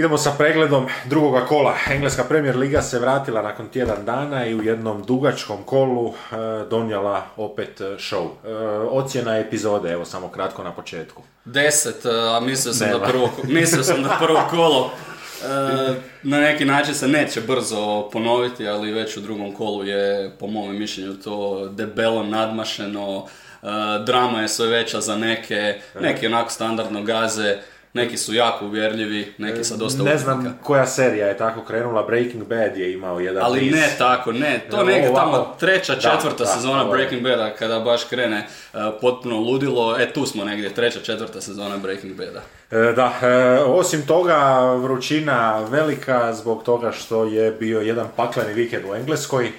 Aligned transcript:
Idemo 0.00 0.18
sa 0.18 0.32
pregledom 0.38 0.86
drugoga 1.04 1.46
kola. 1.46 1.76
Engleska 1.90 2.24
Premier 2.24 2.56
Liga 2.56 2.82
se 2.82 2.98
vratila 2.98 3.42
nakon 3.42 3.68
tjedan 3.68 4.04
dana 4.04 4.46
i 4.46 4.54
u 4.54 4.62
jednom 4.62 5.02
dugačkom 5.02 5.62
kolu 5.62 6.08
e, 6.08 6.14
donijela 6.70 7.26
opet 7.36 7.80
e, 7.80 7.84
show. 7.84 8.28
E, 8.44 8.54
ocjena 8.90 9.38
epizode, 9.38 9.92
evo 9.92 10.04
samo 10.04 10.28
kratko 10.28 10.64
na 10.64 10.72
početku. 10.72 11.22
Deset, 11.44 12.06
a 12.06 12.40
mislio 12.40 12.74
sam, 12.74 12.88
da 12.90 13.06
prvo, 13.06 13.30
mislio 13.44 13.82
sam 13.82 14.02
da 14.02 14.16
prvo 14.20 14.40
kolo 14.50 14.90
e, 14.90 15.94
na 16.32 16.40
neki 16.40 16.64
način 16.64 16.94
se 16.94 17.08
neće 17.08 17.40
brzo 17.40 18.08
ponoviti, 18.12 18.68
ali 18.68 18.92
već 18.92 19.16
u 19.16 19.20
drugom 19.20 19.54
kolu 19.54 19.84
je, 19.84 20.30
po 20.38 20.46
mome 20.46 20.72
mišljenju, 20.72 21.14
to 21.14 21.66
debelo 21.68 22.22
nadmašeno. 22.22 23.26
E, 23.62 23.66
drama 24.06 24.42
je 24.42 24.48
sve 24.48 24.66
veća 24.66 25.00
za 25.00 25.16
neke, 25.16 25.80
neki 26.00 26.26
onako 26.26 26.50
standardno 26.50 27.02
gaze, 27.02 27.58
neki 27.92 28.16
su 28.16 28.34
jako 28.34 28.64
uvjerljivi, 28.64 29.34
neki 29.38 29.64
sa 29.64 29.76
dosta 29.76 30.02
ne 30.02 30.18
znam 30.18 30.58
koja 30.62 30.86
serija 30.86 31.26
je 31.26 31.36
tako 31.36 31.60
krenula, 31.60 32.02
Breaking 32.02 32.44
Bad 32.44 32.76
je 32.76 32.92
imao 32.92 33.20
jedan 33.20 33.42
Ali 33.44 33.60
niz. 33.60 33.72
ne 33.72 33.88
tako, 33.98 34.32
ne, 34.32 34.60
to 34.70 34.84
neka 34.84 35.08
ovako- 35.08 35.20
tamo 35.20 35.56
treća, 35.60 35.94
Da, 35.94 36.00
četvrta 36.00 36.36
da, 36.38 36.46
sezona 36.46 36.82
je- 36.82 36.90
Breaking 36.90 37.22
Bada 37.22 37.50
kada 37.50 37.80
baš 37.80 38.04
krene 38.04 38.36
e, 38.36 38.46
potpuno 39.00 39.36
ludilo, 39.38 39.96
e 39.98 40.12
tu 40.12 40.26
smo 40.26 40.44
negdje, 40.44 40.70
treća, 40.70 41.00
četvrta 41.00 41.40
sezona 41.40 41.76
Breaking 41.76 42.14
Bada. 42.14 42.40
E, 42.72 42.92
Da, 42.92 43.12
e, 43.22 43.28
osim 43.60 44.02
toga 44.02 44.36
vrućina 44.74 45.30
velika 45.60 46.32
zbog 46.32 46.62
toga 46.62 46.92
što 46.92 47.24
je 47.24 47.50
bio 47.50 47.80
jedan 47.80 48.06
pakleni 48.16 48.52
vikend 48.54 48.84
u 48.84 48.94
Engleskoj. 48.94 49.46
E, 49.46 49.50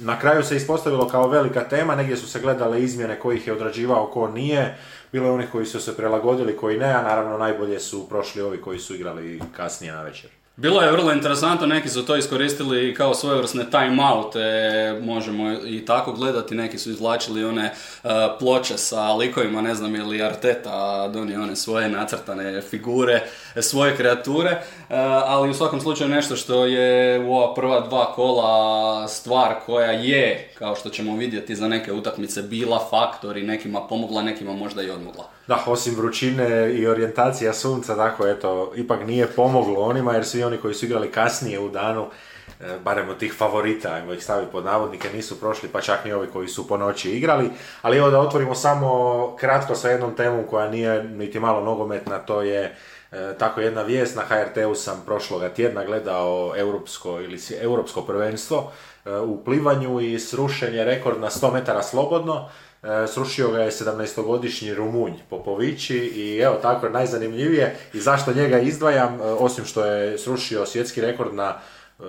Na 0.00 0.18
kraju 0.18 0.42
se 0.42 0.56
ispostavilo 0.56 1.08
kao 1.08 1.28
velika 1.28 1.60
tema, 1.62 1.94
negdje 1.94 2.16
su 2.16 2.28
se 2.28 2.40
gledale 2.40 2.82
izmjene 2.82 3.18
kojih 3.18 3.46
je 3.46 3.52
odrađivao, 3.52 4.06
ko 4.06 4.28
nije. 4.28 4.78
Bilo 5.12 5.26
je 5.26 5.32
onih 5.32 5.48
koji 5.52 5.66
su 5.66 5.80
se 5.80 5.96
prilagodili, 5.96 6.56
koji 6.56 6.78
ne, 6.78 6.92
a 6.92 7.02
naravno 7.02 7.38
najbolje 7.38 7.80
su 7.80 8.08
prošli 8.08 8.42
ovi 8.42 8.60
koji 8.60 8.78
su 8.78 8.94
igrali 8.94 9.40
kasnije 9.56 9.92
na 9.92 10.02
večer. 10.02 10.30
Bilo 10.62 10.82
je 10.82 10.92
vrlo 10.92 11.12
interesantno, 11.12 11.66
neki 11.66 11.88
su 11.88 12.06
to 12.06 12.16
iskoristili 12.16 12.94
kao 12.94 13.14
svojevrsne 13.14 13.64
time-oute, 13.70 15.00
možemo 15.04 15.52
i 15.52 15.84
tako 15.84 16.12
gledati, 16.12 16.54
neki 16.54 16.78
su 16.78 16.90
izvlačili 16.90 17.44
one 17.44 17.64
e, 17.64 18.08
ploče 18.38 18.78
sa 18.78 19.12
likovima, 19.12 19.60
ne 19.60 19.74
znam 19.74 19.94
je 19.94 20.02
li 20.02 20.22
Arteta 20.22 21.08
donio 21.08 21.42
one 21.42 21.56
svoje 21.56 21.88
nacrtane 21.88 22.60
figure, 22.60 23.22
svoje 23.60 23.96
kreature, 23.96 24.50
e, 24.50 24.62
ali 25.26 25.50
u 25.50 25.54
svakom 25.54 25.80
slučaju 25.80 26.10
nešto 26.10 26.36
što 26.36 26.66
je 26.66 27.20
u 27.24 27.34
ova 27.34 27.54
prva 27.54 27.80
dva 27.80 28.12
kola 28.14 29.08
stvar 29.08 29.54
koja 29.66 29.90
je, 29.90 30.50
kao 30.58 30.76
što 30.76 30.90
ćemo 30.90 31.16
vidjeti 31.16 31.56
za 31.56 31.68
neke 31.68 31.92
utakmice, 31.92 32.42
bila 32.42 32.86
faktor 32.90 33.36
i 33.36 33.42
nekima 33.42 33.80
pomogla, 33.80 34.22
nekima 34.22 34.52
možda 34.52 34.82
i 34.82 34.90
odmogla. 34.90 35.24
Da, 35.52 35.64
osim 35.66 35.94
vrućine 35.96 36.72
i 36.72 36.86
orijentacija 36.86 37.52
sunca, 37.52 37.96
tako 37.96 38.26
eto, 38.26 38.72
ipak 38.76 39.06
nije 39.06 39.26
pomoglo 39.26 39.80
onima 39.80 40.12
jer 40.12 40.24
svi 40.24 40.44
oni 40.44 40.56
koji 40.56 40.74
su 40.74 40.86
igrali 40.86 41.10
kasnije 41.10 41.58
u 41.58 41.68
danu, 41.68 42.06
e, 42.60 42.78
barem 42.84 43.08
od 43.08 43.18
tih 43.18 43.34
favorita, 43.38 43.92
ajmo 43.92 44.12
ih 44.12 44.24
staviti 44.24 44.52
pod 44.52 44.64
navodnike, 44.64 45.08
nisu 45.14 45.40
prošli, 45.40 45.68
pa 45.68 45.80
čak 45.80 46.04
ni 46.04 46.12
ovi 46.12 46.28
koji 46.32 46.48
su 46.48 46.68
po 46.68 46.76
noći 46.76 47.10
igrali. 47.10 47.50
Ali 47.82 47.98
evo 47.98 48.10
da 48.10 48.20
otvorimo 48.20 48.54
samo 48.54 49.36
kratko 49.40 49.74
sa 49.74 49.90
jednom 49.90 50.14
temom 50.16 50.44
koja 50.50 50.70
nije 50.70 51.04
niti 51.04 51.40
malo 51.40 51.64
nogometna, 51.64 52.18
to 52.18 52.42
je 52.42 52.76
e, 53.12 53.34
tako 53.38 53.60
jedna 53.60 53.82
vijest, 53.82 54.16
na 54.16 54.22
HRT-u 54.22 54.74
sam 54.74 55.02
prošloga 55.06 55.48
tjedna 55.48 55.84
gledao 55.84 56.52
europsko 56.56 57.20
ili 57.20 57.38
europsko 57.60 58.02
prvenstvo 58.02 58.72
e, 59.04 59.16
u 59.16 59.44
plivanju 59.44 60.00
i 60.00 60.18
srušen 60.18 60.74
je 60.74 60.84
rekord 60.84 61.20
na 61.20 61.30
100 61.30 61.52
metara 61.52 61.82
slobodno. 61.82 62.48
E, 62.82 63.06
Srušio 63.06 63.50
ga 63.50 63.58
je 63.58 63.70
17-godišnji 63.70 64.74
Rumunj 64.74 65.12
Popovići 65.30 65.96
i 65.96 66.38
evo 66.38 66.54
tako 66.62 66.88
najzanimljivije. 66.88 67.76
I 67.92 68.00
zašto 68.00 68.32
njega 68.32 68.58
izdvajam, 68.58 69.20
e, 69.20 69.24
osim 69.24 69.64
što 69.64 69.84
je 69.84 70.18
srušio 70.18 70.66
svjetski 70.66 71.00
rekord 71.00 71.34
na 71.34 71.54
e, 71.54 72.02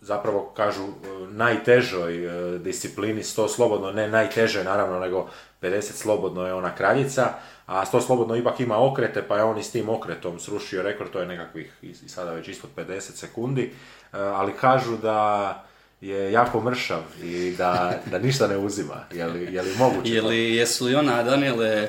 zapravo 0.00 0.52
kažu 0.56 0.86
najtežoj 1.28 2.30
disciplini 2.58 3.22
100 3.22 3.48
slobodno, 3.48 3.92
ne 3.92 4.08
najteže 4.08 4.64
naravno 4.64 5.00
nego 5.00 5.28
50 5.62 5.80
slobodno 5.80 6.46
je 6.46 6.54
ona 6.54 6.74
kraljica, 6.74 7.28
a 7.66 7.84
100 7.84 8.06
slobodno 8.06 8.36
ipak 8.36 8.60
ima 8.60 8.78
okrete 8.78 9.22
pa 9.28 9.36
je 9.36 9.44
on 9.44 9.58
i 9.58 9.62
s 9.62 9.72
tim 9.72 9.88
okretom 9.88 10.38
srušio 10.38 10.82
rekord, 10.82 11.10
to 11.10 11.20
je 11.20 11.26
nekakvih 11.26 11.72
i 11.82 11.94
sada 11.94 12.32
već 12.32 12.48
ispod 12.48 12.70
50 12.76 13.00
sekundi, 13.00 13.72
ali 14.12 14.52
kažu 14.52 14.96
da 14.96 15.69
je 16.00 16.32
jako 16.32 16.60
mršav 16.60 17.00
i 17.22 17.54
da, 17.58 17.92
da 18.06 18.18
ništa 18.18 18.46
ne 18.46 18.56
uzima. 18.56 19.04
Je 19.12 19.26
li, 19.26 19.54
je 19.54 19.62
li 19.62 19.74
moguće? 19.78 20.14
Je 20.14 20.22
li, 20.22 20.54
jesu 20.54 20.84
li 20.84 20.94
ona, 20.94 21.22
Daniele, 21.22 21.68
e, 21.68 21.88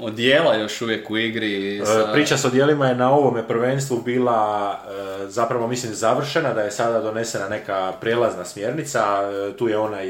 odijela 0.00 0.54
još 0.54 0.82
uvijek 0.82 1.10
u 1.10 1.16
igri? 1.16 1.78
E, 1.78 1.86
Sa... 1.86 2.10
Priča 2.12 2.36
s 2.36 2.44
odjelima 2.44 2.86
je 2.86 2.94
na 2.94 3.10
ovome 3.10 3.48
prvenstvu 3.48 4.02
bila 4.04 4.80
e, 5.22 5.28
zapravo 5.28 5.68
mislim 5.68 5.94
završena, 5.94 6.54
da 6.54 6.60
je 6.60 6.70
sada 6.70 7.00
donesena 7.00 7.48
neka 7.48 7.92
prijelazna 8.00 8.44
smjernica, 8.44 9.04
E, 9.04 9.56
tu 9.56 9.68
je 9.68 9.78
onaj 9.78 10.06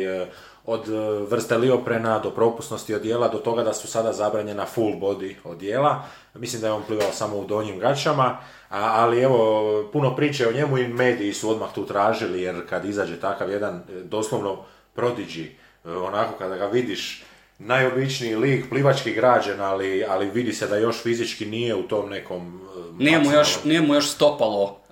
od 0.66 0.88
vrste 1.31 1.59
lioprena 1.59 2.19
do 2.19 2.31
propusnosti 2.31 2.94
odjela 2.94 3.28
do 3.28 3.38
toga 3.38 3.62
da 3.62 3.72
su 3.72 3.87
sada 3.87 4.12
zabranjena 4.12 4.66
full 4.66 4.93
body 5.00 5.34
odjela. 5.44 6.05
Mislim 6.34 6.61
da 6.61 6.66
je 6.66 6.72
on 6.72 6.82
plivao 6.87 7.12
samo 7.12 7.37
u 7.37 7.44
donjim 7.44 7.78
gaćama, 7.78 8.38
ali 8.83 9.21
evo 9.21 9.89
puno 9.93 10.17
priče 10.17 10.49
o 10.49 10.53
njemu 10.53 10.79
i 10.79 10.89
mediji 10.89 11.33
su 11.33 11.51
odmah 11.51 11.75
tu 11.75 11.87
tražili 11.87 12.43
jer 12.43 12.67
kad 12.69 12.85
izađe 12.85 13.21
takav 13.21 13.51
jedan 13.51 13.77
e, 13.77 13.83
doslovno 14.05 14.59
prodigy, 14.97 15.47
e, 15.85 15.91
onako 15.91 16.39
kada 16.39 16.57
ga 16.57 16.67
vidiš 16.67 17.23
najobičniji 17.59 18.37
lik, 18.37 18.69
plivački 18.71 19.12
građen, 19.12 19.61
ali, 19.61 20.05
ali 20.09 20.31
vidi 20.31 20.53
se 20.53 20.67
da 20.67 20.77
još 20.77 21.03
fizički 21.03 21.47
nije 21.47 21.75
u 21.75 21.83
tom 21.83 22.11
nekom... 22.11 22.61
e, 22.99 23.05
Nije 23.05 23.19
mu, 23.19 23.33
još, 23.33 23.65
nije 23.65 23.81
mu 23.81 23.95
još 23.95 24.11
stopalo 24.11 24.84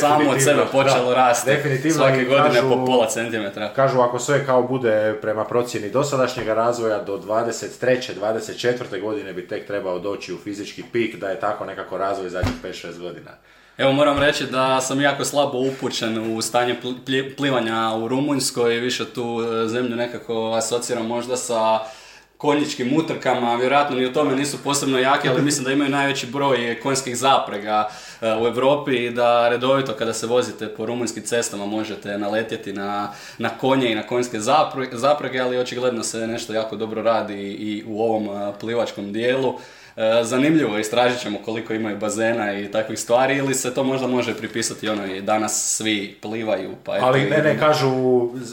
samo 0.00 0.30
od 0.30 0.42
sebe 0.42 0.62
počelo 0.72 1.08
da, 1.08 1.14
rasti. 1.16 1.50
definitivno 1.50 1.96
Svake 1.96 2.24
godine 2.24 2.48
kažu- 2.50 2.68
po 2.70 2.86
pola 2.86 3.06
centimetra. 3.06 3.68
Kažu 3.68 4.00
ako 4.00 4.18
sve 4.18 4.46
kao 4.46 4.62
bude 4.62 5.18
prema 5.22 5.44
procjeni 5.44 5.90
dosadašnjega 5.90 6.54
razvoja 6.54 6.98
do 6.98 7.18
23. 7.18 8.14
24. 8.14 9.00
godine 9.00 9.32
bi 9.32 9.48
tek 9.48 9.66
trebao 9.66 9.98
doći 9.98 10.34
u 10.34 10.38
fizički 10.38 10.82
pik 10.82 11.16
da 11.16 11.28
je 11.28 11.40
tako 11.40 11.64
nekako 11.64 11.98
razvoj 11.98 12.28
zadnjih 12.28 12.54
5-6 12.64 12.98
godina. 12.98 13.30
Evo 13.78 13.92
moram 13.92 14.18
reći 14.18 14.46
da 14.46 14.80
sam 14.80 15.00
jako 15.00 15.24
slabo 15.24 15.58
upućen 15.58 16.36
u 16.36 16.42
stanje 16.42 16.76
pli- 16.82 16.94
pli- 17.06 17.36
plivanja 17.36 17.90
u 17.94 18.08
Rumunjskoj, 18.08 18.74
više 18.74 19.04
tu 19.04 19.22
e, 19.64 19.68
zemlju 19.68 19.96
nekako 19.96 20.52
asociram 20.52 21.06
možda 21.06 21.36
sa 21.36 21.78
konjičkim 22.38 22.96
utrkama, 22.96 23.56
vjerojatno 23.56 23.96
ni 23.96 24.06
u 24.06 24.12
tome 24.12 24.36
nisu 24.36 24.58
posebno 24.64 24.98
jaki, 24.98 25.28
ali 25.28 25.42
mislim 25.42 25.64
da 25.64 25.72
imaju 25.72 25.90
najveći 25.90 26.26
broj 26.26 26.80
konjskih 26.82 27.16
zaprega 27.16 27.88
e, 28.20 28.34
u 28.34 28.46
Europi 28.46 28.96
i 28.96 29.10
da 29.10 29.48
redovito 29.48 29.92
kada 29.92 30.12
se 30.12 30.26
vozite 30.26 30.68
po 30.68 30.86
rumunjskim 30.86 31.22
cestama 31.22 31.66
možete 31.66 32.18
naletjeti 32.18 32.72
na, 32.72 33.12
na 33.38 33.48
konje 33.48 33.92
i 33.92 33.94
na 33.94 34.02
konjske 34.02 34.38
zapre- 34.38 34.94
zaprege, 34.96 35.40
ali 35.40 35.58
očigledno 35.58 36.02
se 36.02 36.26
nešto 36.26 36.52
jako 36.52 36.76
dobro 36.76 37.02
radi 37.02 37.42
i 37.42 37.84
u 37.86 38.02
ovom 38.02 38.28
e, 38.28 38.52
plivačkom 38.60 39.12
dijelu. 39.12 39.58
E, 39.98 40.24
Zanimljivo, 40.24 40.78
istražit 40.78 41.20
ćemo 41.20 41.38
koliko 41.38 41.72
imaju 41.72 41.96
bazena 41.98 42.52
i 42.54 42.68
takvih 42.68 42.98
stvari 42.98 43.36
ili 43.36 43.54
se 43.54 43.74
to 43.74 43.84
možda 43.84 44.06
može 44.06 44.34
pripisati 44.34 44.88
ono 44.88 45.06
i 45.06 45.20
danas 45.22 45.74
svi 45.76 46.18
plivaju 46.22 46.74
pa 46.84 46.96
eto 46.96 47.06
Ali 47.06 47.20
ne, 47.22 47.38
ne, 47.38 47.58
kažu 47.58 47.88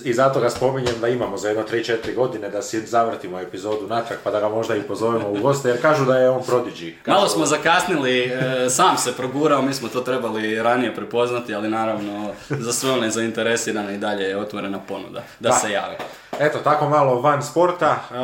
i 0.04 0.14
zato 0.14 0.40
ga 0.40 0.50
spominjem 0.50 0.96
da 1.02 1.08
imamo 1.08 1.38
za 1.38 1.48
jedno 1.48 1.64
3-4 1.64 2.16
godine 2.16 2.50
da 2.50 2.62
si 2.62 2.80
zavrtimo 2.80 3.40
epizodu 3.40 3.88
natrag 3.88 4.20
pa 4.24 4.32
da 4.32 4.40
ga 4.40 4.50
možda 4.50 4.76
i 4.76 4.82
pozovemo 4.82 5.30
u 5.30 5.36
goste 5.36 5.70
jer 5.70 5.82
kažu 5.82 6.06
da 6.06 6.18
je 6.18 6.30
on 6.30 6.42
prodigy. 6.42 6.94
Kažu- 6.96 7.10
Malo 7.10 7.28
smo 7.28 7.46
zakasnili, 7.46 8.20
e, 8.22 8.32
sam 8.70 8.98
se 8.98 9.14
progurao, 9.14 9.62
mi 9.62 9.74
smo 9.74 9.88
to 9.90 10.02
trebali 10.02 10.56
ranije 10.56 10.96
prepoznati, 10.96 11.56
ali 11.56 11.70
naravno 11.70 12.30
za 12.50 12.74
sve 12.74 12.92
one 12.92 13.10
zainteresirane 13.10 13.96
i 13.96 14.00
dalje 14.00 14.24
je 14.24 14.38
otvorena 14.38 14.80
ponuda 14.80 15.24
da, 15.40 15.50
Da. 15.50 15.56
se 15.56 15.72
jave. 15.72 15.98
Eto, 16.40 16.60
tako 16.60 16.90
malo 16.90 17.22
van 17.22 17.44
sporta, 17.44 17.96
e, 18.12 18.16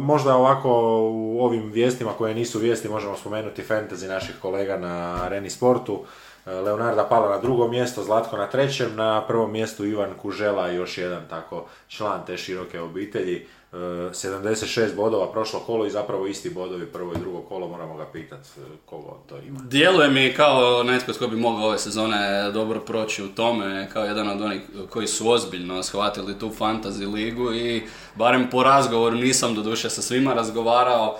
možda 0.00 0.36
ovako 0.36 0.70
u 1.12 1.44
ovim 1.44 1.70
vijestima 1.70 2.12
koje 2.18 2.34
nisu 2.34 2.58
vijesti 2.58 2.88
možemo 2.88 3.16
spomenuti 3.16 3.62
fantasy 3.68 4.08
naših 4.08 4.34
kolega 4.42 4.76
na 4.76 5.24
Areni 5.24 5.50
Sportu. 5.50 6.04
E, 6.46 6.50
Leonarda 6.50 7.04
pala 7.04 7.28
na 7.28 7.38
drugo 7.38 7.68
mjesto, 7.68 8.02
Zlatko 8.02 8.36
na 8.36 8.46
trećem, 8.46 8.96
na 8.96 9.24
prvom 9.26 9.52
mjestu 9.52 9.84
Ivan 9.84 10.14
Kužela 10.22 10.68
još 10.68 10.98
jedan 10.98 11.22
tako 11.30 11.66
član 11.88 12.20
te 12.26 12.36
široke 12.36 12.80
obitelji. 12.80 13.46
76 13.72 14.94
bodova 14.96 15.32
prošlo 15.32 15.60
kolo 15.60 15.86
i 15.86 15.90
zapravo 15.90 16.26
isti 16.26 16.50
bodovi 16.50 16.86
prvo 16.86 17.12
i 17.12 17.18
drugo 17.18 17.40
kolo, 17.40 17.68
moramo 17.68 17.96
ga 17.96 18.06
pitati 18.12 18.48
kogo 18.86 19.18
to 19.28 19.38
ima. 19.38 19.60
Djeluje 19.64 20.08
mi 20.08 20.34
kao 20.36 20.82
netko 20.82 21.12
tko 21.12 21.28
bi 21.28 21.36
mogao 21.36 21.66
ove 21.66 21.78
sezone 21.78 22.50
dobro 22.52 22.80
proći 22.80 23.24
u 23.24 23.28
tome, 23.28 23.88
kao 23.92 24.04
jedan 24.04 24.28
od 24.28 24.40
onih 24.40 24.60
koji 24.90 25.06
su 25.06 25.30
ozbiljno 25.30 25.82
shvatili 25.82 26.38
tu 26.38 26.50
fantasy 26.58 27.12
ligu 27.14 27.52
i 27.52 27.82
barem 28.14 28.50
po 28.50 28.62
razgovoru 28.62 29.16
nisam 29.16 29.54
doduše 29.54 29.90
sa 29.90 30.02
svima 30.02 30.34
razgovarao, 30.34 31.18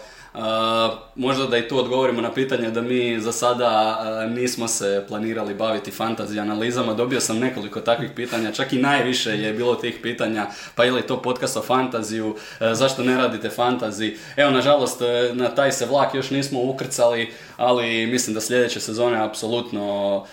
možda 1.15 1.47
da 1.47 1.59
i 1.59 1.69
tu 1.69 1.79
odgovorimo 1.79 2.21
na 2.21 2.33
pitanje 2.33 2.71
da 2.71 2.83
mi 2.83 3.21
za 3.21 3.33
sada 3.33 3.99
nismo 4.27 4.69
se 4.69 5.05
planirali 5.09 5.55
baviti 5.55 5.91
fantasy 5.91 6.41
analizama. 6.41 6.95
Dobio 6.95 7.21
sam 7.21 7.39
nekoliko 7.39 7.81
takvih 7.81 8.11
pitanja, 8.17 8.53
čak 8.53 8.73
i 8.73 8.79
najviše 8.79 9.31
je 9.31 9.53
bilo 9.53 9.75
tih 9.75 9.99
pitanja, 10.03 10.47
pa 10.75 10.85
je 10.85 10.93
li 10.93 11.03
to 11.03 11.23
podcast 11.23 11.57
o 11.57 11.63
fantaziju, 11.63 12.37
zašto 12.73 13.03
ne 13.03 13.17
radite 13.17 13.51
fantasy. 13.57 14.17
Evo, 14.37 14.51
nažalost, 14.51 15.01
na 15.33 15.49
taj 15.49 15.73
se 15.73 15.87
vlak 15.87 16.15
još 16.15 16.31
nismo 16.31 16.63
ukrcali, 16.63 17.33
ali 17.57 18.07
mislim 18.07 18.35
da 18.35 18.41
sljedeće 18.41 18.81
sezone 18.81 19.25
apsolutno 19.25 20.25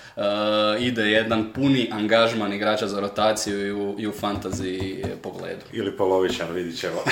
ide 0.79 1.11
jedan 1.11 1.53
puni 1.53 1.89
angažman 1.91 2.53
igrača 2.53 2.87
za 2.87 2.99
rotaciju 2.99 3.67
i 3.67 3.71
u, 3.71 3.95
i 3.99 4.07
u 4.07 4.11
fantasy 4.11 5.03
pogledu. 5.23 5.61
Ili 5.73 5.97
polovičan, 5.97 6.51
vidit 6.53 6.79
ćemo. 6.79 7.03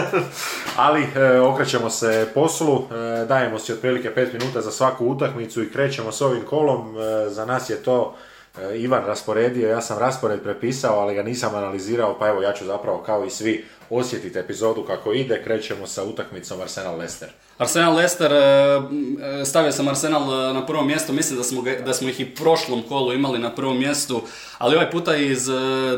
ali 0.86 1.06
okrećemo 1.42 1.90
se 1.90 2.15
poslu, 2.34 2.74
e, 2.74 3.24
dajemo 3.24 3.58
si 3.58 3.72
otprilike 3.72 4.10
5 4.16 4.32
minuta 4.32 4.60
za 4.60 4.70
svaku 4.70 5.06
utakmicu 5.06 5.62
i 5.62 5.72
krećemo 5.72 6.12
s 6.12 6.20
ovim 6.20 6.42
kolom. 6.42 6.96
E, 6.98 7.30
za 7.30 7.44
nas 7.44 7.70
je 7.70 7.82
to 7.82 8.14
e, 8.58 8.78
Ivan 8.78 9.04
rasporedio, 9.06 9.68
ja 9.68 9.80
sam 9.80 9.98
raspored 9.98 10.42
prepisao, 10.42 11.00
ali 11.00 11.14
ga 11.14 11.22
nisam 11.22 11.54
analizirao, 11.54 12.18
pa 12.18 12.28
evo 12.28 12.42
ja 12.42 12.52
ću 12.52 12.64
zapravo 12.64 13.02
kao 13.06 13.24
i 13.24 13.30
svi 13.30 13.64
osjetiti 13.90 14.38
epizodu 14.38 14.82
kako 14.82 15.12
ide. 15.12 15.42
Krećemo 15.44 15.86
sa 15.86 16.04
utakmicom 16.04 16.60
Arsenal-Lester. 16.60 17.28
Arsenal-Lester, 17.58 18.30
stavio 19.44 19.72
sam 19.72 19.88
Arsenal 19.88 20.54
na 20.54 20.66
prvo 20.66 20.84
mjesto, 20.84 21.12
mislim 21.12 21.38
da 21.38 21.44
smo, 21.44 21.62
da 21.84 21.94
smo 21.94 22.08
ih 22.08 22.20
i 22.20 22.34
prošlom 22.34 22.82
kolu 22.88 23.12
imali 23.12 23.38
na 23.38 23.54
prvom 23.54 23.78
mjestu, 23.78 24.22
ali 24.58 24.76
ovaj 24.76 24.90
puta 24.90 25.16
iz 25.16 25.48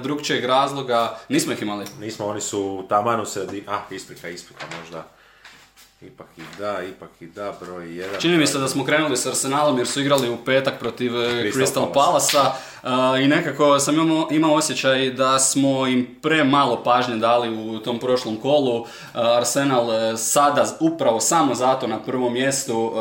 drugčijeg 0.03 0.45
razloga 0.45 1.19
nismo 1.29 1.53
ih 1.53 1.63
imali. 1.63 1.85
Nismo, 2.01 2.27
oni 2.27 2.41
su 2.41 2.85
tamanu 2.89 3.27
se, 3.27 3.47
ah, 3.67 3.81
isprika, 3.91 4.29
isprika 4.29 4.67
možda. 4.81 5.18
Ipak 6.01 6.27
i 6.37 6.43
da, 6.59 6.83
ipak 6.83 7.11
i 7.21 7.27
da, 7.27 7.55
broj 7.61 7.97
jedan. 7.97 8.21
Čini 8.21 8.37
mi 8.37 8.47
se 8.47 8.59
da 8.59 8.69
smo 8.69 8.85
krenuli 8.85 9.17
s 9.17 9.27
Arsenalom 9.27 9.79
jer 9.79 9.87
su 9.87 10.01
igrali 10.01 10.31
u 10.31 10.37
petak 10.45 10.79
protiv 10.79 11.17
e, 11.17 11.51
Crystal, 11.53 11.93
Crystal 11.93 12.51
uh, 12.83 13.21
i 13.25 13.29
nekako 13.29 13.79
sam 13.79 13.95
imao, 13.95 14.29
imao 14.31 14.55
osjećaj 14.55 15.11
da 15.11 15.39
smo 15.39 15.87
im 15.87 16.17
premalo 16.23 16.83
pažnje 16.83 17.17
dali 17.17 17.49
u 17.49 17.79
tom 17.79 17.99
prošlom 17.99 18.37
kolu. 18.37 18.81
Uh, 18.81 18.87
Arsenal 19.13 20.17
sada 20.17 20.67
upravo 20.81 21.21
samo 21.21 21.55
zato 21.55 21.87
na 21.87 22.03
prvom 22.03 22.33
mjestu 22.33 22.93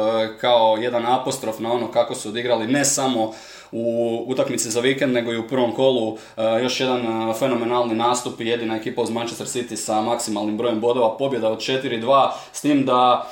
kao 0.41 0.77
jedan 0.81 1.05
apostrof 1.05 1.59
na 1.59 1.71
ono 1.71 1.91
kako 1.91 2.15
su 2.15 2.29
odigrali 2.29 2.67
ne 2.67 2.85
samo 2.85 3.33
u 3.71 4.23
utakmici 4.27 4.71
za 4.71 4.79
vikend, 4.79 5.13
nego 5.13 5.33
i 5.33 5.37
u 5.37 5.47
prvom 5.47 5.75
kolu 5.75 6.17
e, 6.37 6.41
još 6.63 6.79
jedan 6.79 7.29
e, 7.29 7.33
fenomenalni 7.33 7.95
nastup 7.95 8.41
i 8.41 8.47
jedina 8.47 8.75
ekipa 8.75 9.01
uz 9.01 9.09
Manchester 9.09 9.47
City 9.47 9.75
sa 9.75 10.01
maksimalnim 10.01 10.57
brojem 10.57 10.79
bodova, 10.79 11.17
pobjeda 11.17 11.49
od 11.49 11.59
4-2, 11.59 12.29
s 12.51 12.61
tim 12.61 12.85
da 12.85 13.29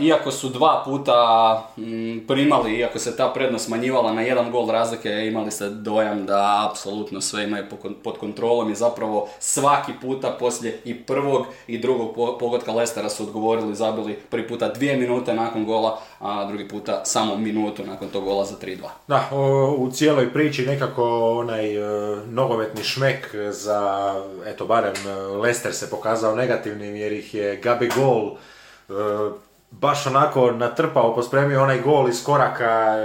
iako 0.00 0.30
su 0.30 0.48
dva 0.48 0.82
puta 0.84 1.68
primali, 2.28 2.78
iako 2.78 2.98
se 2.98 3.16
ta 3.16 3.28
prednost 3.28 3.66
smanjivala 3.66 4.12
na 4.12 4.22
jedan 4.22 4.50
gol 4.50 4.70
razlike, 4.70 5.08
imali 5.10 5.50
ste 5.50 5.68
dojam 5.68 6.26
da 6.26 6.68
apsolutno 6.70 7.20
sve 7.20 7.44
imaju 7.44 7.64
pod 8.02 8.18
kontrolom 8.18 8.70
i 8.70 8.74
zapravo 8.74 9.28
svaki 9.38 9.92
puta 10.00 10.30
poslije 10.30 10.80
i 10.84 11.02
prvog 11.02 11.46
i 11.66 11.78
drugog 11.78 12.14
pogotka 12.38 12.72
Lestera 12.72 13.08
su 13.08 13.22
odgovorili, 13.22 13.74
zabili 13.74 14.18
prvi 14.30 14.48
puta 14.48 14.68
dvije 14.68 14.96
minute 14.96 15.34
nakon 15.34 15.64
gola, 15.64 15.98
a 16.20 16.44
drugi 16.44 16.68
puta 16.68 17.04
samo 17.04 17.36
minutu 17.36 17.84
nakon 17.86 18.08
tog 18.08 18.24
gola 18.24 18.44
za 18.44 18.54
3-2. 18.62 18.76
Da, 19.06 19.28
u 19.76 19.90
cijeloj 19.90 20.32
priči 20.32 20.66
nekako 20.66 21.30
onaj 21.38 21.76
e, 21.76 22.16
nogometni 22.26 22.84
šmek 22.84 23.34
za, 23.50 24.14
eto 24.46 24.66
barem 24.66 24.94
e, 25.06 25.14
Lester 25.14 25.74
se 25.74 25.90
pokazao 25.90 26.34
negativnim 26.34 26.96
jer 26.96 27.12
ih 27.12 27.34
je 27.34 27.56
Gabi 27.56 27.90
Gol 27.96 28.30
E, 28.34 28.53
baš 29.80 30.06
onako 30.06 30.50
natrpao, 30.50 31.14
pospremio 31.14 31.62
onaj 31.62 31.80
gol 31.80 32.08
iz 32.08 32.24
koraka, 32.24 32.96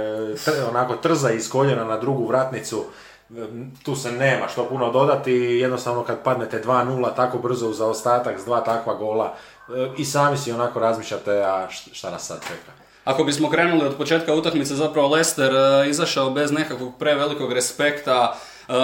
e, 0.46 0.64
onako 0.70 0.96
trza 0.96 1.30
iz 1.30 1.50
koljena 1.50 1.84
na 1.84 1.98
drugu 1.98 2.26
vratnicu. 2.26 2.84
E, 3.30 3.46
tu 3.82 3.96
se 3.96 4.12
nema 4.12 4.48
što 4.48 4.64
puno 4.64 4.92
dodati, 4.92 5.32
jednostavno 5.32 6.04
kad 6.04 6.22
padnete 6.22 6.62
2-0 6.64 7.14
tako 7.16 7.38
brzo 7.38 7.68
u 7.68 7.72
zaostatak 7.72 8.40
s 8.40 8.44
dva 8.44 8.60
takva 8.60 8.94
gola 8.94 9.34
i 9.96 10.04
sami 10.04 10.36
si 10.36 10.52
onako 10.52 10.80
razmišljate, 10.80 11.42
a 11.42 11.68
šta 11.70 12.10
nas 12.10 12.26
sad 12.26 12.40
čeka. 12.42 12.72
Ako 13.04 13.24
bismo 13.24 13.50
krenuli 13.50 13.86
od 13.86 13.96
početka 13.96 14.34
utakmice, 14.34 14.74
zapravo 14.74 15.08
Lester 15.08 15.52
izašao 15.88 16.30
bez 16.30 16.52
nekakvog 16.52 16.92
prevelikog 16.98 17.52
respekta, 17.52 18.36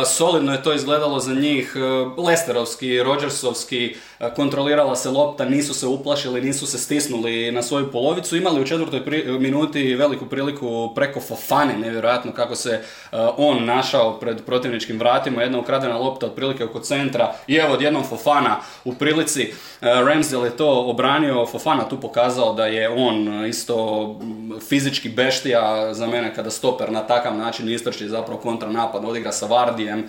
solidno 0.06 0.52
je 0.52 0.62
to 0.62 0.72
izgledalo 0.72 1.20
za 1.20 1.34
njih, 1.34 1.76
Lesterovski, 2.18 3.02
Rodgersovski, 3.02 3.96
E, 4.15 4.15
kontrolirala 4.36 4.96
se 4.96 5.10
lopta, 5.10 5.44
nisu 5.44 5.74
se 5.74 5.86
uplašili, 5.86 6.40
nisu 6.40 6.66
se 6.66 6.78
stisnuli 6.78 7.52
na 7.52 7.62
svoju 7.62 7.92
polovicu, 7.92 8.36
imali 8.36 8.60
u 8.60 8.66
četvrtoj 8.66 9.02
minuti 9.38 9.94
veliku 9.94 10.26
priliku 10.26 10.92
preko 10.94 11.20
Fofane, 11.20 11.78
nevjerojatno 11.78 12.32
kako 12.32 12.54
se 12.54 12.70
e, 12.70 12.82
on 13.36 13.64
našao 13.64 14.20
pred 14.20 14.44
protivničkim 14.44 14.98
vratima, 14.98 15.42
jedna 15.42 15.58
ukradena 15.58 15.98
lopta 15.98 16.26
otprilike 16.26 16.64
oko 16.64 16.80
centra 16.80 17.34
i 17.46 17.56
evo 17.56 17.74
odjednom 17.74 18.04
Fofana 18.04 18.56
u 18.84 18.94
prilici, 18.94 19.42
e, 19.42 19.52
Ramsdale 19.80 20.48
je 20.48 20.56
to 20.56 20.80
obranio, 20.80 21.46
Fofana 21.46 21.88
tu 21.88 22.00
pokazao 22.00 22.52
da 22.52 22.66
je 22.66 22.88
on 22.88 23.46
isto 23.46 24.16
fizički 24.68 25.08
beštija 25.08 25.94
za 25.94 26.06
mene 26.06 26.34
kada 26.34 26.50
stoper 26.50 26.92
na 26.92 27.00
takav 27.00 27.36
način 27.36 27.68
istrči 27.68 28.08
zapravo 28.08 28.40
kontranapad, 28.40 29.04
odigra 29.04 29.32
sa 29.32 29.46
Vardijem, 29.46 30.08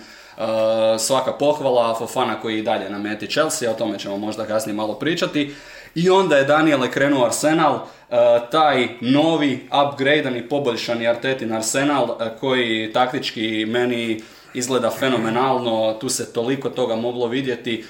svaka 0.98 1.32
pohvala 1.32 1.94
Fofana 1.98 2.40
koji 2.40 2.58
i 2.58 2.62
dalje 2.62 2.90
nameti 2.90 3.26
Chelsea, 3.26 3.70
o 3.70 3.74
tome 3.74 3.98
ćemo 3.98 4.16
možda 4.16 4.46
kasnije 4.46 4.74
malo 4.74 4.94
pričati. 4.94 5.54
I 5.94 6.10
onda 6.10 6.36
je 6.36 6.44
Daniele 6.44 6.90
krenuo 6.90 7.24
Arsenal, 7.24 7.74
eh, 7.74 8.16
taj 8.50 8.88
novi, 9.00 9.68
upgradeani, 9.86 10.48
poboljšani 10.48 11.08
Artetin 11.08 11.52
Arsenal 11.52 12.04
eh, 12.10 12.30
koji 12.40 12.92
taktički 12.92 13.66
meni 13.66 14.20
izgleda 14.54 14.90
fenomenalno, 14.90 15.96
tu 16.00 16.08
se 16.08 16.32
toliko 16.32 16.70
toga 16.70 16.96
moglo 16.96 17.26
vidjeti. 17.26 17.84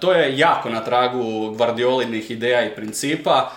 To 0.00 0.12
je 0.12 0.38
jako 0.38 0.70
na 0.70 0.84
tragu 0.84 1.54
Guardiolinih 1.56 2.30
ideja 2.30 2.66
i 2.66 2.74
principa. 2.74 3.50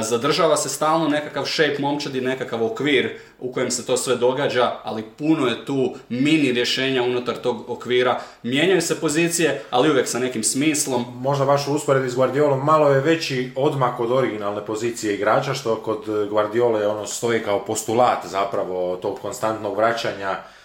Zadržava 0.00 0.56
se 0.56 0.68
stalno 0.68 1.08
nekakav 1.08 1.44
shape 1.44 1.76
momčadi, 1.78 2.20
nekakav 2.20 2.64
okvir 2.64 3.18
u 3.40 3.52
kojem 3.52 3.70
se 3.70 3.86
to 3.86 3.96
sve 3.96 4.16
događa, 4.16 4.72
ali 4.82 5.04
puno 5.18 5.46
je 5.46 5.64
tu 5.64 5.94
mini 6.08 6.52
rješenja 6.52 7.02
unutar 7.02 7.36
tog 7.36 7.70
okvira. 7.70 8.20
Mijenjaju 8.42 8.82
se 8.82 9.00
pozicije, 9.00 9.62
ali 9.70 9.90
uvijek 9.90 10.08
sa 10.08 10.18
nekim 10.18 10.44
smislom. 10.44 11.04
Možda 11.14 11.44
baš 11.44 11.68
usporedi 11.68 12.10
s 12.10 12.14
Guardiolom 12.14 12.64
malo 12.64 12.90
je 12.90 13.00
veći 13.00 13.52
odmak 13.56 14.00
od 14.00 14.12
originalne 14.12 14.66
pozicije 14.66 15.14
igrača, 15.14 15.54
što 15.54 15.76
kod 15.76 16.28
Guardiole 16.30 16.86
ono 16.86 17.06
stoji 17.06 17.40
kao 17.40 17.64
postulat 17.64 18.26
zapravo 18.26 18.96
tog 18.96 19.18
konstantnog 19.20 19.76
vraćanja 19.76 20.36
E, 20.36 20.61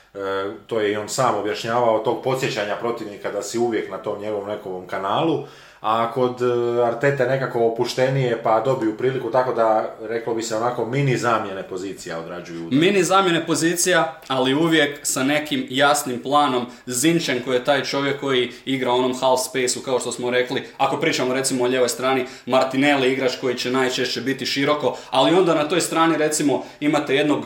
to 0.68 0.80
je 0.80 0.92
i 0.92 0.98
on 0.98 1.10
sam 1.10 1.36
objašnjavao, 1.36 2.00
tog 2.00 2.24
podsjećanja 2.24 2.76
protivnika 2.76 3.32
da 3.32 3.42
si 3.42 3.60
uvijek 3.60 3.92
na 3.92 3.98
tom 3.98 4.22
njegovom 4.22 4.48
nekovom 4.48 4.88
kanalu, 4.88 5.44
a 5.82 6.12
kod 6.12 6.42
e, 6.42 6.46
Artete 6.84 7.26
nekako 7.26 7.66
opuštenije 7.66 8.44
pa 8.44 8.60
dobiju 8.60 8.98
priliku 8.98 9.32
tako 9.32 9.54
da 9.54 9.96
reklo 10.02 10.34
bi 10.34 10.44
se 10.44 10.56
onako 10.56 10.86
mini 10.86 11.18
zamjene 11.18 11.64
pozicija 11.64 12.20
odrađuju. 12.20 12.68
Mini 12.72 13.04
zamjene 13.04 13.46
pozicija, 13.46 14.22
ali 14.28 14.54
uvijek 14.54 15.00
sa 15.04 15.24
nekim 15.24 15.68
jasnim 15.70 16.22
planom. 16.22 16.66
Zinčen 16.86 17.42
koji 17.44 17.56
je 17.56 17.64
taj 17.64 17.84
čovjek 17.84 18.20
koji 18.20 18.52
igra 18.66 18.92
onom 18.92 19.16
half 19.20 19.42
spaceu 19.42 19.82
kao 19.82 20.00
što 20.00 20.12
smo 20.12 20.30
rekli. 20.30 20.64
Ako 20.78 20.98
pričamo 20.98 21.34
recimo 21.34 21.64
o 21.64 21.68
ljevoj 21.68 21.90
strani, 21.90 22.26
Martinelli 22.46 23.12
igrač 23.14 23.32
koji 23.42 23.56
će 23.56 23.72
najčešće 23.72 24.22
biti 24.22 24.46
široko, 24.46 24.98
ali 25.10 25.36
onda 25.36 25.56
na 25.56 25.70
toj 25.70 25.82
strani 25.82 26.18
recimo 26.18 26.64
imate 26.80 27.16
jednog 27.16 27.40
uh, 27.40 27.46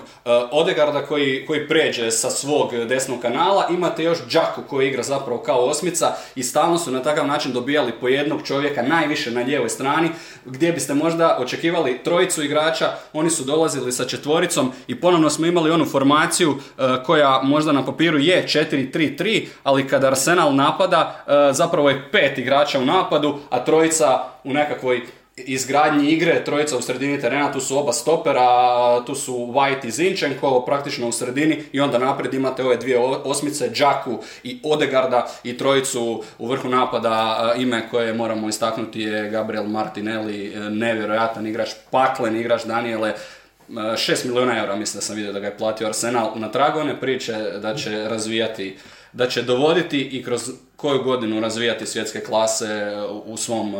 Odegarda 0.51 1.05
koji, 1.05 1.45
koji 1.45 1.67
pređe 1.67 2.11
sa 2.11 2.29
svog 2.29 2.71
desnog 2.89 3.21
kanala, 3.21 3.67
imate 3.69 4.03
još 4.03 4.17
Džaku 4.29 4.61
koji 4.69 4.87
igra 4.87 5.03
zapravo 5.03 5.41
kao 5.41 5.65
osmica 5.65 6.13
i 6.35 6.43
stalno 6.43 6.77
su 6.77 6.91
na 6.91 7.03
takav 7.03 7.27
način 7.27 7.53
dobijali 7.53 7.91
po 7.91 8.07
jednog 8.21 8.41
čovjeka 8.47 8.81
najviše 8.81 9.31
na 9.31 9.41
lijevoj 9.41 9.69
strani, 9.69 10.09
gdje 10.45 10.71
biste 10.71 10.93
možda 10.93 11.37
očekivali 11.39 11.99
trojicu 12.03 12.43
igrača, 12.43 12.85
oni 13.13 13.29
su 13.29 13.43
dolazili 13.43 13.91
sa 13.91 14.05
četvoricom 14.05 14.71
i 14.87 15.01
ponovno 15.01 15.29
smo 15.29 15.45
imali 15.45 15.71
onu 15.71 15.85
formaciju 15.85 16.51
e, 16.51 16.83
koja 17.05 17.41
možda 17.43 17.71
na 17.71 17.85
papiru 17.85 18.19
je 18.19 18.43
4-3-3, 18.47 19.45
ali 19.63 19.87
kada 19.87 20.07
Arsenal 20.07 20.55
napada, 20.55 21.23
e, 21.27 21.53
zapravo 21.53 21.89
je 21.89 22.09
pet 22.11 22.37
igrača 22.37 22.79
u 22.79 22.85
napadu, 22.85 23.39
a 23.49 23.65
trojica 23.65 24.23
u 24.43 24.53
nekakvoj 24.53 25.01
izgradnji 25.45 26.09
igre, 26.09 26.43
trojica 26.43 26.77
u 26.77 26.81
sredini 26.81 27.21
terena, 27.21 27.51
tu 27.51 27.59
su 27.59 27.77
oba 27.77 27.93
stopera, 27.93 29.03
tu 29.05 29.15
su 29.15 29.33
White 29.33 29.87
i 29.87 29.91
Zinčenko, 29.91 30.63
praktično 30.65 31.07
u 31.07 31.11
sredini 31.11 31.63
i 31.71 31.79
onda 31.79 31.97
naprijed 31.97 32.33
imate 32.33 32.63
ove 32.63 32.77
dvije 32.77 32.99
osmice, 32.99 33.69
Džaku 33.73 34.19
i 34.43 34.59
Odegarda 34.63 35.27
i 35.43 35.57
trojicu 35.57 36.23
u 36.39 36.47
vrhu 36.47 36.69
napada, 36.69 37.53
ime 37.57 37.89
koje 37.89 38.13
moramo 38.13 38.49
istaknuti 38.49 39.01
je 39.01 39.29
Gabriel 39.29 39.65
Martinelli, 39.65 40.53
nevjerojatan 40.69 41.47
igrač, 41.47 41.69
paklen 41.91 42.35
igrač 42.35 42.63
Daniele, 42.65 43.13
6 43.69 44.25
milijuna 44.25 44.59
eura 44.59 44.75
mislim 44.75 44.97
da 44.97 45.01
sam 45.01 45.15
vidio 45.15 45.33
da 45.33 45.39
ga 45.39 45.47
je 45.47 45.57
platio 45.57 45.87
Arsenal. 45.87 46.31
Na 46.35 46.51
tragu 46.51 46.79
one 46.79 46.99
priče 46.99 47.33
da 47.61 47.75
će 47.75 48.07
razvijati 48.07 48.77
da 49.13 49.27
će 49.27 49.41
dovoditi 49.41 49.99
i 50.01 50.23
kroz 50.23 50.51
koju 50.75 51.03
godinu 51.03 51.39
razvijati 51.39 51.85
svjetske 51.85 52.19
klase 52.19 52.93
u 53.25 53.37
svom 53.37 53.75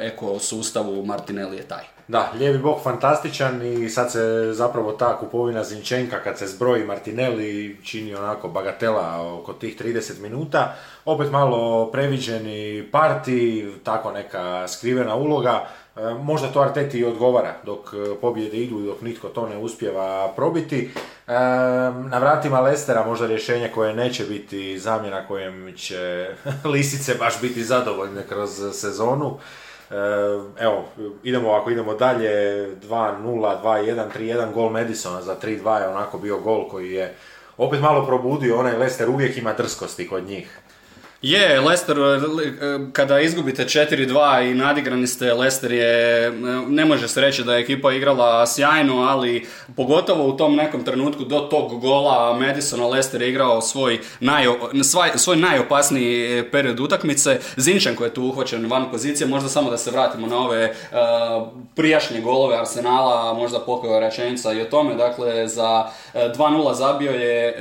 ekosustavu 0.00 1.06
Martinelli 1.06 1.56
je 1.56 1.62
taj. 1.62 1.84
Da, 2.08 2.32
lijevi 2.38 2.58
bok 2.58 2.82
fantastičan 2.82 3.62
i 3.62 3.88
sad 3.88 4.12
se 4.12 4.52
zapravo 4.52 4.92
ta 4.92 5.18
kupovina 5.18 5.64
Zinčenka 5.64 6.22
kad 6.22 6.38
se 6.38 6.46
zbroji 6.46 6.84
Martinelli 6.84 7.80
čini 7.84 8.14
onako 8.14 8.48
bagatela 8.48 9.32
oko 9.32 9.52
tih 9.52 9.80
30 9.80 10.20
minuta. 10.20 10.74
Opet 11.04 11.30
malo 11.30 11.90
previđeni 11.92 12.88
parti, 12.92 13.66
tako 13.84 14.12
neka 14.12 14.68
skrivena 14.68 15.14
uloga. 15.14 15.66
E, 15.96 16.14
možda 16.14 16.48
to 16.48 16.60
Arteti 16.60 17.04
odgovara 17.04 17.54
dok 17.64 17.94
e, 17.94 18.20
pobjede 18.20 18.56
idu 18.56 18.80
i 18.80 18.86
dok 18.86 19.00
nitko 19.00 19.28
to 19.28 19.48
ne 19.48 19.58
uspjeva 19.58 20.32
probiti. 20.36 20.90
E, 21.26 21.32
na 22.08 22.18
vratima 22.18 22.60
Lestera 22.60 23.06
možda 23.06 23.26
rješenje 23.26 23.70
koje 23.74 23.94
neće 23.94 24.24
biti 24.24 24.78
zamjena 24.78 25.26
kojem 25.26 25.76
će 25.76 26.28
lisice 26.72 27.14
baš 27.14 27.40
biti 27.40 27.64
zadovoljne 27.64 28.22
kroz 28.28 28.50
sezonu. 28.72 29.38
Evo, 30.58 30.84
idemo 31.22 31.52
ako 31.52 31.70
idemo 31.70 31.94
dalje, 31.94 32.30
2-0, 32.76 33.62
2-1, 33.62 34.04
3-1, 34.18 34.52
gol 34.52 34.70
Madisona 34.70 35.22
za 35.22 35.36
3-2 35.42 35.80
je 35.80 35.88
onako 35.88 36.18
bio 36.18 36.38
gol 36.38 36.68
koji 36.68 36.92
je 36.92 37.14
opet 37.56 37.80
malo 37.80 38.06
probudio, 38.06 38.58
onaj 38.58 38.76
Lester 38.76 39.08
uvijek 39.08 39.36
ima 39.36 39.52
drskosti 39.52 40.08
kod 40.08 40.24
njih. 40.24 40.60
Je, 41.26 41.60
Leicester, 41.60 41.98
e, 41.98 42.20
kada 42.92 43.20
izgubite 43.20 43.64
4-2 43.64 44.50
i 44.50 44.54
nadigrani 44.54 45.06
ste, 45.06 45.34
Leicester 45.34 45.72
je, 45.72 46.26
e, 46.26 46.30
ne 46.68 46.84
može 46.84 47.08
se 47.08 47.20
reći 47.20 47.44
da 47.44 47.54
je 47.54 47.62
ekipa 47.62 47.92
igrala 47.92 48.46
sjajno, 48.46 49.02
ali 49.02 49.46
pogotovo 49.76 50.26
u 50.26 50.36
tom 50.36 50.56
nekom 50.56 50.84
trenutku 50.84 51.24
do 51.24 51.38
tog 51.40 51.80
gola 51.80 52.38
Madisona 52.38 52.86
Leicester 52.86 53.22
je 53.22 53.30
igrao 53.30 53.60
svoj, 53.60 54.00
svoj 55.16 55.36
najopasniji 55.36 56.44
period 56.52 56.80
utakmice. 56.80 57.40
Zinčan 57.56 57.94
koji 57.96 58.08
je 58.08 58.14
tu 58.14 58.22
uhvaćen 58.22 58.70
van 58.70 58.90
pozicije, 58.90 59.26
možda 59.26 59.48
samo 59.48 59.70
da 59.70 59.78
se 59.78 59.90
vratimo 59.90 60.26
na 60.26 60.38
ove 60.38 60.70
uh, 60.70 61.48
prijašnje 61.74 62.20
golove 62.20 62.56
Arsenala, 62.56 63.34
možda 63.34 63.60
pokoja 63.60 64.00
rečenica 64.00 64.52
i 64.52 64.62
o 64.62 64.64
tome, 64.64 64.94
dakle 64.94 65.48
za 65.48 65.84
2-0 66.14 66.74
zabio 66.74 67.10
je 67.12 67.54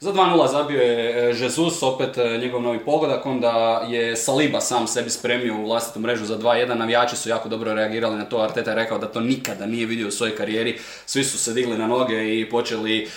za 0.00 0.12
2-0 0.12 0.50
zabio 0.50 0.82
je 0.82 1.30
e, 1.30 1.34
Jesus, 1.40 1.82
opet 1.82 2.18
e, 2.18 2.38
njegov 2.38 2.62
novi 2.62 2.78
pogodak, 2.78 3.26
onda 3.26 3.82
je 3.88 4.16
Saliba 4.16 4.60
sam 4.60 4.86
sebi 4.86 5.10
spremio 5.10 5.56
u 5.56 5.64
vlastitu 5.64 6.00
mrežu 6.00 6.24
za 6.24 6.38
2-1, 6.38 6.74
navijači 6.74 7.16
su 7.16 7.28
jako 7.28 7.48
dobro 7.48 7.74
reagirali 7.74 8.16
na 8.16 8.24
to, 8.24 8.38
Arteta 8.38 8.70
je 8.70 8.76
rekao 8.76 8.98
da 8.98 9.06
to 9.06 9.20
nikada 9.20 9.66
nije 9.66 9.86
vidio 9.86 10.08
u 10.08 10.10
svojoj 10.10 10.36
karijeri, 10.36 10.78
svi 11.06 11.24
su 11.24 11.38
se 11.38 11.52
digli 11.52 11.78
na 11.78 11.86
noge 11.86 12.40
i 12.40 12.50
počeli 12.50 13.02
e, 13.02 13.08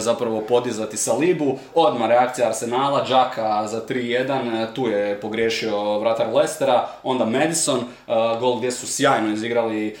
zapravo 0.00 0.40
podizati 0.40 0.96
Salibu, 0.96 1.58
odmah 1.74 2.08
reakcija 2.08 2.48
Arsenala, 2.48 3.04
Džaka 3.08 3.66
za 3.68 3.82
3-1, 3.88 4.66
tu 4.74 4.86
je 4.86 5.20
pogriješio 5.20 5.98
vratar 5.98 6.34
Lestera, 6.34 6.88
onda 7.02 7.24
Madison, 7.24 7.80
gol 8.40 8.56
gdje 8.56 8.70
su 8.72 8.86
sjajno 8.86 9.32
izigrali 9.32 9.96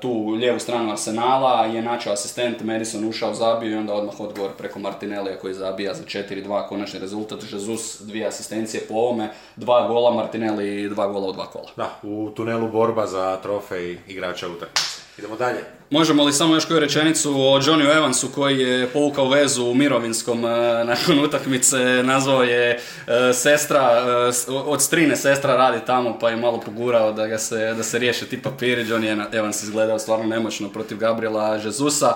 tu 0.00 0.28
lijevu 0.28 0.58
stranu 0.58 0.90
Arsenala, 0.90 1.64
je 1.64 1.82
načao 1.82 2.12
asistent, 2.12 2.62
Madison 2.62 3.08
ušao, 3.08 3.34
zabio 3.34 3.70
i 3.70 3.74
onda 3.74 3.92
odmah 3.94 4.20
odgovor 4.20 4.50
preko 4.58 4.78
Martinellija 4.78 5.38
koji 5.38 5.54
zabio 5.54 5.77
zabija 5.78 5.94
za 5.94 6.02
4-2 6.04 6.68
konačni 6.68 6.98
rezultat, 6.98 7.38
Jesus 7.52 8.00
dvije 8.00 8.26
asistencije 8.26 8.82
po 8.88 8.94
ovome, 8.94 9.30
dva 9.56 9.88
gola 9.88 10.14
Martinelli 10.14 10.82
i 10.82 10.88
dva 10.88 11.06
gola 11.06 11.28
u 11.28 11.32
dva 11.32 11.46
kola. 11.46 11.68
Da, 11.76 11.98
u 12.02 12.30
tunelu 12.36 12.68
borba 12.68 13.06
za 13.06 13.36
trofej 13.42 13.98
igrača 14.08 14.48
utakmice. 14.48 14.98
Idemo 15.18 15.36
dalje. 15.36 15.58
Možemo 15.90 16.24
li 16.24 16.32
samo 16.32 16.54
još 16.54 16.64
koju 16.64 16.80
rečenicu 16.80 17.30
o 17.30 17.60
Johnny 17.60 17.96
Evansu 17.96 18.28
koji 18.34 18.58
je 18.58 18.86
povukao 18.86 19.28
vezu 19.28 19.64
u 19.64 19.74
mirovinskom 19.74 20.44
e, 20.44 20.48
nakon 20.84 21.24
utakmice, 21.24 22.02
nazvao 22.02 22.42
je 22.42 22.70
e, 22.70 23.32
sestra, 23.32 24.04
e, 24.48 24.52
od 24.52 24.82
strine 24.82 25.16
sestra 25.16 25.56
radi 25.56 25.86
tamo 25.86 26.18
pa 26.18 26.30
je 26.30 26.36
malo 26.36 26.60
pogurao 26.60 27.12
da, 27.12 27.26
ga 27.26 27.38
se, 27.38 27.74
da 27.76 27.82
se 27.82 27.98
riješe 27.98 28.26
ti 28.26 28.42
papiri. 28.42 28.84
Johnny 28.84 29.36
Evans 29.36 29.62
izgledao 29.62 29.98
stvarno 29.98 30.26
nemoćno 30.26 30.68
protiv 30.68 30.98
Gabriela 30.98 31.54
Jezusa. 31.54 32.14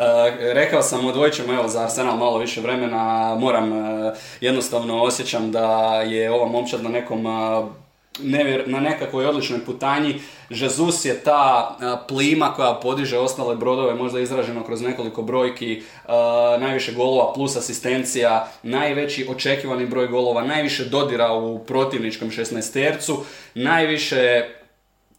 Eh, 0.00 0.52
rekao 0.52 0.82
sam, 0.82 1.06
odvojit 1.06 1.34
ćemo 1.34 1.52
evo 1.52 1.68
za 1.68 1.82
Arsenal 1.82 2.16
malo 2.16 2.38
više 2.38 2.60
vremena, 2.60 3.34
moram, 3.38 3.72
eh, 3.72 4.12
jednostavno 4.40 5.02
osjećam 5.02 5.52
da 5.52 6.00
je 6.02 6.30
ova 6.30 6.46
momčad 6.46 6.82
na 6.82 6.88
nekom 6.88 7.26
eh, 7.26 7.66
nevjer, 8.22 8.64
na 8.66 8.80
nekakvoj 8.80 9.26
odličnoj 9.26 9.64
putanji. 9.64 10.20
Jesus 10.50 11.04
je 11.04 11.20
ta 11.20 11.76
plima 12.08 12.52
koja 12.56 12.74
podiže 12.74 13.18
ostale 13.18 13.56
brodove, 13.56 13.94
možda 13.94 14.20
izraženo 14.20 14.64
krož 14.64 14.80
nekoliko 14.80 15.22
brojki, 15.22 15.82
najviše 16.60 16.92
golova 16.92 17.32
plus 17.32 17.56
asistencija, 17.56 18.48
najveći 18.62 19.26
očekivani 19.30 19.86
broj 19.86 20.06
golova, 20.06 20.44
najviše 20.44 20.84
dodira 20.84 21.32
u 21.32 21.58
protivničkom 21.58 22.30
16 22.30 22.72
tercu, 22.72 23.24
najviše 23.54 24.44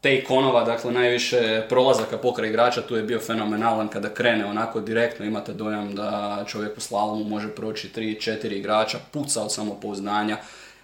te 0.02 0.16
ikonova, 0.16 0.64
dakle 0.64 0.92
najviše 0.92 1.66
prolazaka 1.70 2.18
pokraj 2.18 2.50
igrača, 2.50 2.82
tu 2.82 2.96
je 2.96 3.04
bio 3.04 3.20
fenomenalan 3.20 3.88
kada 3.88 4.10
krene 4.10 4.46
onako 4.46 4.80
direktno, 4.80 5.26
imate 5.26 5.54
dojam 5.54 5.96
da 5.96 6.44
čovjek 6.48 6.78
u 6.78 6.82
slalomu 6.82 7.24
može 7.24 7.50
proći 7.50 7.92
3-4 7.96 8.52
igrača, 8.52 8.98
puca 9.12 9.44
od 9.44 9.54
samopouzdanja 9.54 10.38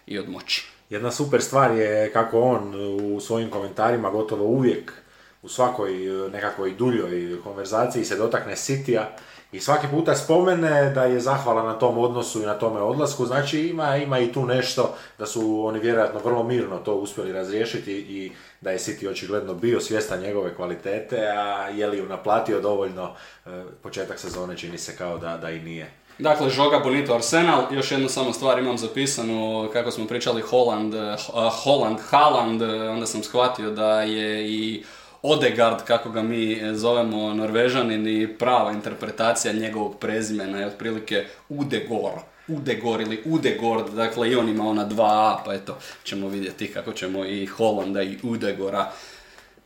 i 0.08 0.20
od 0.20 0.30
moći. 0.30 0.68
Jedna 0.90 1.12
super 1.12 1.42
stvar 1.42 1.72
je 1.72 2.12
kako 2.14 2.42
on 2.42 2.76
u 3.16 3.20
svojim 3.20 3.50
komentarima 3.50 4.10
gotovo 4.10 4.46
uvijek 4.46 4.94
u 5.42 5.50
svakoj 5.50 5.92
nekakvoj 6.34 6.74
duljoj 6.74 7.42
konverzaciji 7.44 8.06
se 8.06 8.18
dotakne 8.18 8.56
Sitija 8.56 9.16
i 9.52 9.60
svaki 9.60 9.88
puta 9.92 10.16
spomene 10.16 10.90
da 10.90 11.04
je 11.04 11.20
zahvala 11.20 11.64
na 11.64 11.74
tom 11.74 11.98
odnosu 11.98 12.44
i 12.44 12.46
na 12.46 12.54
tome 12.54 12.82
odlasku, 12.82 13.26
znači 13.26 13.60
ima, 13.60 13.98
ima 13.98 14.20
i 14.20 14.32
tu 14.32 14.46
nešto 14.46 14.96
da 15.18 15.26
su 15.26 15.66
oni 15.66 15.80
vjerojatno 15.80 16.20
vrlo 16.24 16.44
mirno 16.44 16.78
to 16.78 16.96
uspjeli 16.96 17.34
razriješiti 17.34 17.94
i 17.94 18.32
da 18.62 18.72
je 18.72 18.80
City 18.80 19.10
očigledno 19.10 19.54
bio 19.54 19.80
svjestan 19.80 20.20
njegove 20.20 20.56
kvalitete, 20.56 21.18
a 21.18 21.70
je 21.70 21.88
li 21.88 21.98
ju 21.98 22.06
naplatio 22.06 22.62
dovoljno, 22.62 23.14
e, 23.46 23.50
početak 23.84 24.20
sezone 24.20 24.58
čini 24.58 24.78
se 24.78 24.98
kao 24.98 25.18
da, 25.18 25.38
da 25.38 25.50
i 25.50 25.60
nije. 25.60 25.92
Dakle, 26.20 26.50
Žoga 26.50 26.80
Bonito 26.80 27.14
Arsenal, 27.14 27.64
još 27.72 27.92
jednu 27.92 28.10
samo 28.10 28.34
stvar 28.34 28.60
imam 28.60 28.78
zapisanu, 28.78 29.70
kako 29.74 29.92
smo 29.92 30.08
pričali 30.08 30.42
Holland, 30.42 30.94
e, 30.94 31.16
Holland, 31.64 31.98
Haaland, 32.10 32.62
e, 32.62 32.90
onda 32.90 33.06
sam 33.06 33.24
shvatio 33.24 33.72
da 33.72 34.02
je 34.02 34.52
i 34.52 34.84
Odegard, 35.22 35.84
kako 35.88 36.10
ga 36.10 36.22
mi 36.22 36.62
zovemo 36.74 37.34
norvežanin 37.34 38.08
i 38.08 38.28
prava 38.40 38.72
interpretacija 38.72 39.54
njegovog 39.54 40.00
prezimena 40.00 40.60
je 40.60 40.68
otprilike 40.68 41.26
Udegor. 41.50 42.12
Udegor 42.48 43.02
ili 43.02 43.22
Udegord, 43.26 43.94
dakle 43.94 44.32
i 44.32 44.36
on 44.36 44.50
ima 44.50 44.68
ona 44.68 44.84
dva 44.84 45.06
A, 45.06 45.44
pa 45.46 45.54
eto, 45.54 45.78
ćemo 46.04 46.28
vidjeti 46.28 46.74
kako 46.74 46.92
ćemo 46.92 47.26
i 47.26 47.46
Holanda 47.46 48.04
i 48.04 48.18
Udegora 48.24 48.92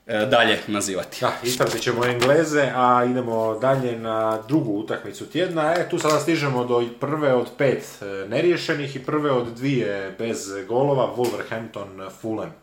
e, 0.07 0.25
dalje 0.25 0.59
nazivati. 0.67 1.17
Da, 1.21 1.31
ispratit 1.43 1.81
ćemo 1.81 2.05
Engleze, 2.05 2.71
a 2.75 3.05
idemo 3.09 3.59
dalje 3.59 3.99
na 3.99 4.41
drugu 4.47 4.71
utakmicu 4.71 5.25
tjedna. 5.25 5.73
E, 5.73 5.89
tu 5.89 5.99
sada 5.99 6.19
stižemo 6.19 6.65
do 6.65 6.85
prve 6.99 7.33
od 7.33 7.47
pet 7.57 7.83
e, 8.01 8.05
neriješenih 8.29 8.95
i 8.95 9.03
prve 9.03 9.31
od 9.31 9.47
dvije 9.47 10.15
bez 10.19 10.49
golova, 10.67 11.15
Wolverhampton 11.17 12.09
Fulham. 12.21 12.60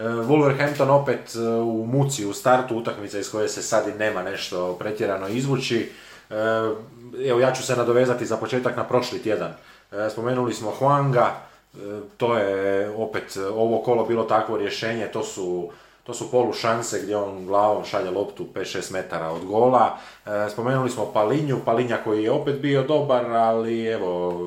E, 0.00 0.02
Wolverhampton 0.02 0.90
opet 0.90 1.34
u 1.64 1.86
muci 1.86 2.26
u 2.26 2.32
startu 2.32 2.76
utakmice 2.76 3.20
iz 3.20 3.30
koje 3.30 3.48
se 3.48 3.62
sad 3.62 3.88
i 3.88 3.98
nema 3.98 4.22
nešto 4.22 4.76
pretjerano 4.78 5.28
izvući. 5.28 5.90
Evo 7.28 7.40
ja 7.40 7.52
ću 7.52 7.62
se 7.62 7.76
nadovezati 7.76 8.26
za 8.26 8.36
početak 8.36 8.76
na 8.76 8.84
prošli 8.84 9.22
tjedan. 9.22 9.52
E, 9.92 10.10
spomenuli 10.10 10.54
smo 10.54 10.70
Huanga, 10.70 11.34
e, 11.74 11.78
to 12.16 12.36
je 12.38 12.90
opet 12.96 13.36
ovo 13.54 13.78
kolo 13.78 14.04
bilo 14.04 14.24
takvo 14.24 14.56
rješenje, 14.56 15.06
to 15.06 15.22
su, 15.22 15.70
to 16.04 16.14
su 16.14 16.30
polu 16.30 16.52
šanse 16.52 17.00
gdje 17.02 17.16
on 17.16 17.46
glavom 17.46 17.84
šalje 17.84 18.10
loptu 18.10 18.46
5-6 18.54 18.92
metara 18.92 19.30
od 19.30 19.44
gola. 19.44 19.96
E, 20.26 20.50
spomenuli 20.50 20.90
smo 20.90 21.12
Palinju, 21.12 21.58
Palinja 21.64 21.98
koji 22.04 22.24
je 22.24 22.30
opet 22.30 22.60
bio 22.60 22.82
dobar, 22.82 23.26
ali 23.26 23.86
evo 23.86 24.38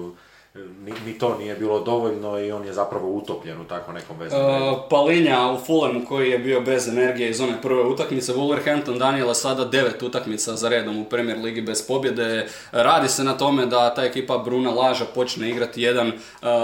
ni, 0.56 0.94
ni 1.06 1.18
to 1.18 1.38
nije 1.38 1.56
bilo 1.56 1.80
dovoljno 1.80 2.40
i 2.40 2.52
on 2.52 2.66
je 2.66 2.74
zapravo 2.74 3.10
utopljen 3.10 3.62
u 3.62 3.64
tako 3.64 3.92
nekom 3.92 4.20
veznom 4.20 4.42
Uh, 4.42 4.48
redu. 4.48 4.78
Palinja 4.90 5.52
u 5.52 5.66
Fulhamu 5.66 6.06
koji 6.06 6.30
je 6.30 6.40
bio 6.40 6.62
bez 6.62 6.88
energije 6.88 7.30
iz 7.30 7.42
one 7.42 7.62
prve 7.62 7.82
utakmice, 7.82 8.34
Wolverhampton 8.34 8.98
Daniela 8.98 9.34
sada 9.34 9.66
devet 9.66 10.04
utakmica 10.04 10.56
za 10.56 10.70
redom 10.70 11.00
u 11.00 11.06
Premier 11.06 11.38
Ligi 11.38 11.62
bez 11.62 11.88
pobjede. 11.88 12.48
Radi 12.72 13.08
se 13.08 13.24
na 13.24 13.38
tome 13.38 13.66
da 13.66 13.94
ta 13.94 14.04
ekipa 14.04 14.38
Bruna 14.38 14.72
Laža 14.72 15.06
počne 15.16 15.50
igrati 15.50 15.82
jedan 15.82 16.08
uh, 16.08 16.14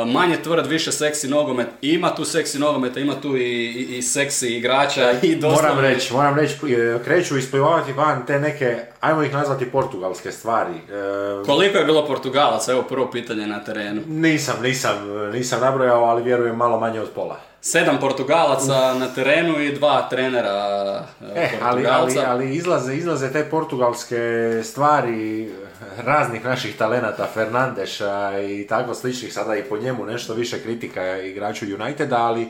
manje 0.07 0.37
tvrd, 0.43 0.67
više 0.67 0.91
seksi 0.91 1.27
nogomet. 1.27 1.67
Ima 1.81 2.15
tu 2.15 2.25
seksi 2.25 2.59
nogometa, 2.59 2.99
ima 2.99 3.21
tu 3.21 3.37
i, 3.37 3.41
i, 3.41 3.97
i 3.97 4.01
seksi 4.01 4.55
igrača 4.55 5.11
i 5.21 5.35
doslovno... 5.35 5.75
Moram 5.75 5.79
reći, 5.79 6.13
moram 6.13 6.35
reći, 6.35 6.55
e, 6.73 6.99
kreću 7.03 7.37
isplivavati 7.37 7.93
van 7.93 8.25
te 8.25 8.39
neke, 8.39 8.77
ajmo 8.99 9.23
ih 9.23 9.33
nazvati 9.33 9.71
portugalske 9.71 10.31
stvari. 10.31 10.73
E, 10.73 11.45
Koliko 11.45 11.77
je 11.77 11.85
bilo 11.85 12.05
Portugalaca? 12.07 12.71
Evo 12.71 12.81
prvo 12.81 13.11
pitanje 13.11 13.47
na 13.47 13.63
terenu. 13.63 14.01
nisam, 14.07 14.55
nisam, 14.61 14.95
nisam 15.33 15.61
nabrojao, 15.61 16.03
ali 16.03 16.23
vjerujem 16.23 16.55
malo 16.55 16.79
manje 16.79 17.01
od 17.01 17.09
pola. 17.15 17.39
Sedam 17.61 17.97
Portugalaca 17.99 18.93
na 18.93 19.07
terenu 19.15 19.59
i 19.59 19.73
dva 19.73 20.07
trenera 20.09 21.05
E, 21.35 21.49
ali, 21.61 21.87
ali, 21.87 22.19
ali 22.27 22.55
izlaze, 22.55 22.95
izlaze 22.95 23.31
te 23.31 23.43
portugalske 23.43 24.51
stvari 24.63 25.49
raznih 25.97 26.45
naših 26.45 26.77
talenata, 26.77 27.27
Fernandeša 27.33 28.39
i 28.39 28.67
tako 28.67 28.93
sličnih, 28.93 29.33
sada 29.33 29.55
i 29.55 29.63
po 29.63 29.77
njemu 29.77 30.05
nešto 30.05 30.33
više 30.33 30.59
kritika 30.63 31.17
igraču 31.17 31.65
Uniteda, 31.79 32.17
ali 32.17 32.41
e, 32.41 32.49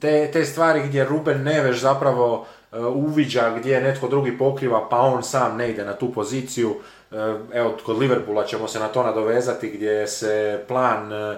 te, 0.00 0.30
te 0.32 0.44
stvari 0.44 0.82
gdje 0.82 1.04
Ruben 1.04 1.42
Neves 1.42 1.76
zapravo 1.76 2.46
uviđa 2.78 3.58
gdje 3.58 3.80
netko 3.80 4.08
drugi 4.08 4.38
pokriva 4.38 4.88
pa 4.88 4.98
on 4.98 5.22
sam 5.22 5.56
ne 5.56 5.70
ide 5.70 5.84
na 5.84 5.92
tu 5.92 6.12
poziciju. 6.12 6.74
E, 7.10 7.16
Evo, 7.52 7.76
kod 7.84 7.98
Liverpoola 7.98 8.44
ćemo 8.44 8.68
se 8.68 8.78
na 8.78 8.88
to 8.88 9.02
nadovezati 9.02 9.70
gdje 9.70 10.06
se 10.06 10.64
plan 10.68 11.12
e, 11.12 11.36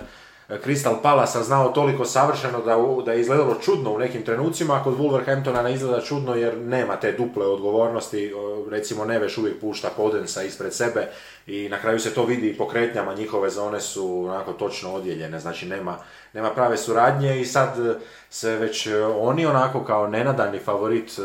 Crystal 0.65 1.03
Palasa 1.03 1.43
znao 1.43 1.69
toliko 1.69 2.05
savršeno 2.05 2.61
da, 2.61 3.03
da 3.05 3.13
je 3.13 3.21
izgledalo 3.21 3.55
čudno 3.55 3.93
u 3.93 3.99
nekim 3.99 4.23
trenucima, 4.23 4.75
a 4.75 4.85
kod 4.85 4.99
Wolverhamptona 4.99 5.63
ne 5.63 5.75
izgleda 5.75 6.01
čudno 6.01 6.35
jer 6.35 6.59
nema 6.59 6.97
te 6.97 7.13
duple 7.13 7.47
odgovornosti, 7.47 8.33
recimo 8.71 9.05
Neveš 9.05 9.39
uvijek 9.39 9.61
pušta 9.61 9.91
Podensa 9.97 10.43
ispred 10.43 10.75
sebe 10.75 11.09
i 11.47 11.69
na 11.69 11.79
kraju 11.79 12.01
se 12.01 12.15
to 12.15 12.25
vidi 12.25 12.49
i 12.49 12.57
po 12.57 12.69
kretnjama, 12.69 13.15
njihove 13.15 13.51
zone 13.51 13.81
su 13.81 14.25
onako 14.25 14.53
točno 14.53 14.95
odjeljene, 14.95 15.39
znači 15.39 15.67
nema, 15.67 15.99
nema 16.33 16.51
prave 16.51 16.77
suradnje 16.77 17.41
i 17.41 17.45
sad 17.45 17.87
e, 17.87 17.95
se 18.31 18.57
već 18.57 18.87
e, 18.87 19.05
oni 19.05 19.47
onako 19.47 19.85
kao 19.85 20.07
nenadani 20.07 20.59
favorit 20.59 21.19
e, 21.19 21.23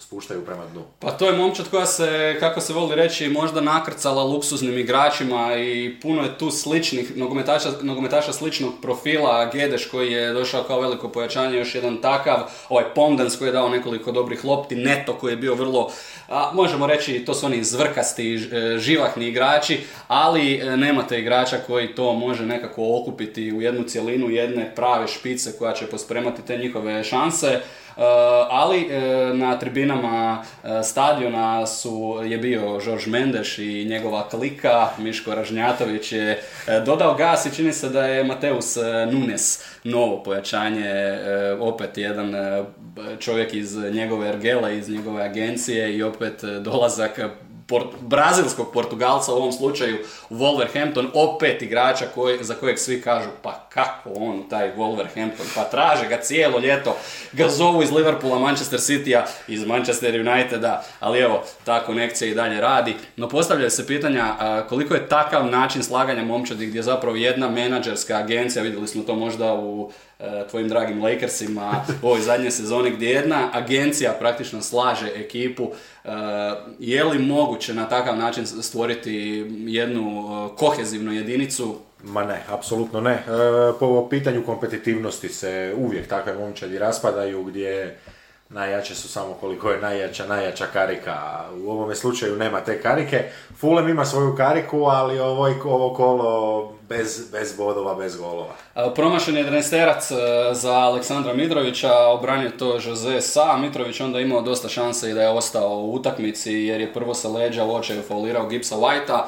spuštaju 0.00 0.44
prema 0.44 0.66
dnu. 0.66 0.82
Pa 0.98 1.10
to 1.10 1.26
je 1.26 1.36
momčad 1.36 1.68
koja 1.70 1.86
se, 1.86 2.36
kako 2.40 2.60
se 2.60 2.72
voli 2.72 2.94
reći, 2.94 3.28
možda 3.28 3.60
nakrcala 3.60 4.22
luksuznim 4.22 4.78
igračima 4.78 5.56
i 5.56 6.00
puno 6.02 6.22
je 6.22 6.38
tu 6.38 6.50
sličnih 6.50 7.16
nogometaša, 7.16 7.70
nogometaša 7.82 8.32
sličnog 8.32 8.72
profila. 8.82 9.50
Gedeš 9.52 9.86
koji 9.86 10.12
je 10.12 10.32
došao 10.32 10.62
kao 10.62 10.80
veliko 10.80 11.08
pojačanje, 11.08 11.58
još 11.58 11.74
jedan 11.74 11.96
takav. 11.96 12.38
Ovaj 12.68 12.84
Pondens 12.94 13.36
koji 13.38 13.48
je 13.48 13.52
dao 13.52 13.68
nekoliko 13.68 14.12
dobrih 14.12 14.44
lopti. 14.44 14.74
Neto 14.74 15.12
koji 15.12 15.32
je 15.32 15.36
bio 15.36 15.54
vrlo, 15.54 15.90
a, 16.28 16.50
možemo 16.54 16.86
reći, 16.86 17.24
to 17.24 17.34
su 17.34 17.46
oni 17.46 17.64
zvrkasti, 17.64 18.34
e, 18.34 18.78
živahni 18.78 19.28
igrači, 19.28 19.80
ali 20.08 20.54
e, 20.54 20.76
nemate 20.76 21.18
igrača 21.18 21.56
koji 21.66 21.94
to 21.94 22.12
može 22.12 22.46
nekako 22.46 23.00
okupiti 23.00 23.52
u 23.52 23.62
jednu 23.62 23.84
cjelinu 23.84 24.30
jedne 24.30 24.74
prave 24.74 25.08
špice 25.08 25.58
koja 25.58 25.72
će 25.72 25.86
pospremati 25.86 26.42
te 26.46 26.58
njihove 26.58 27.04
šanse. 27.04 27.60
Uh, 27.96 28.02
ali 28.50 28.88
e, 28.90 29.00
na 29.34 29.58
tribinama 29.58 30.42
e, 30.64 30.82
stadiona 30.82 31.66
su, 31.66 32.20
je 32.24 32.38
bio 32.38 32.80
Žorž 32.80 33.06
Mendeš 33.06 33.58
i 33.58 33.84
njegova 33.84 34.28
klika, 34.28 34.88
Miško 34.98 35.34
Ražnjatović 35.34 36.12
je 36.12 36.42
dodao 36.86 37.14
gas 37.14 37.46
i 37.46 37.54
čini 37.56 37.72
se 37.72 37.88
da 37.88 38.06
je 38.06 38.24
Mateus 38.24 38.76
Nunes 39.12 39.64
novo 39.84 40.22
pojačanje, 40.22 41.18
opet 41.60 41.98
jedan 41.98 42.34
čovjek 43.18 43.54
iz 43.54 43.76
njegove 43.76 44.28
ergele, 44.28 44.78
iz 44.78 44.88
njegove 44.88 45.22
agencije 45.22 45.96
i 45.96 46.02
opet 46.02 46.44
dolazak 46.60 47.20
Port- 47.70 48.00
brazilskog 48.00 48.72
Portugalca 48.72 49.32
u 49.32 49.36
ovom 49.36 49.52
slučaju 49.52 49.98
Wolverhampton, 50.30 51.08
opet 51.14 51.62
igrača 51.62 52.04
koji, 52.14 52.44
za 52.44 52.54
kojeg 52.54 52.78
svi 52.78 53.02
kažu 53.02 53.28
pa 53.42 53.66
kako 53.68 54.10
on 54.16 54.48
taj 54.48 54.76
Wolverhampton, 54.76 55.46
pa 55.54 55.64
traže 55.64 56.08
ga 56.08 56.16
cijelo 56.22 56.58
ljeto, 56.58 56.96
ga 57.32 57.48
zovu 57.48 57.82
iz 57.82 57.90
Liverpoola, 57.90 58.38
Manchester 58.38 58.80
Citya, 58.80 59.22
iz 59.48 59.66
Manchester 59.66 60.20
Uniteda, 60.20 60.84
ali 61.00 61.18
evo, 61.18 61.42
ta 61.64 61.84
konekcija 61.84 62.30
i 62.30 62.34
dalje 62.34 62.60
radi. 62.60 62.94
No 63.16 63.28
postavljaju 63.28 63.70
se 63.70 63.86
pitanja 63.86 64.34
koliko 64.68 64.94
je 64.94 65.08
takav 65.08 65.46
način 65.46 65.82
slaganja 65.82 66.24
momčadi 66.24 66.66
gdje 66.66 66.82
zapravo 66.82 67.16
jedna 67.16 67.50
menadžerska 67.50 68.16
agencija, 68.16 68.62
vidjeli 68.62 68.88
smo 68.88 69.02
to 69.02 69.14
možda 69.14 69.54
u 69.54 69.90
tvojim 70.50 70.68
dragim 70.68 71.02
Lakersima 71.02 71.84
u 72.02 72.06
ovoj 72.06 72.20
zadnje 72.20 72.50
sezoni 72.50 72.90
gdje 72.90 73.10
jedna 73.10 73.50
agencija 73.52 74.12
praktično 74.18 74.62
slaže 74.62 75.12
ekipu. 75.16 75.70
E, 76.04 76.08
je 76.78 77.04
li 77.04 77.18
moguće 77.18 77.74
na 77.74 77.88
takav 77.88 78.16
način 78.16 78.46
stvoriti 78.46 79.46
jednu 79.66 80.28
e, 80.52 80.56
kohezivnu 80.56 81.12
jedinicu? 81.12 81.76
Ma 82.02 82.24
ne, 82.24 82.42
apsolutno 82.48 83.00
ne. 83.00 83.12
E, 83.12 83.22
po 83.80 84.08
pitanju 84.08 84.42
kompetitivnosti 84.46 85.28
se 85.28 85.74
uvijek 85.76 86.08
takve 86.08 86.34
momčadi 86.34 86.78
raspadaju 86.78 87.44
gdje 87.44 87.98
najjače 88.48 88.94
su 88.94 89.08
samo 89.08 89.34
koliko 89.34 89.70
je 89.70 89.80
najjača, 89.80 90.26
najjača 90.26 90.66
karika. 90.72 91.44
U 91.64 91.70
ovome 91.70 91.94
slučaju 91.94 92.36
nema 92.36 92.60
te 92.60 92.82
karike. 92.82 93.24
Fulham 93.56 93.88
ima 93.88 94.04
svoju 94.04 94.36
kariku, 94.36 94.84
ali 94.84 95.18
ovo, 95.18 95.54
ovo 95.64 95.94
kolo 95.94 96.79
bez, 96.90 97.30
bez 97.32 97.56
bodova, 97.56 97.94
bez 97.94 98.16
golova. 98.16 98.54
E, 98.74 98.94
Promašen 98.94 99.36
je 99.36 99.44
11 99.44 100.52
za 100.52 100.72
Aleksandra 100.72 101.34
Mitrovića, 101.34 101.94
obranio 101.94 102.50
to 102.50 102.78
Jose 102.84 103.20
Sa, 103.20 103.56
Mitrović 103.56 104.00
onda 104.00 104.20
imao 104.20 104.42
dosta 104.42 104.68
šanse 104.68 105.10
i 105.10 105.14
da 105.14 105.22
je 105.22 105.28
ostao 105.28 105.68
u 105.68 105.94
utakmici 105.94 106.52
jer 106.52 106.80
je 106.80 106.92
prvo 106.92 107.14
sa 107.14 107.28
leđa 107.28 107.64
u 107.64 107.74
očaju 107.74 108.02
faulirao 108.02 108.46
Gipsa 108.46 108.76
Whitea. 108.76 109.22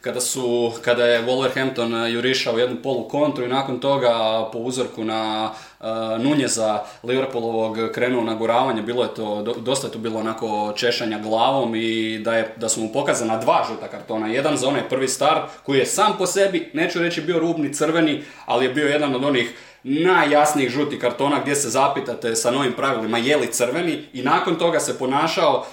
Kada, 0.00 0.20
su, 0.20 0.72
kada 0.82 1.06
je 1.06 1.22
Wolverhampton 1.22 2.06
jurišao 2.12 2.58
jednu 2.58 2.76
polu 2.82 3.08
kontru 3.08 3.44
i 3.44 3.48
nakon 3.48 3.80
toga 3.80 4.44
po 4.52 4.58
uzorku 4.58 5.04
na 5.04 5.50
uh, 5.84 6.24
Nunjeza 6.24 6.82
Liverpoolovog 7.02 7.78
krenuo 7.94 8.24
na 8.24 8.34
guravanje, 8.34 8.82
bilo 8.82 9.02
je 9.02 9.14
to, 9.14 9.42
do- 9.42 9.54
dosta 9.58 9.86
je 9.86 9.92
tu 9.92 9.98
bilo 9.98 10.20
onako 10.20 10.72
češanja 10.76 11.18
glavom 11.18 11.74
i 11.74 12.18
da, 12.18 12.36
je, 12.36 12.54
da 12.56 12.68
su 12.68 12.80
mu 12.80 12.92
pokazana 12.92 13.36
dva 13.38 13.64
žuta 13.68 13.88
kartona. 13.88 14.26
Jedan 14.28 14.56
za 14.56 14.68
onaj 14.68 14.88
prvi 14.88 15.08
start 15.08 15.50
koji 15.62 15.78
je 15.78 15.86
sam 15.86 16.14
po 16.18 16.26
sebi, 16.26 16.70
neću 16.72 16.98
reći 16.98 17.20
bio 17.20 17.38
rubni 17.38 17.74
crveni, 17.74 18.22
ali 18.46 18.64
je 18.64 18.74
bio 18.74 18.88
jedan 18.88 19.14
od 19.14 19.24
onih 19.24 19.54
najjasnijih 19.82 20.70
žutih 20.70 21.00
kartona 21.00 21.40
gdje 21.42 21.54
se 21.54 21.68
zapitate 21.70 22.34
sa 22.36 22.50
novim 22.50 22.72
pravilima 22.72 23.18
je 23.18 23.36
li 23.36 23.52
crveni 23.52 24.04
i 24.12 24.22
nakon 24.22 24.54
toga 24.54 24.80
se 24.80 24.98
ponašao 24.98 25.66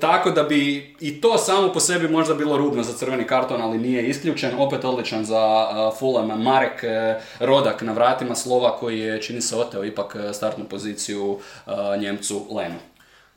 tako 0.00 0.30
da 0.30 0.42
bi 0.42 0.94
i 1.00 1.20
to 1.20 1.38
samo 1.38 1.72
po 1.72 1.80
sebi 1.80 2.08
možda 2.08 2.34
bilo 2.34 2.56
rubno 2.56 2.82
za 2.82 2.92
crveni 2.92 3.26
karton, 3.26 3.62
ali 3.62 3.78
nije 3.78 4.08
isključen. 4.08 4.50
Opet 4.58 4.84
odličan 4.84 5.24
za 5.24 5.66
Fulham 5.98 6.42
Marek 6.42 6.84
eh, 6.84 7.20
Rodak 7.40 7.82
na 7.82 7.92
vratima 7.92 8.34
slova 8.34 8.76
koji 8.76 9.00
je, 9.00 9.22
čini 9.22 9.40
se, 9.40 9.56
oteo 9.56 9.84
ipak 9.84 10.16
eh, 10.16 10.32
startnu 10.32 10.64
poziciju 10.64 11.30
uh, 11.30 11.72
Njemcu 12.00 12.46
Lenu. 12.50 12.78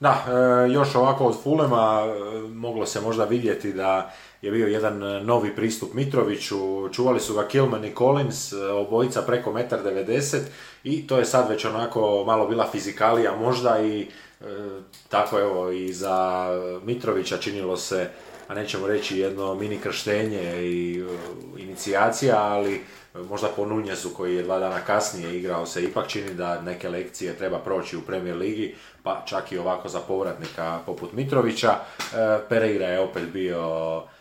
Da, 0.03 0.25
e, 0.27 0.71
još 0.71 0.95
ovako 0.95 1.25
od 1.25 1.43
Fulema 1.43 2.03
e, 2.05 2.47
moglo 2.47 2.85
se 2.85 3.01
možda 3.01 3.23
vidjeti 3.23 3.73
da 3.73 4.11
je 4.41 4.51
bio 4.51 4.67
jedan 4.67 5.03
e, 5.03 5.23
novi 5.23 5.55
pristup 5.55 5.93
Mitroviću, 5.93 6.89
čuvali 6.91 7.19
su 7.19 7.33
ga 7.33 7.47
Kilman 7.47 7.85
i 7.85 7.95
Collins, 7.97 8.53
e, 8.53 8.65
obojica 8.65 9.21
preko 9.21 9.51
1,90 9.51 10.35
m 10.35 10.43
i 10.83 11.07
to 11.07 11.17
je 11.17 11.25
sad 11.25 11.49
već 11.49 11.65
onako 11.65 12.23
malo 12.27 12.47
bila 12.47 12.67
fizikalija 12.71 13.35
možda 13.35 13.81
i 13.81 14.01
e, 14.01 14.05
tako 15.09 15.39
evo 15.39 15.71
i 15.71 15.93
za 15.93 16.47
Mitrovića 16.83 17.37
činilo 17.37 17.77
se, 17.77 18.09
a 18.47 18.53
nećemo 18.53 18.87
reći 18.87 19.19
jedno 19.19 19.55
mini 19.55 19.77
krštenje 19.77 20.63
i 20.63 20.99
e, 20.99 21.61
inicijacija, 21.61 22.37
ali 22.37 22.81
možda 23.29 23.47
po 23.47 23.65
Nunjezu 23.65 24.09
koji 24.09 24.35
je 24.35 24.43
dva 24.43 24.59
dana 24.59 24.79
kasnije 24.79 25.37
igrao 25.37 25.65
se 25.65 25.83
ipak 25.83 26.07
čini 26.07 26.33
da 26.33 26.61
neke 26.61 26.89
lekcije 26.89 27.37
treba 27.37 27.59
proći 27.59 27.97
u 27.97 28.01
Premier 28.01 28.37
Ligi, 28.37 28.75
pa 29.03 29.23
čak 29.25 29.51
i 29.51 29.57
ovako 29.57 29.89
za 29.89 29.99
povratnika 29.99 30.79
poput 30.85 31.13
Mitrovića. 31.13 31.69
E, 31.69 32.39
Pereira 32.49 32.87
je 32.87 32.99
opet 32.99 33.23
bio, 33.23 34.03
e, 34.05 34.12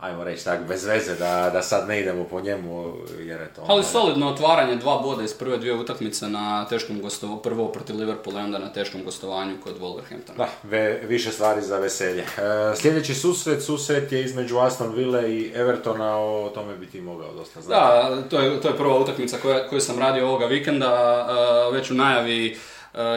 ajmo 0.00 0.24
reći 0.24 0.44
tak, 0.44 0.60
bez 0.68 0.84
veze 0.84 1.14
da, 1.14 1.50
da 1.52 1.62
sad 1.62 1.88
ne 1.88 2.00
idemo 2.00 2.24
po 2.24 2.40
njemu, 2.40 2.94
jer 3.18 3.40
je 3.40 3.54
to... 3.54 3.64
Ali 3.66 3.84
solidno 3.84 4.28
otvaranje, 4.28 4.76
dva 4.76 4.98
boda 4.98 5.22
iz 5.22 5.34
prve 5.34 5.56
dvije 5.56 5.74
utakmice 5.74 6.28
na 6.28 6.66
teškom 6.68 7.00
gostovanju, 7.00 7.42
prvo 7.42 7.68
protiv 7.72 7.96
Liverpoola 7.96 8.40
i 8.40 8.44
onda 8.44 8.58
na 8.58 8.72
teškom 8.72 9.04
gostovanju 9.04 9.54
kod 9.64 9.78
Wolverhamptona. 9.80 10.36
Da, 10.36 10.48
ve- 10.62 11.00
više 11.06 11.32
stvari 11.32 11.62
za 11.62 11.78
veselje. 11.78 12.22
E, 12.22 12.76
sljedeći 12.76 13.14
susret, 13.14 13.62
susret 13.62 14.12
je 14.12 14.24
između 14.24 14.58
Aston 14.58 14.94
Ville 14.94 15.32
i 15.34 15.52
Evertona, 15.54 16.16
o 16.18 16.50
tome 16.54 16.76
bi 16.76 16.86
ti 16.86 17.00
mogao 17.00 17.34
dosta 17.34 17.60
znati. 17.60 17.80
Da, 17.80 18.28
to 18.28 18.40
je, 18.40 18.60
to 18.60 18.68
je 18.68 18.76
prva 18.76 18.98
utakmica 18.98 19.36
koja, 19.42 19.68
koju 19.68 19.80
sam 19.80 19.98
radio 19.98 20.26
ovoga 20.28 20.46
vikenda, 20.46 21.26
uh, 21.68 21.74
već 21.74 21.90
u 21.90 21.94
najavi 21.94 22.58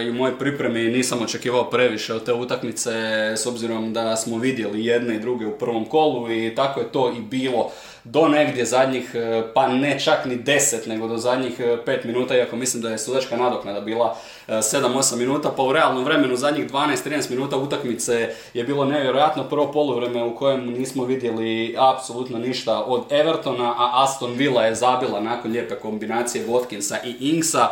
i 0.06 0.10
u 0.10 0.14
mojoj 0.14 0.40
pripremi 0.40 0.80
nisam 0.80 1.22
očekivao 1.22 1.70
previše 1.70 2.14
od 2.14 2.26
te 2.26 2.34
utakmice 2.34 2.92
s 3.36 3.46
obzirom 3.46 3.94
da 3.94 4.16
smo 4.16 4.38
vidjeli 4.38 4.86
jedne 4.86 5.16
i 5.16 5.20
druge 5.20 5.46
u 5.46 5.58
prvom 5.58 5.86
kolu 5.86 6.32
i 6.32 6.56
tako 6.56 6.80
je 6.80 6.92
to 6.92 7.14
i 7.18 7.22
bilo 7.22 7.72
do 8.04 8.28
negdje 8.28 8.66
zadnjih, 8.66 9.16
e, 9.16 9.44
pa 9.54 9.68
ne 9.68 10.00
čak 10.00 10.26
ni 10.26 10.38
10, 10.38 10.88
nego 10.88 11.08
do 11.08 11.18
zadnjih 11.18 11.60
5 11.60 11.90
e, 11.90 12.00
minuta, 12.06 12.38
iako 12.38 12.56
mislim 12.56 12.84
da 12.84 12.90
je 12.90 12.98
sudačka 12.98 13.38
nadoknada 13.38 13.82
bila 13.82 14.18
7-8 14.52 15.14
e, 15.14 15.18
minuta, 15.18 15.52
pa 15.58 15.64
u 15.64 15.74
realnom 15.74 16.04
vremenu 16.04 16.36
zadnjih 16.36 16.70
12-13 16.72 17.30
minuta 17.30 17.58
utakmice 17.58 18.36
je 18.54 18.64
bilo 18.64 18.86
nevjerojatno 18.86 19.44
prvo 19.44 19.72
poluvreme 19.72 20.24
u 20.24 20.36
kojem 20.36 20.66
nismo 20.66 21.06
vidjeli 21.06 21.76
apsolutno 21.78 22.40
ništa 22.40 22.84
od 22.84 23.12
Evertona, 23.12 23.74
a 23.78 24.04
Aston 24.04 24.32
Villa 24.32 24.66
je 24.66 24.76
zabila 24.76 25.20
nakon 25.20 25.52
lijepe 25.52 25.76
kombinacije 25.76 26.48
Watkinsa 26.48 26.96
i 27.06 27.30
Inksa. 27.30 27.68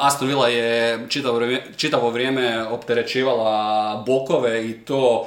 Aston 0.00 0.28
Villa 0.28 0.48
je 0.48 1.06
čitavo 1.08 1.36
vrijeme, 1.36 1.62
čitavo 1.76 2.10
vrijeme 2.10 2.66
opterećivala 2.70 4.04
bokove 4.06 4.66
i 4.66 4.72
to 4.72 5.26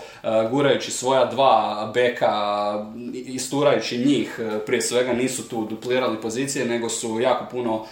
gurajući 0.49 0.91
svoja 0.91 1.25
dva 1.25 1.91
beka, 1.93 2.31
isturajući 3.13 3.97
njih 3.97 4.39
e, 4.39 4.59
prije 4.65 4.81
svega 4.81 5.13
nisu 5.13 5.49
tu 5.49 5.65
duplirali 5.65 6.21
pozicije, 6.21 6.65
nego 6.65 6.89
su 6.89 7.19
jako 7.19 7.45
puno 7.51 7.85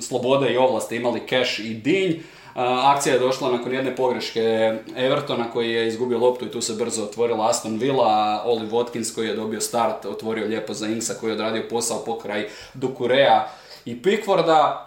slobode 0.00 0.52
i 0.52 0.56
ovlasti 0.56 0.96
imali 0.96 1.22
Cash 1.28 1.58
i 1.58 1.74
Dinj. 1.74 2.12
Uh, 2.54 2.64
akcija 2.64 3.14
je 3.14 3.18
došla 3.18 3.52
nakon 3.52 3.72
jedne 3.72 3.96
pogreške 3.96 4.74
Evertona 4.96 5.50
koji 5.50 5.72
je 5.72 5.88
izgubio 5.88 6.18
loptu 6.18 6.44
i 6.44 6.50
tu 6.50 6.60
se 6.60 6.72
brzo 6.72 7.02
otvorila 7.02 7.48
Aston 7.48 7.78
Villa. 7.78 8.42
Oli 8.46 8.66
Watkins 8.66 9.14
koji 9.14 9.28
je 9.28 9.34
dobio 9.34 9.60
start, 9.60 10.04
otvorio 10.04 10.46
lijepo 10.46 10.74
za 10.74 10.86
Inksa 10.86 11.14
koji 11.14 11.30
je 11.30 11.34
odradio 11.34 11.62
posao 11.70 12.04
pokraj 12.04 12.48
Dukurea 12.74 13.48
i 13.84 14.02
Pickforda. 14.02 14.84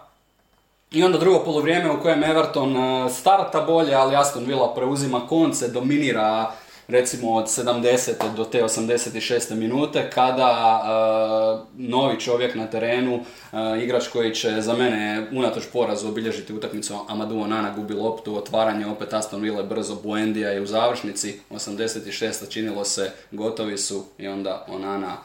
I 0.91 1.03
onda 1.03 1.17
drugo 1.17 1.39
poluvrijeme 1.39 1.91
u 1.91 2.01
kojem 2.01 2.23
Everton 2.23 2.75
starta 3.09 3.61
bolje, 3.61 3.93
ali 3.93 4.15
Aston 4.15 4.45
Villa 4.45 4.73
preuzima 4.73 5.27
konce, 5.27 5.67
dominira 5.67 6.51
recimo 6.91 7.33
od 7.33 7.45
70. 7.45 8.35
do 8.35 8.45
te 8.45 8.63
86. 8.63 9.55
minute 9.55 10.09
kada 10.09 10.81
uh, 10.83 11.67
novi 11.77 12.19
čovjek 12.19 12.55
na 12.55 12.67
terenu, 12.67 13.15
uh, 13.15 13.83
igrač 13.83 14.07
koji 14.07 14.35
će 14.35 14.61
za 14.61 14.73
mene 14.73 15.27
unatoč 15.31 15.63
porazu 15.73 16.07
obilježiti 16.07 16.53
utakmicu 16.53 16.95
Amadou 17.07 17.41
Onana 17.41 17.73
gubi 17.75 17.93
loptu, 17.93 18.37
otvaranje 18.37 18.87
opet 18.87 19.13
Aston 19.13 19.41
Villa 19.41 19.63
brzo, 19.63 19.95
Buendija 20.03 20.49
je 20.49 20.61
u 20.61 20.65
završnici, 20.65 21.39
86. 21.49 22.49
činilo 22.49 22.85
se, 22.85 23.11
gotovi 23.31 23.77
su 23.77 24.05
i 24.17 24.27
onda 24.27 24.65
Onana 24.69 25.17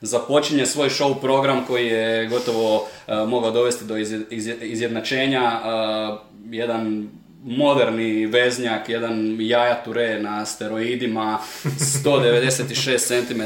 započinje 0.00 0.66
svoj 0.66 0.88
show 0.88 1.20
program 1.20 1.64
koji 1.66 1.86
je 1.86 2.28
gotovo 2.28 2.76
uh, 2.76 3.28
mogao 3.28 3.50
dovesti 3.50 3.84
do 3.84 3.96
izjednačenja. 4.60 5.60
jedan 6.50 7.10
moderni 7.44 8.26
veznjak, 8.26 8.88
jedan 8.88 9.36
jaja 9.40 9.82
ture 9.84 10.18
na 10.22 10.46
steroidima, 10.46 11.38
196 11.64 12.98
cm, 12.98 13.42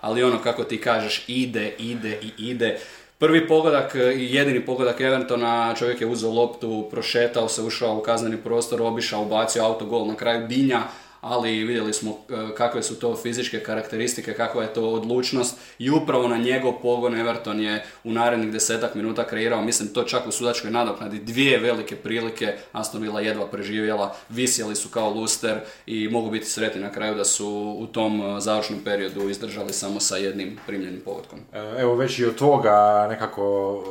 ali 0.00 0.22
ono 0.22 0.38
kako 0.38 0.64
ti 0.64 0.80
kažeš 0.80 1.24
ide, 1.28 1.72
ide 1.78 2.18
i 2.22 2.50
ide. 2.50 2.78
Prvi 3.18 3.48
pogodak 3.48 3.94
i 3.94 4.34
jedini 4.34 4.66
pogodak 4.66 5.00
Evertona, 5.00 5.74
čovjek 5.78 6.00
je 6.00 6.06
uzeo 6.06 6.30
loptu, 6.30 6.88
prošetao 6.90 7.48
se, 7.48 7.62
ušao 7.62 7.98
u 7.98 8.02
kazneni 8.02 8.36
prostor, 8.36 8.82
obišao, 8.82 9.22
ubacio 9.22 9.64
autogol 9.64 10.06
na 10.06 10.14
kraju 10.14 10.46
Dinja, 10.46 10.82
ali 11.28 11.64
vidjeli 11.64 11.92
smo 11.92 12.10
e, 12.10 12.54
kakve 12.54 12.82
su 12.82 13.00
to 13.00 13.16
fizičke 13.16 13.62
karakteristike, 13.62 14.34
kakva 14.34 14.62
je 14.62 14.74
to 14.74 14.88
odlučnost 14.88 15.58
i 15.78 15.90
upravo 15.90 16.28
na 16.28 16.36
njegov 16.36 16.72
pogon 16.82 17.20
Everton 17.20 17.60
je 17.60 17.84
u 18.04 18.12
narednih 18.12 18.52
desetak 18.52 18.94
minuta 18.94 19.26
kreirao, 19.26 19.62
mislim 19.62 19.88
to 19.88 20.02
čak 20.02 20.26
u 20.26 20.32
sudačkoj 20.32 20.70
nadoknadi, 20.70 21.18
dvije 21.18 21.58
velike 21.58 21.96
prilike, 21.96 22.54
Aston 22.72 23.02
Villa 23.02 23.20
jedva 23.20 23.46
preživjela, 23.46 24.14
visjeli 24.28 24.76
su 24.76 24.88
kao 24.88 25.10
luster 25.10 25.60
i 25.86 26.08
mogu 26.08 26.30
biti 26.30 26.46
sretni 26.46 26.80
na 26.80 26.92
kraju 26.92 27.14
da 27.14 27.24
su 27.24 27.76
u 27.78 27.86
tom 27.86 28.20
e, 28.20 28.40
završnom 28.40 28.78
periodu 28.84 29.28
izdržali 29.28 29.72
samo 29.72 30.00
sa 30.00 30.16
jednim 30.16 30.58
primljenim 30.66 31.00
pogodkom. 31.04 31.38
E, 31.52 31.58
evo 31.78 31.94
već 31.94 32.18
i 32.18 32.24
od 32.24 32.34
tvoga 32.34 33.06
nekako 33.10 33.82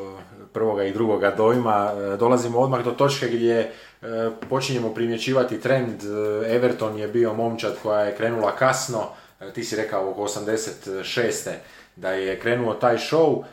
prvoga 0.56 0.84
i 0.84 0.94
drugoga 0.94 1.32
dojma 1.38 1.91
dolazimo 2.20 2.60
odmah 2.60 2.84
do 2.84 2.91
točke 2.91 3.28
gdje 3.28 3.72
E, 4.06 4.30
počinjemo 4.50 4.94
primjećivati 4.94 5.60
trend. 5.62 6.04
E, 6.04 6.56
Everton 6.56 6.98
je 6.98 7.08
bio 7.08 7.34
momčad 7.34 7.76
koja 7.84 8.00
je 8.00 8.15
krenula 8.15 8.56
kasno, 8.56 9.04
e, 9.39 9.54
ti 9.54 9.63
si 9.63 9.76
rekao 9.76 10.10
oko 10.10 10.22
86 10.22 11.50
da 11.96 12.12
je 12.12 12.39
krenuo 12.39 12.74
taj 12.74 12.98
show. 12.98 13.44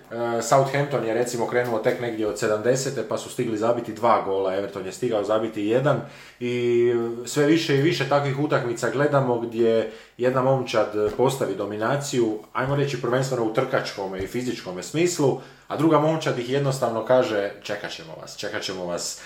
Southampton 0.43 1.07
je 1.07 1.15
recimo 1.15 1.47
krenuo 1.47 1.79
tek 1.79 2.01
negdje 2.01 2.27
od 2.27 2.41
70. 2.41 2.89
pa 3.09 3.19
su 3.19 3.31
stigli 3.31 3.57
zabiti 3.57 3.93
dva 3.93 4.23
gola, 4.23 4.55
Everton 4.55 4.87
je 4.87 4.93
stigao 4.93 5.25
zabiti 5.25 5.67
jedan 5.67 6.01
i 6.41 6.93
sve 7.27 7.47
više 7.47 7.77
i 7.79 7.83
više 7.83 8.09
takvih 8.09 8.39
utakmica 8.39 8.91
gledamo 8.91 9.41
gdje 9.41 9.91
jedna 10.19 10.43
momčad 10.43 10.93
postavi 11.17 11.55
dominaciju, 11.55 12.39
ajmo 12.53 12.77
reći 12.77 13.03
prvenstveno 13.03 13.45
u 13.45 13.53
trkačkom 13.53 14.17
i 14.17 14.27
fizičkom 14.27 14.83
smislu, 14.83 15.41
a 15.73 15.77
druga 15.77 15.99
momčad 15.99 16.39
ih 16.39 16.51
jednostavno 16.51 17.05
kaže 17.05 17.51
čekat 17.63 17.91
ćemo 17.91 18.15
vas, 18.21 18.37
čekat 18.37 18.63
ćemo 18.63 18.85
vas, 18.87 19.21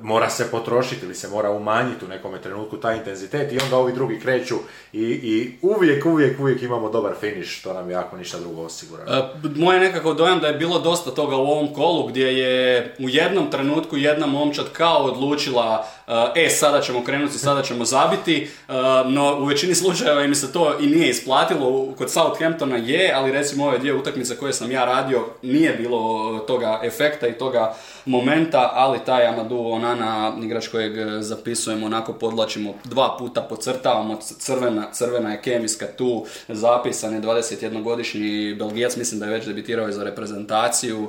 mora 0.00 0.30
se 0.30 0.50
potrošiti 0.50 1.06
ili 1.06 1.14
se 1.14 1.28
mora 1.28 1.50
umanjiti 1.50 2.04
u 2.04 2.08
nekome 2.08 2.40
trenutku 2.40 2.76
taj 2.76 2.96
intenzitet 2.96 3.52
i 3.52 3.58
onda 3.64 3.76
ovi 3.76 3.92
drugi 3.92 4.20
kreću 4.20 4.54
i, 4.92 5.02
i 5.02 5.58
uvijek, 5.62 6.06
uvijek, 6.06 6.40
uvijek 6.40 6.62
imamo 6.62 6.90
dobar 6.90 7.12
finish, 7.20 7.50
što 7.50 7.72
nam 7.72 7.90
jako 7.90 8.16
ništa 8.16 8.38
drugo 8.38 8.62
osigura. 8.62 9.04
E, 9.08 9.48
moj 9.56 9.76
je 9.76 9.80
nekako 9.80 10.14
dojam 10.14 10.38
da 10.40 10.46
je 10.46 10.54
bilo 10.54 10.78
dosta 10.78 11.10
toga 11.10 11.36
u 11.36 11.46
ovom 11.46 11.74
kolu 11.74 12.06
gdje 12.06 12.38
je 12.38 12.94
u 12.98 13.08
jednom 13.08 13.50
trenutku 13.50 13.96
jedna 13.96 14.26
momčad 14.26 14.66
kao 14.72 15.04
odlučila 15.04 15.86
e, 16.34 16.50
sada 16.50 16.80
ćemo 16.80 17.04
krenuti, 17.04 17.38
sada 17.38 17.62
ćemo 17.62 17.84
zabiti, 17.84 18.42
e, 18.68 18.72
no 19.06 19.38
u 19.40 19.44
većini 19.44 19.74
slučajeva 19.74 20.22
im 20.22 20.34
se 20.34 20.52
to 20.52 20.78
i 20.80 20.86
nije 20.86 21.08
isplatilo, 21.08 21.94
kod 21.98 22.10
Southamptona 22.10 22.76
je, 22.76 23.12
ali 23.14 23.32
recimo 23.32 23.66
ove 23.66 23.78
dvije 23.78 23.94
utakmice 23.94 24.36
koje 24.36 24.52
sam 24.52 24.70
ja 24.70 24.84
radio 24.84 25.26
nije 25.42 25.72
bilo 25.72 26.38
toga 26.38 26.80
efekta 26.84 27.26
i 27.28 27.38
toga 27.38 27.74
momenta, 28.04 28.70
ali 28.74 28.98
taj 29.06 29.26
Amadou 29.26 29.72
Onana, 29.72 30.32
igrač 30.42 30.68
kojeg 30.68 31.22
zapisujemo, 31.22 31.86
onako 31.86 32.12
podlačimo 32.12 32.74
dva 32.84 33.16
puta, 33.18 33.42
pocrtavamo, 33.42 34.18
crvena, 34.20 34.92
crvena 34.92 35.32
je 35.32 35.42
kemijska 35.42 35.86
tu, 35.96 36.26
zapisan 36.48 37.14
je 37.14 37.20
21-godišnji 37.20 38.58
Belgijac, 38.58 38.96
mislim 38.96 39.20
da 39.20 39.26
je 39.26 39.32
već 39.32 39.46
debitirao 39.46 39.92
za 39.92 40.04
reprezentaciju, 40.04 41.08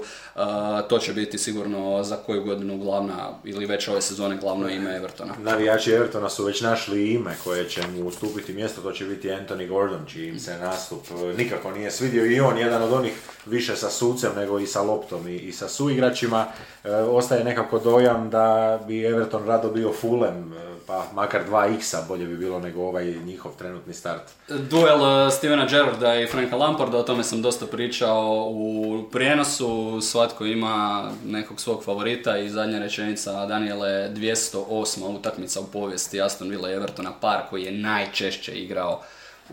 to 0.89 1.00
će 1.00 1.13
biti 1.13 1.38
sigurno 1.38 2.04
za 2.04 2.15
koju 2.15 2.43
godinu 2.43 2.78
glavna, 2.78 3.30
ili 3.43 3.65
već 3.65 3.88
ove 3.88 4.02
sezone 4.02 4.38
glavno 4.38 4.69
ime 4.69 4.96
Evertona. 4.96 5.34
Navijači 5.39 5.91
Evertona 5.91 6.30
su 6.30 6.46
već 6.46 6.62
našli 6.62 7.12
ime 7.12 7.36
koje 7.43 7.69
će 7.69 7.82
mu 7.88 8.08
ustupiti 8.08 8.54
mjesto, 8.54 8.82
to 8.82 8.91
će 8.91 9.06
biti 9.06 9.30
Anthony 9.30 9.67
Gordon, 9.67 10.06
čiji 10.08 10.39
se 10.39 10.58
nastup 10.58 11.02
nikako 11.38 11.72
nije 11.72 11.91
svidio 11.91 12.26
i 12.26 12.39
on 12.39 12.58
jedan 12.58 12.84
od 12.84 12.93
onih 12.93 13.13
više 13.46 13.76
sa 13.76 13.89
sucem 13.89 14.32
nego 14.36 14.60
i 14.60 14.67
sa 14.67 14.82
loptom 14.82 15.28
i, 15.28 15.36
i 15.36 15.52
sa 15.52 15.67
suigračima. 15.67 16.46
E, 16.84 16.96
ostaje 16.96 17.43
nekako 17.43 17.80
dojam 17.80 18.30
da 18.30 18.80
bi 18.88 19.06
Everton 19.06 19.46
rado 19.46 19.69
bio 19.69 19.93
Fulham, 19.93 20.54
e, 20.54 20.73
pa 20.88 21.08
makar 21.13 21.41
2x-a 21.50 22.06
bolje 22.08 22.26
bi 22.26 22.38
bilo 22.38 22.60
nego 22.60 22.82
ovaj 22.82 23.06
njihov 23.06 23.52
trenutni 23.58 23.93
start. 23.93 24.22
Duel 24.48 25.28
e, 25.28 25.32
Stevena 25.32 25.65
Gerrarda 25.65 26.15
i 26.15 26.28
Franka 26.28 26.56
Lamparda, 26.56 26.98
o 26.98 27.04
tome 27.04 27.24
sam 27.24 27.41
dosta 27.41 27.65
pričao 27.65 28.48
u 28.50 29.04
prijenosu, 29.12 30.02
svatko 30.02 30.46
ima 30.46 31.10
nekog 31.26 31.60
svog 31.60 31.84
favorita 31.84 32.38
i 32.38 32.50
zadnja 32.50 32.80
rečenica 32.80 33.46
Daniele 33.46 34.10
208. 34.10 35.17
utakmica 35.17 35.60
u 35.60 35.65
povijesti 35.65 36.22
Aston 36.22 36.50
Villa 36.50 36.72
Evertona 36.72 37.12
par 37.22 37.41
koji 37.50 37.63
je 37.63 37.72
najčešće 37.72 38.52
igrao 38.52 39.02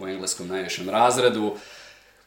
u 0.00 0.08
engleskom 0.08 0.48
najvišem 0.48 0.90
razredu. 0.90 1.56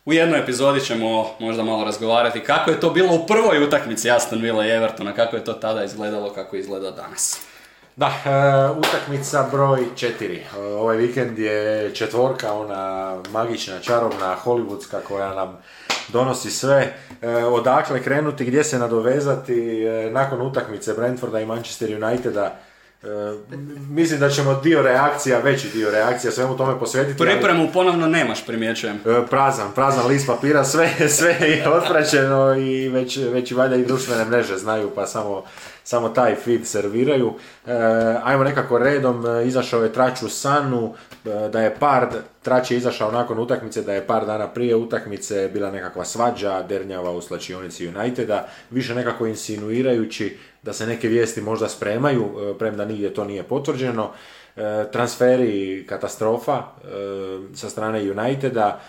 U 0.06 0.14
jednoj 0.14 0.40
epizodi 0.40 0.82
ćemo 0.82 1.30
možda 1.40 1.64
malo 1.64 1.84
razgovarati 1.84 2.40
kako 2.40 2.72
je 2.72 2.80
to 2.80 2.90
bilo 2.90 3.16
u 3.16 3.28
prvoj 3.28 3.64
utakmici 3.64 4.12
Aston 4.12 4.42
Villa 4.42 4.66
i 4.66 4.70
Evertona, 4.70 5.14
kako 5.14 5.36
je 5.36 5.44
to 5.44 5.54
tada 5.54 5.84
izgledalo, 5.84 6.34
kako 6.34 6.56
izgleda 6.56 6.92
danas. 6.92 7.53
Da, 7.96 8.08
e, 8.08 8.80
utakmica 8.80 9.48
broj 9.52 9.86
četiri. 9.96 10.36
E, 10.36 10.60
ovaj 10.60 10.98
vikend 10.98 11.40
je 11.40 11.92
četvorka, 11.96 12.54
ona 12.54 13.16
magična, 13.32 13.80
čarobna, 13.80 14.36
hollywoodska 14.46 15.00
koja 15.08 15.36
nam 15.36 15.58
donosi 16.08 16.52
sve. 16.52 16.94
E, 17.22 17.30
odakle 17.46 18.04
krenuti, 18.04 18.46
gdje 18.46 18.64
se 18.64 18.80
nadovezati 18.80 19.86
nakon 20.12 20.42
utakmice 20.42 20.94
Brentforda 20.94 21.40
i 21.40 21.46
Manchester 21.46 22.04
Uniteda 22.04 22.60
mislim 23.90 24.20
da 24.20 24.30
ćemo 24.30 24.60
dio 24.64 24.82
reakcija, 24.82 25.40
veći 25.40 25.70
dio 25.74 25.92
reakcija 25.92 26.32
svemu 26.32 26.58
tome 26.58 26.80
posvetiti. 26.80 27.24
Pripremu 27.24 27.70
ponovno 27.74 28.08
nemaš, 28.08 28.46
primjećujem. 28.46 28.96
E, 28.96 29.28
prazan, 29.30 29.72
prazan 29.76 30.08
list 30.08 30.28
papira, 30.28 30.64
sve, 30.64 31.10
sve 31.10 31.32
je 31.32 31.70
otpraćeno 31.78 32.56
i 32.56 32.90
već, 32.90 33.18
već 33.18 33.52
i 33.52 33.56
valjda 33.56 33.76
i 33.76 33.86
društvene 33.86 34.26
mreže 34.26 34.58
znaju 34.58 34.92
pa 34.96 35.06
samo 35.06 35.44
samo 35.84 36.10
taj 36.10 36.36
feed 36.36 36.68
serviraju. 36.68 37.34
E, 37.68 37.72
ajmo 38.24 38.44
nekako 38.44 38.78
redom, 38.78 39.26
e, 39.26 39.48
izašao 39.48 39.84
je 39.84 39.94
trač 39.94 40.22
u 40.22 40.30
Sanu, 40.30 40.94
e, 41.26 41.50
da 41.50 41.62
je 41.62 41.76
par, 41.80 42.08
trač 42.42 42.72
je 42.72 42.78
izašao 42.78 43.12
nakon 43.12 43.40
utakmice, 43.40 43.82
da 43.82 43.94
je 43.94 44.08
par 44.08 44.26
dana 44.26 44.48
prije 44.48 44.76
utakmice 44.76 45.50
bila 45.54 45.72
nekakva 45.72 46.06
svađa, 46.06 46.64
dernjava 46.64 47.12
u 47.12 47.22
slačionici 47.22 47.88
Uniteda, 47.88 48.48
više 48.70 48.96
nekako 48.96 49.28
insinuirajući 49.28 50.38
da 50.64 50.74
se 50.74 50.88
neke 50.88 51.08
vijesti 51.08 51.42
možda 51.42 51.70
spremaju, 51.70 52.24
e, 52.24 52.58
premda 52.58 52.86
nigdje 52.86 53.14
to 53.14 53.26
nije 53.26 53.44
potvrđeno. 53.44 54.12
E, 54.56 54.86
transferi 54.92 55.86
katastrofa 55.90 56.58
e, 56.58 56.88
sa 57.56 57.70
strane 57.70 58.12
Uniteda, 58.12 58.80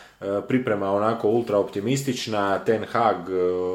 priprema 0.49 0.93
onako 0.93 1.29
ultra 1.29 1.59
optimistična, 1.59 2.59
Ten 2.59 2.85
Hag 2.85 3.17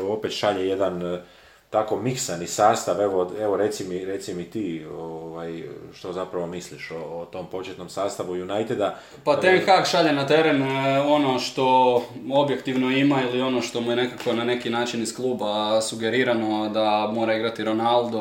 opet 0.10 0.32
šalje 0.32 0.68
jedan 0.68 1.22
tako 1.70 1.98
miksani 1.98 2.48
sastav, 2.48 3.02
evo, 3.02 3.32
evo 3.42 3.58
reci, 3.58 3.84
mi, 3.84 4.06
reci 4.06 4.34
mi 4.34 4.44
ti 4.44 4.86
ovaj, 5.00 5.64
što 5.94 6.14
zapravo 6.14 6.48
misliš 6.48 6.92
o, 6.92 6.96
o 6.96 7.26
tom 7.26 7.46
početnom 7.48 7.90
sastavu 7.90 8.32
Uniteda. 8.32 9.00
Pa 9.24 9.40
Ten 9.40 9.66
Hag 9.66 9.86
šalje 9.86 10.14
na 10.14 10.28
teren 10.28 10.62
ono 11.08 11.40
što 11.40 11.96
objektivno 12.32 12.92
ima 12.92 13.22
ili 13.22 13.42
ono 13.42 13.62
što 13.62 13.82
mu 13.82 13.92
je 13.92 13.96
nekako 13.96 14.34
na 14.34 14.44
neki 14.44 14.70
način 14.70 15.02
iz 15.02 15.16
kluba 15.16 15.82
sugerirano 15.82 16.70
da 16.70 17.12
mora 17.14 17.36
igrati 17.36 17.64
Ronaldo, 17.64 18.20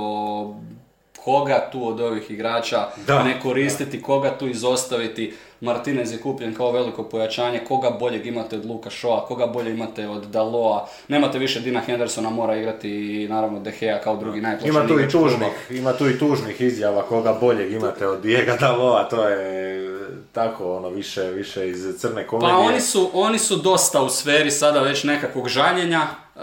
koga 1.24 1.68
tu 1.72 1.88
od 1.88 2.00
ovih 2.00 2.30
igrača 2.30 2.86
da, 3.06 3.22
ne 3.22 3.40
koristiti, 3.40 4.02
koga 4.02 4.38
tu 4.38 4.48
izostaviti. 4.48 5.34
Martinez 5.60 6.12
je 6.12 6.20
kupljen 6.20 6.54
kao 6.54 6.72
veliko 6.72 7.02
pojačanje, 7.02 7.60
koga 7.68 7.90
boljeg 7.90 8.26
imate 8.26 8.56
od 8.56 8.66
Luka 8.66 8.90
Shoa, 8.90 9.26
koga 9.26 9.46
bolje 9.46 9.70
imate 9.70 10.08
od 10.08 10.26
Daloa, 10.26 10.88
nemate 11.08 11.38
više 11.38 11.60
Dina 11.60 11.80
Hendersona, 11.80 12.30
mora 12.30 12.56
igrati 12.56 12.90
i 12.90 13.28
naravno 13.28 13.60
De 13.60 13.72
Gea 13.80 14.00
kao 14.00 14.16
drugi 14.16 14.40
najplaćeniji 14.40 14.78
ima 14.78 14.88
tu 14.88 15.00
i 15.00 15.08
tužnih, 15.08 15.48
Ima 15.70 15.92
tu 15.92 16.08
i 16.08 16.18
tužnih 16.18 16.60
izjava 16.60 17.02
koga 17.02 17.36
boljeg 17.40 17.72
imate 17.72 18.06
od 18.06 18.20
Diego 18.20 18.52
Daloa, 18.60 19.08
to 19.08 19.28
je 19.28 19.97
tako 20.38 20.76
ono 20.76 20.88
više, 20.88 21.22
više 21.22 21.68
iz 21.68 21.96
crne 21.98 22.26
komedije. 22.26 22.52
Pa 22.52 22.58
oni 22.58 22.80
su, 22.80 23.10
oni 23.12 23.38
su 23.38 23.56
dosta 23.56 24.02
u 24.02 24.08
sferi 24.08 24.50
sada 24.50 24.80
već 24.80 25.04
nekakvog 25.04 25.48
žaljenja, 25.48 26.00
e, 26.00 26.40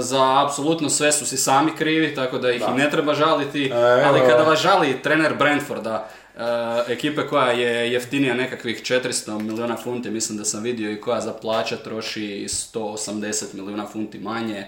za 0.00 0.44
apsolutno 0.44 0.88
sve 0.88 1.12
su 1.12 1.26
si 1.26 1.36
sami 1.36 1.70
krivi, 1.76 2.14
tako 2.14 2.38
da 2.38 2.52
ih 2.52 2.62
i 2.72 2.78
ne 2.78 2.90
treba 2.90 3.14
žaliti, 3.14 3.66
e, 3.66 4.02
ali 4.04 4.20
kada 4.20 4.42
vas 4.42 4.60
žali 4.60 5.02
trener 5.02 5.34
Brentforda, 5.34 6.08
Uh, 6.38 6.44
ekipe 6.88 7.26
koja 7.26 7.50
je 7.50 7.92
jeftinija 7.92 8.34
nekakvih 8.34 8.82
400 8.82 9.42
milijuna 9.42 9.76
funti, 9.76 10.10
mislim 10.10 10.38
da 10.38 10.44
sam 10.44 10.62
vidio 10.62 10.92
i 10.92 11.00
koja 11.00 11.20
za 11.20 11.32
plaća 11.32 11.76
troši 11.76 12.46
180 12.48 13.44
milijuna 13.54 13.86
funti 13.86 14.18
manje, 14.18 14.66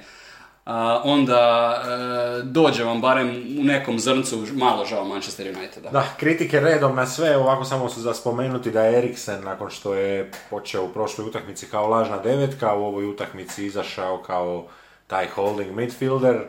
uh, 0.67 0.73
onda 1.05 1.75
uh, 1.81 2.45
dođe 2.45 2.85
vam 2.85 3.01
barem 3.01 3.29
u 3.61 3.65
nekom 3.65 3.99
zrncu 3.99 4.47
malo 4.53 4.85
žao 4.85 5.05
Manchester 5.05 5.57
Uniteda. 5.57 5.91
Da, 5.91 6.05
kritike 6.17 6.61
redom 6.61 6.97
na 6.97 7.07
sve, 7.07 7.37
ovako 7.37 7.65
samo 7.65 7.89
su 7.89 8.01
za 8.01 8.15
spomenuti 8.15 8.71
da 8.71 8.83
je 8.83 8.99
Eriksen 8.99 9.45
nakon 9.45 9.71
što 9.71 9.95
je 9.95 10.31
počeo 10.51 10.85
u 10.85 10.89
prošloj 10.89 11.27
utakmici 11.27 11.67
kao 11.67 11.89
lažna 11.89 12.19
devetka, 12.19 12.75
u 12.75 12.85
ovoj 12.85 13.05
utakmici 13.05 13.67
izašao 13.67 14.23
kao 14.23 14.67
taj 15.07 15.27
holding 15.35 15.77
midfielder, 15.77 16.41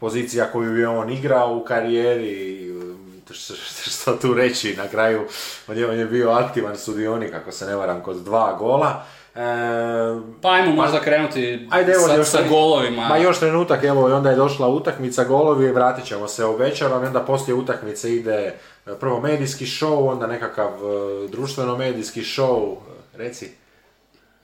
pozicija 0.00 0.52
koju 0.52 0.76
je 0.76 0.88
on 0.88 1.10
igrao 1.10 1.56
u 1.56 1.64
karijeri, 1.64 2.72
što 3.86 4.16
tu 4.16 4.34
reći, 4.34 4.76
na 4.76 4.88
kraju 4.88 5.26
on 5.68 5.98
je 5.98 6.06
bio 6.06 6.30
aktivan 6.30 6.76
sudionik, 6.76 7.34
ako 7.34 7.52
se 7.52 7.66
ne 7.66 7.76
varam, 7.76 8.02
kod 8.02 8.16
dva 8.16 8.56
gola. 8.58 9.04
E, 9.36 10.20
pa 10.42 10.50
ajmo 10.50 10.72
možda 10.72 11.00
krenuti 11.00 11.68
ajde, 11.70 11.92
evo, 11.92 12.06
sa, 12.06 12.14
još, 12.14 12.26
sa 12.28 12.38
golovima. 12.48 13.08
Ma 13.08 13.16
još 13.16 13.38
trenutak, 13.38 13.84
evo, 13.84 14.08
i 14.08 14.12
onda 14.12 14.30
je 14.30 14.36
došla 14.36 14.68
utakmica 14.68 15.24
golovi, 15.24 15.72
vratit 15.72 16.04
ćemo 16.04 16.28
se 16.28 16.44
obećavam, 16.44 17.04
i 17.04 17.06
onda 17.06 17.20
poslije 17.20 17.54
utakmice 17.54 18.16
ide 18.16 18.54
e, 18.86 18.94
prvo 19.00 19.20
medijski 19.20 19.64
show, 19.64 20.10
onda 20.10 20.26
nekakav 20.26 20.68
e, 20.68 21.28
društveno 21.28 21.76
medijski 21.76 22.20
show, 22.20 22.76
reci 23.16 23.65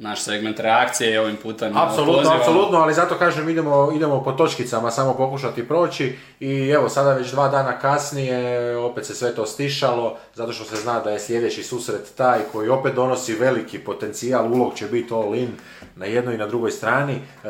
naš 0.03 0.23
segment 0.23 0.61
reakcije 0.61 1.15
i 1.15 1.19
ovim 1.19 1.37
putem 1.37 1.77
Apsolutno, 1.77 2.31
apsolutno, 2.31 2.79
ali 2.79 2.95
zato 2.95 3.15
kažem 3.19 3.49
idemo, 3.49 3.93
idemo 3.95 4.23
po 4.23 4.33
točkicama 4.33 4.91
samo 4.91 5.15
pokušati 5.15 5.69
proći 5.69 6.19
i 6.41 6.69
evo 6.69 6.89
sada 6.89 7.13
već 7.13 7.31
dva 7.31 7.49
dana 7.49 7.79
kasnije 7.79 8.77
opet 8.77 9.07
se 9.07 9.15
sve 9.15 9.35
to 9.35 9.47
stišalo 9.47 10.17
zato 10.35 10.53
što 10.53 10.65
se 10.65 10.77
zna 10.77 11.01
da 11.01 11.11
je 11.11 11.21
sljedeći 11.21 11.63
susret 11.63 12.15
taj 12.17 12.41
koji 12.53 12.69
opet 12.69 12.95
donosi 12.95 13.35
veliki 13.35 13.79
potencijal, 13.79 14.53
ulog 14.53 14.75
će 14.75 14.87
biti 14.87 15.15
all 15.15 15.35
in 15.35 15.51
na 15.97 16.07
jednoj 16.07 16.35
i 16.35 16.39
na 16.39 16.47
drugoj 16.47 16.71
strani. 16.71 17.15
E, 17.15 17.49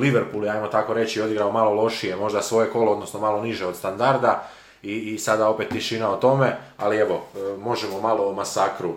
Liverpool 0.00 0.44
je, 0.44 0.50
ajmo 0.50 0.66
tako 0.66 0.94
reći, 0.94 1.22
odigrao 1.22 1.52
malo 1.52 1.74
lošije, 1.74 2.16
možda 2.16 2.42
svoje 2.42 2.70
kolo, 2.70 2.92
odnosno 2.92 3.20
malo 3.20 3.42
niže 3.42 3.66
od 3.66 3.76
standarda 3.76 4.48
i, 4.82 4.92
i 4.92 5.18
sada 5.18 5.48
opet 5.48 5.68
tišina 5.68 6.10
o 6.10 6.16
tome, 6.16 6.56
ali 6.76 6.96
evo, 6.96 7.14
e, 7.14 7.56
možemo 7.58 8.00
malo 8.00 8.28
o 8.28 8.32
masakru 8.32 8.94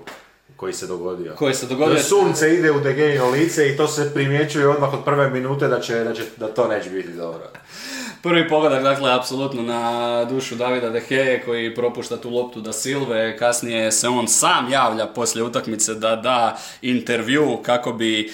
koji 0.62 0.74
se 0.74 0.88
dogodio. 0.88 1.36
Koji 1.36 1.54
se 1.54 1.66
dogodio. 1.66 2.04
Sunce 2.04 2.54
ide 2.54 2.72
u 2.72 2.80
Degenino 2.80 3.30
lice 3.30 3.70
i 3.70 3.78
to 3.78 3.88
se 3.88 4.14
primjećuje 4.14 4.68
odmah 4.68 4.94
od 4.94 5.04
prve 5.06 5.30
minute 5.30 5.68
da, 5.68 5.80
će, 5.80 6.04
da, 6.04 6.14
će, 6.14 6.24
da 6.38 6.48
to 6.48 6.68
neće 6.68 6.90
biti 6.90 7.14
dobro. 7.14 7.44
Prvi 8.24 8.50
pogodak, 8.50 8.84
dakle, 8.84 9.14
apsolutno 9.14 9.62
na 9.62 10.26
dušu 10.26 10.56
Davida 10.56 10.90
Deheje 10.90 11.44
koji 11.46 11.76
propušta 11.76 12.18
tu 12.18 12.30
loptu 12.30 12.62
da 12.62 12.74
Silve, 12.74 13.38
kasnije 13.38 13.92
se 13.92 14.08
on 14.08 14.28
sam 14.28 14.72
javlja 14.72 15.08
poslije 15.08 15.44
utakmice 15.44 15.94
da 15.94 16.16
da 16.16 16.58
intervju 16.82 17.60
kako 17.64 17.94
bi 17.94 18.34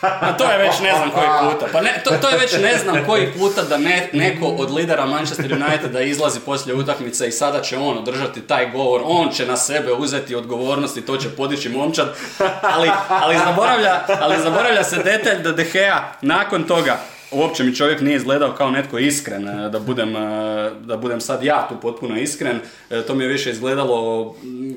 a 0.00 0.36
to 0.36 0.50
je 0.50 0.58
već 0.58 0.80
ne 0.80 0.94
znam 0.96 1.10
koji 1.10 1.26
puta. 1.40 1.66
Pa 1.72 1.80
ne, 1.80 2.00
to, 2.04 2.10
to 2.20 2.28
je 2.28 2.38
već 2.38 2.52
ne 2.62 2.78
znam 2.78 3.04
koji 3.06 3.32
puta 3.32 3.62
da 3.62 3.78
ne, 3.78 4.10
neko 4.12 4.46
od 4.46 4.70
lidera 4.70 5.06
Manchester 5.06 5.52
Uniteda 5.52 6.00
izlazi 6.00 6.40
poslije 6.40 6.74
utakmice 6.74 7.28
i 7.28 7.32
sada 7.32 7.62
će 7.62 7.78
on 7.78 7.98
održati 7.98 8.40
taj 8.40 8.70
govor, 8.70 9.02
on 9.04 9.30
će 9.32 9.46
na 9.46 9.56
sebe 9.56 9.92
uzeti 9.92 10.34
odgovornost 10.34 10.96
i 10.96 11.06
to 11.06 11.16
će 11.16 11.28
podići 11.28 11.68
momčad, 11.68 12.14
ali, 12.62 12.90
ali, 13.08 13.38
zaboravlja, 13.38 14.00
ali 14.20 14.42
zaboravlja 14.42 14.84
se 14.84 14.96
detalj 14.96 15.42
da 15.42 15.52
De 15.52 15.64
Gea 15.72 16.12
nakon 16.22 16.64
toga 16.64 16.98
uopće 17.30 17.64
mi 17.64 17.74
čovjek 17.74 18.00
nije 18.00 18.16
izgledao 18.16 18.52
kao 18.52 18.70
netko 18.70 18.98
iskren, 18.98 19.48
e, 19.48 19.68
da 19.68 19.78
budem, 19.78 20.16
e, 20.16 20.70
da 20.80 20.96
budem 20.96 21.20
sad 21.20 21.44
ja 21.44 21.68
tu 21.68 21.74
potpuno 21.82 22.18
iskren, 22.18 22.60
e, 22.90 23.02
to 23.02 23.14
mi 23.14 23.24
je 23.24 23.28
više 23.28 23.50
izgledalo 23.50 24.34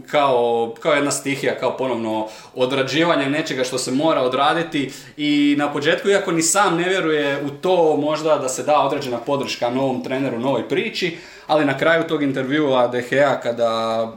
kao, 0.07 0.73
kao 0.79 0.93
jedna 0.93 1.11
stihija, 1.11 1.59
kao 1.59 1.77
ponovno 1.77 2.27
odrađivanje 2.55 3.29
nečega 3.29 3.63
što 3.63 3.77
se 3.77 3.91
mora 3.91 4.21
odraditi. 4.21 4.91
I 5.17 5.55
na 5.57 5.73
početku, 5.73 6.09
iako 6.09 6.31
ni 6.31 6.41
sam 6.41 6.77
ne 6.77 6.89
vjeruje 6.89 7.43
u 7.43 7.49
to 7.49 7.97
možda 7.97 8.37
da 8.37 8.49
se 8.49 8.63
da 8.63 8.79
određena 8.79 9.17
podrška 9.17 9.69
novom 9.69 10.03
treneru, 10.03 10.39
novoj 10.39 10.69
priči, 10.69 11.17
ali 11.47 11.65
na 11.65 11.77
kraju 11.77 12.03
tog 12.03 12.23
intervjua 12.23 12.87
DHA 12.87 13.39
kada 13.43 14.13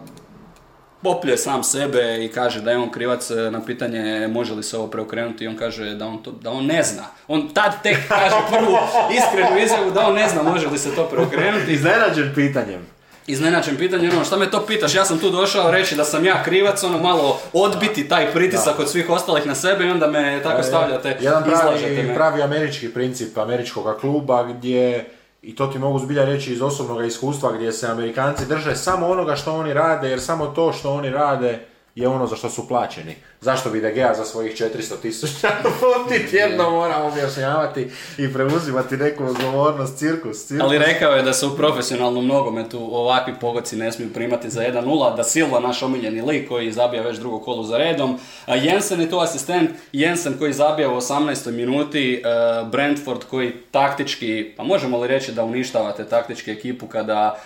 popljuje 1.03 1.37
sam 1.37 1.65
sebe 1.65 2.25
i 2.25 2.29
kaže 2.29 2.61
da 2.61 2.71
je 2.71 2.79
on 2.79 2.91
krivac 2.91 3.31
e, 3.31 3.35
na 3.35 3.65
pitanje 3.65 4.29
može 4.29 4.55
li 4.55 4.63
se 4.63 4.77
ovo 4.77 4.87
preokrenuti 4.87 5.45
i 5.45 5.49
on 5.49 5.57
kaže 5.57 5.95
da 5.95 6.07
on, 6.07 6.23
to, 6.23 6.31
da 6.31 6.51
on 6.51 6.67
ne 6.67 6.83
zna. 6.83 7.05
On 7.29 7.49
tad 7.55 7.83
tek 7.83 7.97
kaže 8.09 8.37
prvu 8.51 8.77
iskrenu 9.19 9.59
izjavu 9.59 9.91
da 9.91 10.07
on 10.07 10.15
ne 10.15 10.29
zna 10.29 10.43
može 10.43 10.69
li 10.69 10.79
se 10.79 10.95
to 10.95 11.05
preokrenuti. 11.05 11.73
Iznenađen 11.73 12.33
pitanjem. 12.35 12.87
Iznenađen 13.27 13.77
pitanjem, 13.77 14.13
ono, 14.13 14.25
šta 14.25 14.37
me 14.37 14.51
to 14.51 14.67
pitaš, 14.67 14.95
ja 14.95 15.05
sam 15.05 15.19
tu 15.19 15.31
došao 15.31 15.71
reći 15.71 15.95
da 15.95 16.05
sam 16.05 16.25
ja 16.25 16.43
krivac, 16.43 16.83
ono 16.83 16.99
malo 16.99 17.41
odbiti 17.53 18.09
taj 18.09 18.33
pritisak 18.33 18.79
od 18.79 18.91
svih 18.91 19.11
ostalih 19.11 19.47
na 19.47 19.55
sebe 19.55 19.85
i 19.85 19.91
onda 19.91 20.07
me 20.07 20.41
tako 20.43 20.61
e, 20.61 20.65
stavljate, 20.65 21.17
Jedan 21.21 21.45
pravi, 21.45 22.15
pravi 22.15 22.43
američki 22.43 22.89
princip 22.89 23.39
američkog 23.39 24.01
kluba 24.01 24.43
gdje 24.43 25.07
i 25.43 25.57
to 25.57 25.67
ti 25.67 25.79
mogu 25.79 25.99
zbilja 25.99 26.25
reći 26.25 26.53
iz 26.53 26.63
osobnog 26.63 27.07
iskustva 27.07 27.53
gdje 27.53 27.73
se 27.73 27.87
Amerikanci 27.87 28.47
drže 28.47 28.77
samo 28.77 29.07
onoga 29.07 29.37
što 29.37 29.55
oni 29.55 29.75
rade, 29.75 30.09
jer 30.09 30.21
samo 30.21 30.47
to 30.47 30.73
što 30.73 30.93
oni 30.93 31.11
rade 31.11 31.67
je 31.95 32.09
ono 32.09 32.27
za 32.27 32.37
što 32.37 32.51
su 32.51 32.69
plaćeni. 32.69 33.17
Zašto 33.41 33.71
bi 33.71 33.81
DGA 33.81 34.15
za 34.15 34.25
svojih 34.25 34.57
400 34.57 35.01
tisuća 35.03 35.49
funti 35.81 36.31
tjedno 36.31 36.71
mora 36.71 37.03
objašnjavati 37.03 37.91
i 38.19 38.33
preuzimati 38.33 38.97
neku 38.97 39.25
odgovornost, 39.25 39.99
cirkus, 39.99 40.47
cirkus. 40.47 40.65
Ali 40.65 40.79
rekao 40.79 41.13
je 41.13 41.23
da 41.23 41.33
se 41.33 41.47
u 41.47 41.57
profesionalnom 41.57 42.27
nogometu 42.27 42.89
ovakvi 42.93 43.35
pogoci 43.41 43.77
ne 43.77 43.93
smiju 43.93 44.13
primati 44.13 44.51
za 44.51 44.63
1-0, 44.63 45.17
da 45.17 45.25
Silva, 45.25 45.61
naš 45.61 45.83
omiljeni 45.83 46.23
lik 46.23 46.49
koji 46.49 46.73
zabija 46.73 47.03
već 47.03 47.19
drugo 47.19 47.39
kolo 47.39 47.63
za 47.63 47.79
redom. 47.79 48.19
Jensen 48.47 49.01
je 49.01 49.11
tu 49.11 49.19
asistent, 49.19 49.71
Jensen 49.93 50.39
koji 50.39 50.53
zabija 50.53 50.91
u 50.91 50.97
18. 50.97 51.51
minuti, 51.51 52.15
e, 52.15 52.65
Brentford 52.65 53.25
koji 53.31 53.53
taktički, 53.71 54.53
pa 54.57 54.65
možemo 54.65 55.01
li 55.01 55.09
reći 55.09 55.33
da 55.33 55.45
uništavate 55.45 56.05
taktički 56.05 56.51
ekipu 56.51 56.87
kada 56.87 57.41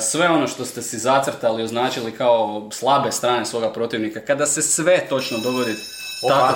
sve 0.00 0.28
ono 0.28 0.46
što 0.46 0.64
ste 0.64 0.82
si 0.82 0.98
zacrtali, 0.98 1.62
označili 1.62 2.12
kao 2.12 2.68
slabe 2.72 3.12
strane 3.12 3.46
svoga 3.46 3.72
protivnika, 3.72 4.20
kada 4.20 4.46
se 4.46 4.62
sve 4.62 5.06
točno 5.08 5.38
dogodi 5.38 5.74
Opa, 6.24 6.54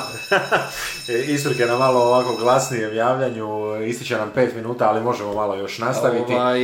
Isprike 1.35 1.67
na 1.67 1.79
malo 1.79 2.01
ovako 2.01 2.37
glasnijem 2.37 2.95
javljanju, 2.95 3.47
ističe 3.87 4.17
nam 4.17 4.31
pet 4.35 4.55
minuta, 4.55 4.89
ali 4.89 5.01
možemo 5.01 5.35
malo 5.35 5.55
još 5.55 5.79
nastaviti. 5.79 6.35
Ovaj, 6.35 6.61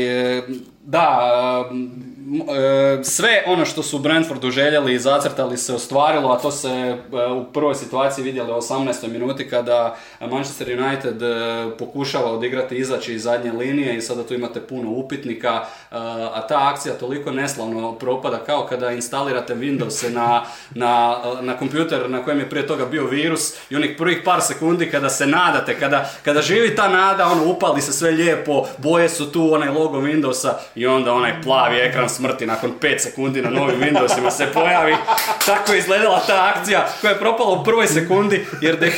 da, 0.84 1.34
e, 1.70 2.13
sve 3.02 3.42
ono 3.46 3.64
što 3.64 3.82
su 3.82 3.98
Brentfordu 3.98 4.50
željeli 4.50 4.94
i 4.94 4.98
zacrtali 4.98 5.56
se 5.56 5.74
ostvarilo, 5.74 6.32
a 6.32 6.38
to 6.38 6.50
se 6.50 6.68
e, 6.68 7.26
u 7.26 7.44
prvoj 7.44 7.74
situaciji 7.74 8.24
vidjeli 8.24 8.52
u 8.52 8.54
18. 8.54 9.08
minuti 9.08 9.48
kada 9.48 9.96
Manchester 10.20 10.80
United 10.80 11.22
pokušava 11.78 12.32
odigrati 12.32 12.76
izaći 12.76 13.14
iz 13.14 13.22
zadnje 13.22 13.52
linije 13.52 13.96
i 13.96 14.00
sada 14.00 14.26
tu 14.26 14.34
imate 14.34 14.60
puno 14.60 14.90
upitnika, 14.90 15.64
a 16.34 16.46
ta 16.48 16.70
akcija 16.72 16.94
toliko 16.94 17.30
neslavno 17.30 17.92
propada 17.92 18.38
kao 18.38 18.66
kada 18.66 18.90
instalirate 18.90 19.54
Windows 19.54 20.12
na, 20.12 20.44
na, 20.74 21.16
na 21.40 21.56
kompjuter 21.56 22.10
na 22.10 22.24
kojem 22.24 22.38
je 22.38 22.50
prije 22.50 22.66
toga 22.66 22.86
bio 22.86 23.06
virus 23.06 23.54
i 23.70 23.76
onih 23.76 23.94
prvih 23.98 24.20
par 24.24 24.42
sekundi 24.42 24.90
kada 24.90 25.08
se 25.08 25.26
nadate, 25.26 25.78
kada, 25.78 26.10
kada 26.22 26.42
živi 26.42 26.76
ta 26.76 26.88
nada, 26.88 27.26
ono 27.26 27.50
upali 27.50 27.80
se 27.80 27.92
sve 27.92 28.10
lijepo, 28.10 28.66
boje 28.78 29.08
su 29.08 29.32
tu, 29.32 29.54
onaj 29.54 29.68
logo 29.68 30.00
Windowsa 30.00 30.52
i 30.74 30.86
onda 30.86 31.12
onaj 31.12 31.42
plavi 31.42 31.76
ekran 31.78 32.08
smrti 32.14 32.46
nakon 32.46 32.72
5 32.80 32.98
sekundi 32.98 33.42
na 33.42 33.50
novim 33.50 33.80
Windowsima 33.80 34.30
se 34.30 34.46
pojavi. 34.54 34.96
Tako 35.46 35.72
je 35.72 35.78
izgledala 35.78 36.22
ta 36.26 36.52
akcija 36.54 36.88
koja 37.00 37.10
je 37.10 37.18
propala 37.18 37.50
u 37.50 37.64
prvoj 37.64 37.86
sekundi 37.86 38.46
jer 38.60 38.78
De 38.78 38.90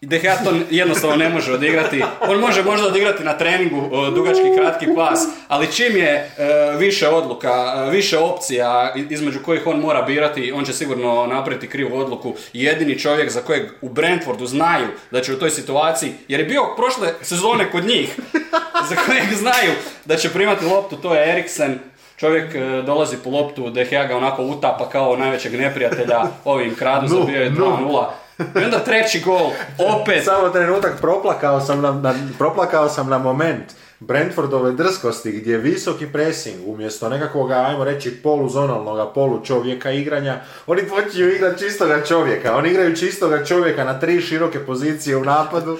Gea 0.00 0.08
De 0.08 0.18
Gea 0.18 0.36
to 0.44 0.52
jednostavno 0.70 1.16
ne 1.16 1.28
može 1.28 1.52
odigrati. 1.52 2.02
On 2.20 2.38
može 2.38 2.62
možda 2.62 2.86
odigrati 2.86 3.24
na 3.24 3.38
treningu 3.38 4.10
dugački 4.14 4.56
kratki 4.58 4.86
pas, 4.96 5.26
ali 5.48 5.72
čim 5.72 5.96
je 5.96 6.10
e, 6.12 6.30
više 6.78 7.08
odluka, 7.08 7.74
e, 7.76 7.90
više 7.90 8.18
opcija 8.18 8.94
između 9.10 9.38
kojih 9.44 9.66
on 9.66 9.80
mora 9.80 10.02
birati, 10.02 10.52
on 10.52 10.64
će 10.64 10.72
sigurno 10.72 11.26
napraviti 11.26 11.68
krivu 11.68 11.98
odluku. 11.98 12.34
Jedini 12.52 12.98
čovjek 12.98 13.30
za 13.30 13.40
kojeg 13.40 13.70
u 13.80 13.88
Brentfordu 13.88 14.46
znaju 14.46 14.86
da 15.10 15.20
će 15.20 15.34
u 15.34 15.38
toj 15.38 15.50
situaciji, 15.50 16.12
jer 16.28 16.40
je 16.40 16.46
bio 16.46 16.62
prošle 16.76 17.08
sezone 17.22 17.70
kod 17.70 17.84
njih, 17.84 18.16
za 18.88 18.96
kojeg 19.06 19.34
znaju 19.34 19.72
da 20.04 20.16
će 20.16 20.32
primati 20.32 20.64
loptu, 20.64 20.96
to 20.96 21.14
je 21.14 21.30
Eriksen. 21.32 21.78
Čovjek 22.16 22.54
e, 22.54 22.82
dolazi 22.86 23.16
po 23.24 23.30
loptu, 23.30 23.70
De 23.70 23.84
Gea 23.84 24.06
ga 24.06 24.16
onako 24.16 24.42
utapa 24.42 24.88
kao 24.88 25.16
najvećeg 25.16 25.52
neprijatelja, 25.60 26.22
ovim 26.44 26.74
kradu 26.74 27.08
zabio 27.08 27.42
je 27.42 27.50
2-0 27.50 28.04
i 28.38 28.64
onda 28.64 28.78
treći 28.78 29.20
gol, 29.20 29.50
opet. 29.78 30.24
Samo 30.24 30.48
trenutak, 30.48 31.00
proplakao 31.00 31.60
sam 31.60 31.80
na, 31.80 32.14
proplakao 32.38 32.88
sam 32.88 33.08
na 33.08 33.18
moment 33.18 33.64
Brentfordove 34.00 34.72
drskosti 34.72 35.32
gdje 35.32 35.58
visoki 35.58 36.06
pressing 36.06 36.68
umjesto 36.68 37.08
nekakvog, 37.08 37.50
ajmo 37.50 37.84
reći, 37.84 38.10
poluzonalnog, 38.22 39.14
polu 39.14 39.44
čovjeka 39.44 39.90
igranja, 39.90 40.40
oni 40.66 40.82
počinju 40.82 41.28
igrati 41.28 41.64
čistoga 41.64 42.04
čovjeka. 42.04 42.56
Oni 42.56 42.70
igraju 42.70 42.96
čistoga 42.96 43.44
čovjeka 43.44 43.84
na 43.84 44.00
tri 44.00 44.20
široke 44.20 44.58
pozicije 44.58 45.16
u 45.16 45.24
napadu 45.24 45.78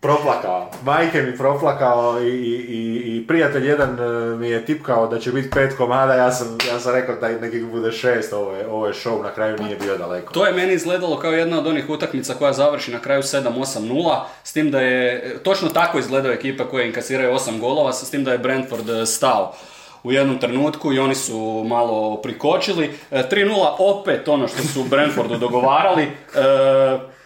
proplakao. 0.00 0.70
Majke 0.84 1.22
mi 1.22 1.36
proplakao 1.36 2.22
i, 2.22 2.26
i, 2.26 3.16
i 3.16 3.26
prijatelj 3.26 3.66
jedan 3.66 3.98
e, 4.00 4.36
mi 4.36 4.48
je 4.48 4.66
tipkao 4.66 5.06
da 5.06 5.18
će 5.18 5.32
biti 5.32 5.50
pet 5.50 5.76
komada, 5.76 6.14
ja 6.14 6.32
sam, 6.32 6.58
ja 6.68 6.80
sam 6.80 6.94
rekao 6.94 7.16
da 7.16 7.28
nekih 7.28 7.64
bude 7.64 7.92
šest, 7.92 8.32
ovo 8.32 8.56
je, 8.56 8.68
ovo 8.68 8.86
je 8.86 8.92
show, 8.92 9.22
na 9.22 9.30
kraju 9.30 9.56
nije 9.62 9.76
bio 9.76 9.96
daleko. 9.96 10.32
To 10.32 10.46
je 10.46 10.52
meni 10.52 10.72
izgledalo 10.72 11.18
kao 11.18 11.32
jedna 11.32 11.58
od 11.58 11.66
onih 11.66 11.90
utakmica 11.90 12.34
koja 12.34 12.52
završi 12.52 12.92
na 12.92 12.98
kraju 12.98 13.22
7-8-0, 13.22 14.20
s 14.44 14.52
tim 14.52 14.70
da 14.70 14.80
je, 14.80 15.34
točno 15.42 15.68
tako 15.68 15.98
izgledao 15.98 16.32
ekipa 16.32 16.64
koja 16.64 16.84
inkasiraju 16.84 17.34
8 17.34 17.60
golova, 17.60 17.92
s 17.92 18.10
tim 18.10 18.24
da 18.24 18.32
je 18.32 18.38
Brentford 18.38 18.88
e, 18.88 19.06
stao 19.06 19.54
u 20.02 20.12
jednom 20.12 20.38
trenutku 20.38 20.92
i 20.92 20.98
oni 20.98 21.14
su 21.14 21.64
malo 21.66 22.16
prikočili. 22.16 22.90
3-0 23.10 23.66
e, 23.66 23.74
opet 23.78 24.28
ono 24.28 24.48
što 24.48 24.62
su 24.62 24.84
Brentfordu 24.84 25.36
dogovarali. 25.36 26.02
E, 26.02 26.10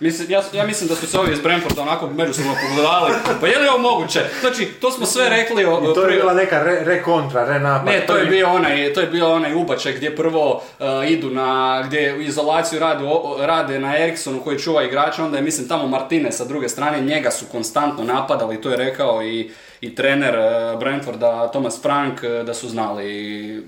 mislim, 0.00 0.30
ja, 0.30 0.42
ja, 0.52 0.66
mislim 0.66 0.88
da 0.88 0.94
su 0.94 1.06
se 1.06 1.18
ovi 1.18 1.32
iz 1.32 1.40
Brentforda 1.40 1.82
onako 1.82 2.06
međusobno 2.06 2.52
pogledali. 2.68 3.12
Pa 3.40 3.46
je 3.46 3.58
li 3.58 3.68
ovo 3.68 3.78
moguće? 3.78 4.20
Znači, 4.40 4.64
to 4.80 4.90
smo 4.90 5.06
sve 5.06 5.28
rekli. 5.28 5.64
O, 5.64 5.90
I 5.90 5.94
to 5.94 6.06
je 6.06 6.16
bila 6.16 6.34
neka 6.34 6.62
re, 6.62 6.84
re 6.84 7.02
kontra, 7.02 7.44
re 7.44 7.58
napad. 7.58 7.87
Ne, 7.87 8.06
to 8.06 8.16
je 8.16 8.26
bio 8.26 8.48
onaj, 8.48 8.92
to 8.92 9.00
je 9.00 9.06
bio 9.06 9.32
onaj 9.32 9.54
ubačaj 9.54 9.92
gdje 9.92 10.16
prvo 10.16 10.62
e, 10.80 10.84
idu 11.08 11.30
na, 11.30 11.82
gdje 11.87 12.24
izolaciju 12.24 12.80
rade, 12.80 13.04
rade 13.38 13.78
na 13.78 13.98
Ericssonu 13.98 14.40
koji 14.40 14.58
čuva 14.58 14.82
igrača, 14.82 15.24
onda 15.24 15.37
je 15.37 15.42
mislim 15.42 15.68
tamo 15.68 15.88
Martine 15.88 16.32
sa 16.32 16.44
druge 16.44 16.68
strane, 16.68 17.00
njega 17.00 17.30
su 17.30 17.44
konstantno 17.52 18.04
napadali, 18.04 18.60
to 18.60 18.70
je 18.70 18.76
rekao 18.76 19.22
i 19.22 19.50
i 19.84 19.94
trener 19.94 20.34
e, 20.34 20.76
Brentforda 20.76 21.48
Thomas 21.48 21.82
Frank 21.82 22.22
e, 22.22 22.28
da 22.28 22.54
su 22.54 22.68
znali, 22.68 23.06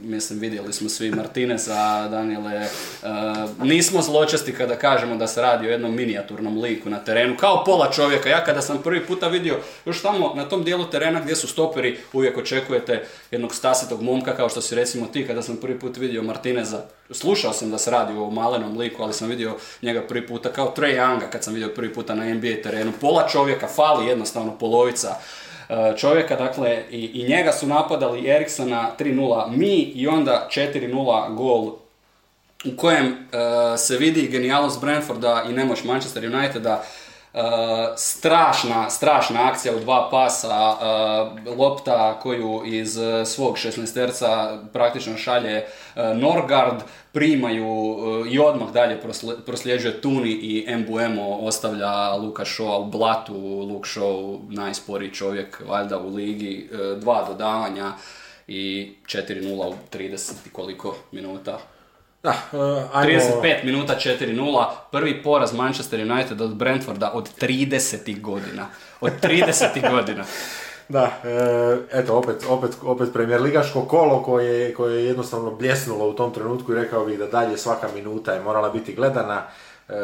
mislim 0.03 0.39
vidjeli 0.39 0.73
smo 0.73 0.89
svi 0.89 1.11
Martineza, 1.11 2.09
Daniele, 2.09 2.55
e, 2.55 2.69
nismo 3.63 4.03
zločesti 4.03 4.53
kada 4.53 4.77
kažemo 4.77 5.17
da 5.17 5.27
se 5.27 5.43
radi 5.43 5.67
o 5.67 5.71
jednom 5.71 5.95
minijaturnom 5.95 6.63
liku 6.63 6.91
na 6.91 6.99
terenu, 6.99 7.37
kao 7.37 7.65
pola 7.65 7.91
čovjeka. 7.91 8.29
Ja 8.29 8.45
kada 8.45 8.63
sam 8.63 8.83
prvi 8.83 9.07
puta 9.07 9.29
vidio, 9.29 9.57
još 9.87 10.03
tamo 10.03 10.33
na 10.35 10.49
tom 10.49 10.65
dijelu 10.65 10.85
terena 10.85 11.21
gdje 11.21 11.37
su 11.37 11.49
stoperi, 11.49 11.99
uvijek 12.13 12.39
očekujete 12.39 13.05
jednog 13.31 13.55
stasitog 13.55 14.03
momka 14.03 14.37
kao 14.37 14.49
što 14.49 14.61
si 14.61 14.75
recimo 14.75 15.07
ti 15.07 15.27
kada 15.27 15.43
sam 15.43 15.57
prvi 15.57 15.79
put 15.79 15.97
vidio 15.97 16.23
Martineza. 16.23 16.81
Slušao 17.11 17.53
sam 17.53 17.71
da 17.71 17.79
se 17.79 17.91
radi 17.91 18.13
o 18.19 18.31
malenom 18.31 18.79
liku, 18.79 19.03
ali 19.03 19.13
sam 19.13 19.29
vidio 19.29 19.57
njega 19.83 20.01
prvi 20.01 20.27
puta 20.27 20.53
kao 20.53 20.75
Trey 20.77 20.97
Younga 20.97 21.31
kad 21.33 21.45
sam 21.45 21.55
vidio 21.55 21.69
prvi 21.75 21.95
puta 21.95 22.15
na 22.15 22.35
NBA 22.35 22.63
terenu. 22.63 22.93
Pola 23.01 23.29
čovjeka, 23.29 23.67
fali 23.67 24.07
jednostavno 24.07 24.59
polovica 24.59 25.17
čovjeka, 25.97 26.37
dakle, 26.37 26.83
i, 26.91 27.05
i 27.05 27.29
njega 27.29 27.53
su 27.53 27.67
napadali 27.67 28.29
Eriksona 28.29 28.91
3-0 28.99 29.51
mi 29.57 29.77
i 29.77 30.09
onda 30.09 30.49
4-0 30.51 31.35
gol 31.35 31.73
u 32.65 32.77
kojem 32.77 33.07
uh, 33.07 33.79
se 33.79 33.97
vidi 33.97 34.29
genijalnost 34.29 34.81
Brentforda 34.81 35.45
i 35.51 35.53
nemoć 35.53 35.85
Manchester 35.85 36.25
Uniteda 36.35 36.83
Strašna, 37.97 38.91
strašna 38.91 39.49
akcija 39.49 39.77
u 39.77 39.81
dva 39.81 40.09
pasa, 40.11 40.77
lopta 41.57 42.21
koju 42.23 42.63
iz 42.65 42.99
svog 43.27 43.59
šestnesterca 43.59 44.59
praktično 44.73 45.17
šalje 45.17 45.65
uh, 45.65 46.03
Norgard, 46.17 46.83
primaju 47.13 47.97
i 48.31 48.39
odmah 48.39 48.73
dalje 48.73 49.01
prosljeđuje 49.47 50.01
Tuni 50.01 50.31
i 50.31 50.65
Embuemo 50.69 51.37
ostavlja 51.37 52.15
Luka 52.15 52.45
Shoa 52.45 52.79
u 52.79 52.85
blatu, 52.85 53.35
Luke 53.71 53.89
Shaw 53.89 54.39
najsporiji 54.51 55.15
čovjek 55.15 55.63
valjda 55.69 55.99
u 55.99 56.15
ligi, 56.15 56.71
dva 57.01 57.25
dodavanja 57.29 57.93
i 58.49 58.93
4-0 59.07 59.69
u 59.69 59.75
30 59.93 60.33
i 60.47 60.51
koliko 60.51 60.97
minuta 61.13 61.59
da, 62.27 62.59
uh, 62.59 62.83
ajmo... 62.93 63.21
35 63.43 63.65
minuta 63.65 63.95
4-0, 63.95 64.65
prvi 64.91 65.23
poraz 65.23 65.53
Manchester 65.53 66.01
United 66.01 66.41
od 66.41 66.55
Brentforda 66.55 67.11
od 67.15 67.29
30 67.41 68.21
godina. 68.21 68.67
Od 69.01 69.13
30 69.23 69.91
godina. 69.95 70.25
Da, 70.89 71.11
e, 71.25 71.99
eto, 71.99 72.19
opet, 72.19 72.37
opet, 72.49 72.71
opet 72.83 73.13
premijer 73.13 73.41
ligaško 73.41 73.83
kolo 73.83 74.23
koje, 74.23 74.75
koje 74.75 74.97
je 74.97 75.07
jednostavno 75.07 75.51
bljesnulo 75.51 76.09
u 76.09 76.13
tom 76.13 76.35
trenutku 76.35 76.73
i 76.73 76.75
rekao 76.75 77.05
bih 77.05 77.19
da 77.19 77.27
dalje 77.27 77.57
svaka 77.57 77.89
minuta 77.95 78.33
je 78.33 78.41
morala 78.41 78.69
biti 78.69 78.95
gledana. 78.95 79.43
E, 79.89 79.95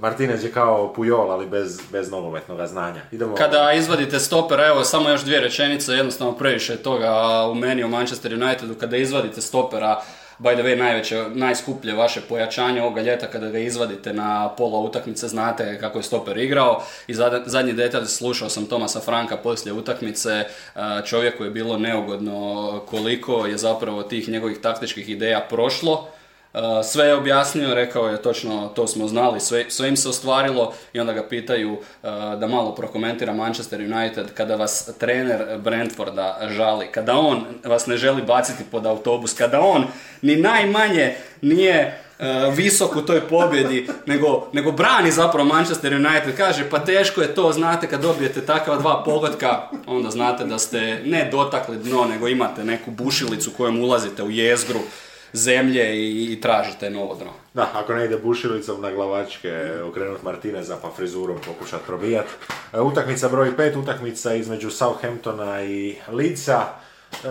Martinez 0.00 0.44
je 0.44 0.52
kao 0.52 0.92
Pujol, 0.92 1.30
ali 1.30 1.46
bez, 1.46 1.80
bez 1.92 2.10
nogometnog 2.10 2.66
znanja. 2.66 3.00
Idemo... 3.12 3.34
Kada 3.34 3.72
izvadite 3.72 4.18
stopera, 4.18 4.66
evo 4.66 4.84
samo 4.84 5.08
još 5.08 5.24
dvije 5.24 5.40
rečenice, 5.40 5.92
jednostavno 5.92 6.32
previše 6.32 6.76
toga 6.76 7.12
u 7.50 7.54
meni 7.54 7.84
u 7.84 7.88
Manchester 7.88 8.34
Unitedu, 8.34 8.74
kada 8.74 8.96
izvadite 8.96 9.40
stopera, 9.40 10.02
by 10.38 10.54
the 10.54 10.62
way, 10.62 10.78
najveće, 10.78 11.24
najskuplje 11.34 11.94
vaše 11.94 12.20
pojačanje 12.20 12.82
ovoga 12.82 13.02
ljeta 13.02 13.26
kada 13.26 13.50
ga 13.50 13.58
izvadite 13.58 14.12
na 14.12 14.48
pola 14.48 14.78
utakmice, 14.78 15.28
znate 15.28 15.78
kako 15.80 15.98
je 15.98 16.02
stoper 16.02 16.38
igrao. 16.38 16.82
I 17.06 17.14
zadnji 17.46 17.72
detalj, 17.72 18.04
slušao 18.04 18.48
sam 18.48 18.66
Tomasa 18.66 19.00
Franka 19.00 19.36
poslije 19.36 19.72
utakmice, 19.72 20.44
čovjeku 21.06 21.44
je 21.44 21.50
bilo 21.50 21.78
neugodno 21.78 22.80
koliko 22.86 23.46
je 23.46 23.58
zapravo 23.58 24.02
tih 24.02 24.28
njegovih 24.28 24.60
taktičkih 24.60 25.08
ideja 25.08 25.46
prošlo 25.50 26.13
sve 26.84 27.06
je 27.06 27.14
objasnio, 27.14 27.74
rekao 27.74 28.08
je 28.08 28.22
točno 28.22 28.68
to 28.68 28.86
smo 28.86 29.08
znali, 29.08 29.40
sve, 29.40 29.64
sve 29.68 29.88
im 29.88 29.96
se 29.96 30.08
ostvarilo 30.08 30.74
i 30.92 31.00
onda 31.00 31.12
ga 31.12 31.28
pitaju 31.28 31.72
uh, 31.72 31.80
da 32.40 32.46
malo 32.46 32.74
prokomentira 32.74 33.32
Manchester 33.32 33.80
United 33.80 34.34
kada 34.34 34.56
vas 34.56 34.90
trener 34.98 35.58
Brentforda 35.58 36.38
žali, 36.48 36.86
kada 36.86 37.16
on 37.16 37.44
vas 37.64 37.86
ne 37.86 37.96
želi 37.96 38.22
baciti 38.22 38.64
pod 38.70 38.86
autobus, 38.86 39.32
kada 39.32 39.60
on 39.60 39.84
ni 40.22 40.36
najmanje 40.36 41.14
nije 41.42 42.00
uh, 42.18 42.54
visok 42.54 42.96
u 42.96 43.02
toj 43.02 43.20
pobjedi, 43.20 43.88
nego, 44.06 44.48
nego 44.52 44.72
brani 44.72 45.10
zapravo 45.10 45.48
Manchester 45.48 45.94
United. 45.94 46.36
Kaže, 46.36 46.70
pa 46.70 46.78
teško 46.78 47.20
je 47.20 47.34
to, 47.34 47.52
znate, 47.52 47.86
kad 47.86 48.02
dobijete 48.02 48.46
takva 48.46 48.76
dva 48.76 49.02
pogotka, 49.04 49.68
onda 49.86 50.10
znate 50.10 50.44
da 50.44 50.58
ste 50.58 51.02
ne 51.04 51.28
dotakli 51.30 51.76
dno, 51.76 52.04
nego 52.04 52.28
imate 52.28 52.64
neku 52.64 52.90
bušilicu 52.90 53.50
kojom 53.56 53.80
ulazite 53.80 54.22
u 54.22 54.30
jezgru 54.30 54.80
zemlje 55.34 55.96
i, 55.96 56.32
i 56.32 56.40
tražite 56.40 56.90
novo 56.90 57.14
dno. 57.14 57.30
Da, 57.54 57.68
ako 57.74 57.94
ne 57.94 58.04
ide 58.04 58.16
bušilicom 58.16 58.82
na 58.82 58.90
glavačke, 58.90 59.70
okrenut 59.88 60.22
Martineza 60.22 60.76
pa 60.82 60.90
frizurom 60.96 61.36
pokušat 61.46 61.80
probijat. 61.86 62.24
E, 62.72 62.80
utakmica 62.80 63.28
broj 63.28 63.56
5, 63.56 63.82
utakmica 63.82 64.34
između 64.34 64.70
Southamptona 64.70 65.62
i 65.62 65.96
Leedsa. 66.08 66.62
E, 67.12 67.28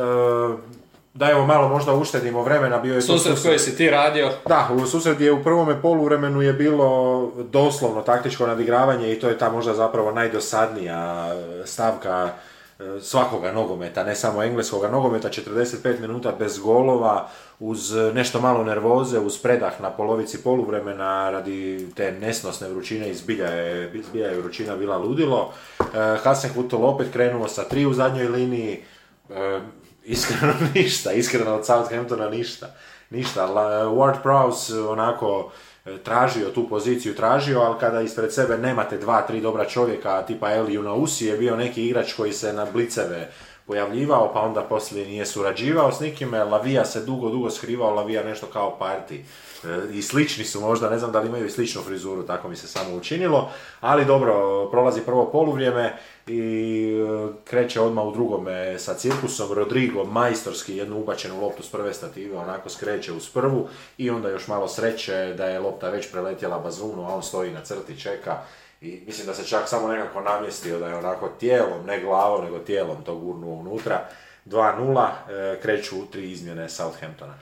dajemo 1.13 1.45
malo 1.45 1.69
možda 1.69 1.93
uštedimo 1.93 2.43
vremena. 2.43 2.77
Bio 2.77 2.95
je 2.95 3.01
susret 3.01 3.39
koji 3.43 3.59
si 3.59 3.77
ti 3.77 3.89
radio. 3.89 4.29
Da, 4.47 4.69
u 4.73 4.85
susret 4.85 5.21
je 5.21 5.31
u 5.31 5.43
prvome 5.43 5.81
poluvremenu 5.81 6.41
je 6.41 6.53
bilo 6.53 7.31
doslovno 7.37 8.01
taktičko 8.01 8.47
nadigravanje 8.47 9.13
i 9.13 9.19
to 9.19 9.29
je 9.29 9.37
ta 9.37 9.49
možda 9.49 9.73
zapravo 9.73 10.11
najdosadnija 10.11 11.31
stavka 11.65 12.29
svakoga 13.01 13.51
nogometa, 13.51 14.03
ne 14.03 14.15
samo 14.15 14.43
engleskoga 14.43 14.87
nogometa, 14.87 15.29
45 15.29 15.99
minuta 15.99 16.31
bez 16.39 16.59
golova, 16.59 17.29
uz 17.59 17.91
nešto 18.13 18.41
malo 18.41 18.63
nervoze, 18.63 19.19
uz 19.19 19.37
predah 19.37 19.81
na 19.81 19.91
polovici 19.91 20.43
poluvremena 20.43 21.29
radi 21.29 21.87
te 21.95 22.11
nesnosne 22.11 22.69
vrućine 22.69 23.09
i 23.09 23.13
zbilja 23.13 23.47
je, 23.47 24.03
zbilja 24.09 24.27
je 24.27 24.41
vrućina 24.41 24.75
bila 24.75 24.97
ludilo. 24.97 25.53
Hasenhutel 26.23 26.85
opet 26.85 27.07
krenuo 27.13 27.47
sa 27.47 27.63
tri 27.63 27.85
u 27.85 27.93
zadnjoj 27.93 28.27
liniji, 28.27 28.83
iskreno 30.03 30.53
ništa, 30.75 31.11
iskreno 31.11 31.55
od 31.55 31.65
Southamptona 31.65 32.29
ništa. 32.29 32.75
Ništa, 33.09 33.47
Ward 33.87 34.15
Prowse 34.23 34.89
onako 34.89 35.51
E, 35.72 35.72
tražio 36.03 36.49
tu 36.49 36.67
poziciju, 36.69 37.15
tražio, 37.15 37.59
ali 37.59 37.79
kada 37.79 38.01
ispred 38.01 38.33
sebe 38.33 38.57
nemate 38.57 38.97
dva, 38.97 39.21
tri 39.21 39.41
dobra 39.41 39.65
čovjeka, 39.65 40.21
tipa 40.21 40.51
Eli 40.51 40.77
Unausi 40.77 41.25
je 41.25 41.37
bio 41.37 41.55
neki 41.55 41.85
igrač 41.87 42.13
koji 42.13 42.33
se 42.33 42.53
na 42.53 42.65
bliceve 42.65 43.31
pojavljivao, 43.67 44.33
pa 44.33 44.41
onda 44.41 44.61
poslije 44.61 45.07
nije 45.07 45.25
surađivao 45.25 45.91
s 45.91 45.99
nikime, 45.99 46.43
Lavija 46.43 46.85
se 46.85 47.05
dugo, 47.05 47.29
dugo 47.29 47.49
skrivao, 47.49 47.95
Lavija 47.95 48.23
nešto 48.23 48.47
kao 48.47 48.77
parti. 48.79 49.25
E, 49.63 49.93
I 49.93 50.01
slični 50.01 50.45
su 50.45 50.61
možda, 50.61 50.89
ne 50.89 50.99
znam 50.99 51.11
da 51.11 51.19
li 51.19 51.27
imaju 51.27 51.45
i 51.45 51.49
sličnu 51.49 51.81
frizuru, 51.81 52.23
tako 52.23 52.47
mi 52.47 52.55
se 52.55 52.67
samo 52.67 52.95
učinilo, 52.95 53.49
ali 53.79 54.05
dobro, 54.05 54.65
prolazi 54.71 55.01
prvo 55.01 55.25
poluvrijeme 55.31 55.97
i 56.27 56.41
e, 56.93 57.33
kreće 57.43 57.81
odmah 57.81 58.05
u 58.05 58.11
drugome 58.11 58.79
sa 58.79 58.93
cirkusom, 58.93 59.53
Rodrigo 59.53 60.03
majstorski 60.03 60.77
jednu 60.77 60.99
ubačenu 60.99 61.41
loptu 61.41 61.63
s 61.63 61.69
prve 61.69 61.93
stative, 61.93 62.37
onako 62.37 62.69
skreće 62.69 63.11
uz 63.13 63.29
prvu 63.29 63.67
i 63.97 64.09
onda 64.09 64.29
još 64.29 64.47
malo 64.47 64.67
sreće 64.67 65.33
da 65.37 65.45
je 65.45 65.59
lopta 65.59 65.89
već 65.89 66.11
preletjela 66.11 66.59
bazunu, 66.59 67.05
a 67.05 67.15
on 67.15 67.23
stoji 67.23 67.51
na 67.51 67.61
crti, 67.61 67.99
čeka 67.99 68.37
i 68.83 69.01
mislim 69.05 69.27
da 69.27 69.33
se 69.33 69.47
čak 69.47 69.69
samo 69.69 69.87
nekako 69.87 70.21
namjestio 70.21 70.79
da 70.79 70.87
je 70.87 70.95
onako 70.95 71.27
tijelom, 71.27 71.85
ne 71.85 71.99
glavom, 71.99 72.45
nego 72.45 72.59
tijelom 72.59 73.03
to 73.03 73.15
gurnuo 73.15 73.55
unutra. 73.55 74.09
2-0, 74.45 75.09
e, 75.29 75.59
kreću 75.61 75.95
tri 76.11 76.31
izmjene 76.31 76.69
Southamptona. 76.69 77.33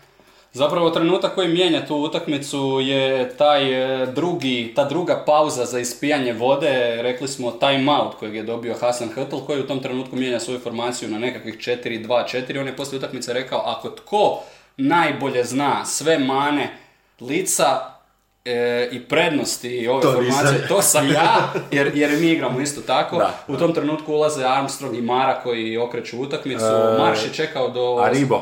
Zapravo 0.53 0.89
trenutak 0.89 1.35
koji 1.35 1.47
mijenja 1.47 1.85
tu 1.85 1.95
utakmicu 1.95 2.79
je 2.81 3.29
taj 3.37 4.01
e, 4.01 4.05
drugi, 4.05 4.73
ta 4.75 4.85
druga 4.85 5.23
pauza 5.25 5.65
za 5.65 5.79
ispijanje 5.79 6.33
vode, 6.33 7.01
rekli 7.01 7.27
smo 7.27 7.51
time 7.51 7.91
out 7.91 8.15
kojeg 8.15 8.35
je 8.35 8.43
dobio 8.43 8.75
Hasan 8.81 9.09
Hrtl 9.09 9.37
koji 9.37 9.61
u 9.61 9.67
tom 9.67 9.79
trenutku 9.79 10.15
mijenja 10.15 10.39
svoju 10.39 10.59
formaciju 10.59 11.09
na 11.09 11.19
nekakvih 11.19 11.57
4-2-4. 11.57 12.59
On 12.59 12.67
je 12.67 12.75
poslije 12.75 12.97
utakmice 12.97 13.33
rekao 13.33 13.59
ako 13.65 13.89
tko 13.89 14.39
najbolje 14.77 15.43
zna 15.43 15.85
sve 15.85 16.19
mane 16.19 16.77
lica 17.21 18.00
e, 18.45 18.89
i 18.91 18.99
prednosti 18.99 19.87
ove 19.87 20.01
to 20.01 20.11
formacije, 20.11 20.67
to 20.67 20.81
sam 20.81 21.11
ja, 21.11 21.53
jer, 21.77 21.91
jer 21.95 22.11
mi 22.19 22.31
igramo 22.31 22.59
isto 22.59 22.81
tako. 22.81 23.21
u 23.47 23.57
tom 23.57 23.73
trenutku 23.73 24.13
ulaze 24.13 24.45
Armstrong 24.45 24.97
i 24.97 25.01
Mara 25.01 25.39
koji 25.43 25.77
okreću 25.77 26.21
utakmicu. 26.21 26.65
E, 26.65 26.97
Marš 26.97 27.23
je 27.23 27.33
čekao 27.33 27.69
do... 27.69 27.97
Aribo. 28.03 28.41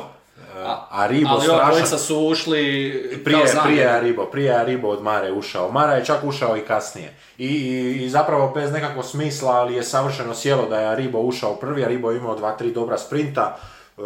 A, 0.65 0.87
Aribo 0.91 1.29
ali 1.29 1.43
strašan... 1.43 1.99
su 1.99 2.17
ušli 2.17 3.21
prije, 3.23 3.45
prije 3.63 3.89
Aribo, 3.89 4.25
prije 4.25 4.55
Aribo 4.59 4.87
od 4.87 5.03
Mare 5.03 5.31
ušao. 5.31 5.71
Mara 5.71 5.93
je 5.93 6.05
čak 6.05 6.23
ušao 6.23 6.57
i 6.57 6.61
kasnije. 6.61 7.13
I, 7.37 7.47
i, 7.47 8.03
i 8.03 8.09
zapravo 8.09 8.51
bez 8.55 8.71
nekakvog 8.71 9.05
smisla, 9.05 9.51
ali 9.51 9.75
je 9.75 9.83
savršeno 9.83 10.35
sjelo 10.35 10.65
da 10.69 10.79
je 10.79 10.87
Aribo 10.87 11.19
ušao 11.19 11.55
prvi. 11.55 11.85
Aribo 11.85 12.11
je 12.11 12.17
imao 12.17 12.35
dva, 12.35 12.57
tri 12.57 12.71
dobra 12.71 12.97
sprinta. 12.97 13.57
E, 13.97 14.01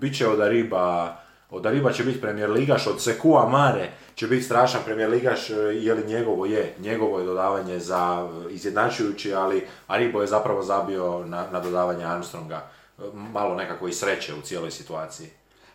Biće 0.00 0.28
od 0.28 0.40
Ariba, 0.40 1.16
od 1.50 1.66
Ariba 1.66 1.92
će 1.92 2.04
biti 2.04 2.20
premijer 2.20 2.50
ligaš, 2.50 2.86
od 2.86 3.02
Sekua 3.02 3.48
Mare 3.48 3.88
će 4.14 4.26
biti 4.26 4.42
strašan 4.42 4.80
premijer 4.84 5.10
ligaš, 5.10 5.50
e, 5.50 5.54
je 5.54 5.94
li 5.94 6.06
njegovo 6.06 6.46
je, 6.46 6.74
njegovo 6.78 7.18
je 7.18 7.24
dodavanje 7.24 7.78
za 7.78 8.28
izjednačujući, 8.50 9.34
ali 9.34 9.66
Aribo 9.86 10.20
je 10.20 10.26
zapravo 10.26 10.62
zabio 10.62 11.24
na, 11.26 11.46
na 11.52 11.60
dodavanje 11.60 12.04
Armstronga 12.04 12.56
e, 12.98 13.02
malo 13.14 13.54
nekako 13.54 13.88
i 13.88 13.92
sreće 13.92 14.34
u 14.34 14.42
cijeloj 14.42 14.70
situaciji. 14.70 15.28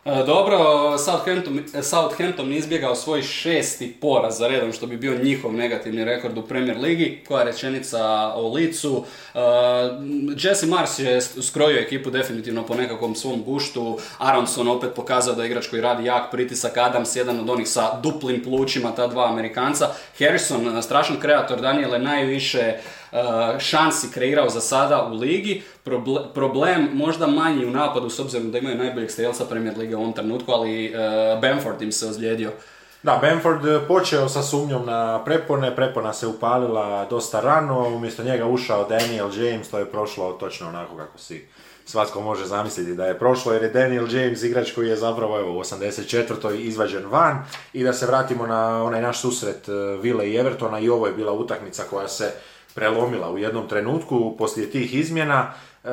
E, 0.04 0.24
dobro, 0.26 0.58
Southampton, 0.98 1.64
Southampton 1.82 2.52
izbjegao 2.52 2.94
svoj 2.94 3.22
šesti 3.22 3.96
poraz 4.00 4.38
za 4.38 4.48
redom, 4.48 4.72
što 4.72 4.86
bi 4.86 4.96
bio 4.96 5.18
njihov 5.22 5.52
negativni 5.52 6.04
rekord 6.04 6.38
u 6.38 6.42
Premier 6.42 6.78
Ligi. 6.78 7.24
Koja 7.28 7.44
rečenica 7.44 8.32
o 8.34 8.52
licu. 8.52 9.04
E, 9.34 9.38
Jesse 10.36 10.66
Mars 10.66 10.98
je 10.98 11.20
skrojio 11.20 11.80
ekipu 11.80 12.10
definitivno 12.10 12.66
po 12.66 12.74
nekakvom 12.74 13.14
svom 13.14 13.42
guštu. 13.42 13.98
Aronson 14.18 14.68
opet 14.68 14.90
pokazao 14.96 15.34
da 15.34 15.42
je 15.42 15.50
igrač 15.50 15.66
koji 15.66 15.82
radi 15.82 16.04
jak 16.04 16.30
pritisak. 16.30 16.76
Adams, 16.76 17.16
jedan 17.16 17.40
od 17.40 17.50
onih 17.50 17.68
sa 17.68 18.00
duplim 18.02 18.42
plućima, 18.42 18.94
ta 18.94 19.06
dva 19.06 19.28
Amerikanca. 19.28 19.88
Harrison, 20.18 20.82
strašan 20.82 21.20
kreator, 21.20 21.60
Daniel 21.60 21.92
je 21.92 21.98
najviše 21.98 22.74
šansi 23.58 24.10
kreirao 24.12 24.48
za 24.48 24.60
sada 24.60 25.08
u 25.12 25.14
ligi. 25.14 25.62
Problem 26.34 26.88
možda 26.94 27.26
manji 27.26 27.66
u 27.66 27.70
napadu 27.70 28.10
s 28.10 28.18
obzirom 28.18 28.50
da 28.50 28.58
imaju 28.58 28.78
najboljeg 28.78 29.10
strelca 29.10 29.44
Premier 29.44 29.78
Lige 29.78 29.96
u 29.96 30.00
ovom 30.00 30.12
trenutku, 30.12 30.52
ali 30.52 30.86
eh, 30.86 31.38
Bamford 31.40 31.82
im 31.82 31.92
se 31.92 32.06
ozlijedio. 32.06 32.50
Da, 33.02 33.18
Bamford 33.22 33.66
eh, 33.66 33.80
počeo 33.88 34.28
sa 34.28 34.42
sumnjom 34.42 34.86
na 34.86 35.24
prepone, 35.24 35.76
prepona 35.76 36.12
se 36.12 36.26
upalila 36.26 37.06
dosta 37.10 37.40
rano, 37.40 37.88
umjesto 37.88 38.22
njega 38.22 38.46
ušao 38.46 38.88
Daniel 38.88 39.30
James, 39.36 39.70
to 39.70 39.78
je 39.78 39.90
prošlo 39.90 40.32
točno 40.32 40.68
onako 40.68 40.96
kako 40.96 41.18
si 41.18 41.48
svatko 41.84 42.20
može 42.20 42.46
zamisliti 42.46 42.94
da 42.94 43.06
je 43.06 43.18
prošlo, 43.18 43.52
jer 43.52 43.62
je 43.62 43.70
Daniel 43.70 44.14
James 44.14 44.42
igrač 44.42 44.72
koji 44.72 44.88
je 44.88 44.96
zapravo 44.96 45.38
evo, 45.38 45.52
u 45.52 45.60
84. 45.60 46.54
izvađen 46.54 47.06
van 47.06 47.44
i 47.72 47.84
da 47.84 47.92
se 47.92 48.06
vratimo 48.06 48.46
na 48.46 48.84
onaj 48.84 49.02
naš 49.02 49.20
susret 49.20 49.68
Vile 50.02 50.30
i 50.30 50.36
Evertona 50.36 50.78
i 50.80 50.88
ovo 50.88 51.06
je 51.06 51.12
bila 51.12 51.32
utakmica 51.32 51.82
koja 51.90 52.08
se 52.08 52.32
prelomila 52.74 53.30
u 53.30 53.38
jednom 53.38 53.68
trenutku 53.68 54.36
poslije 54.38 54.70
tih 54.70 54.94
izmjena, 54.94 55.52
e, 55.84 55.88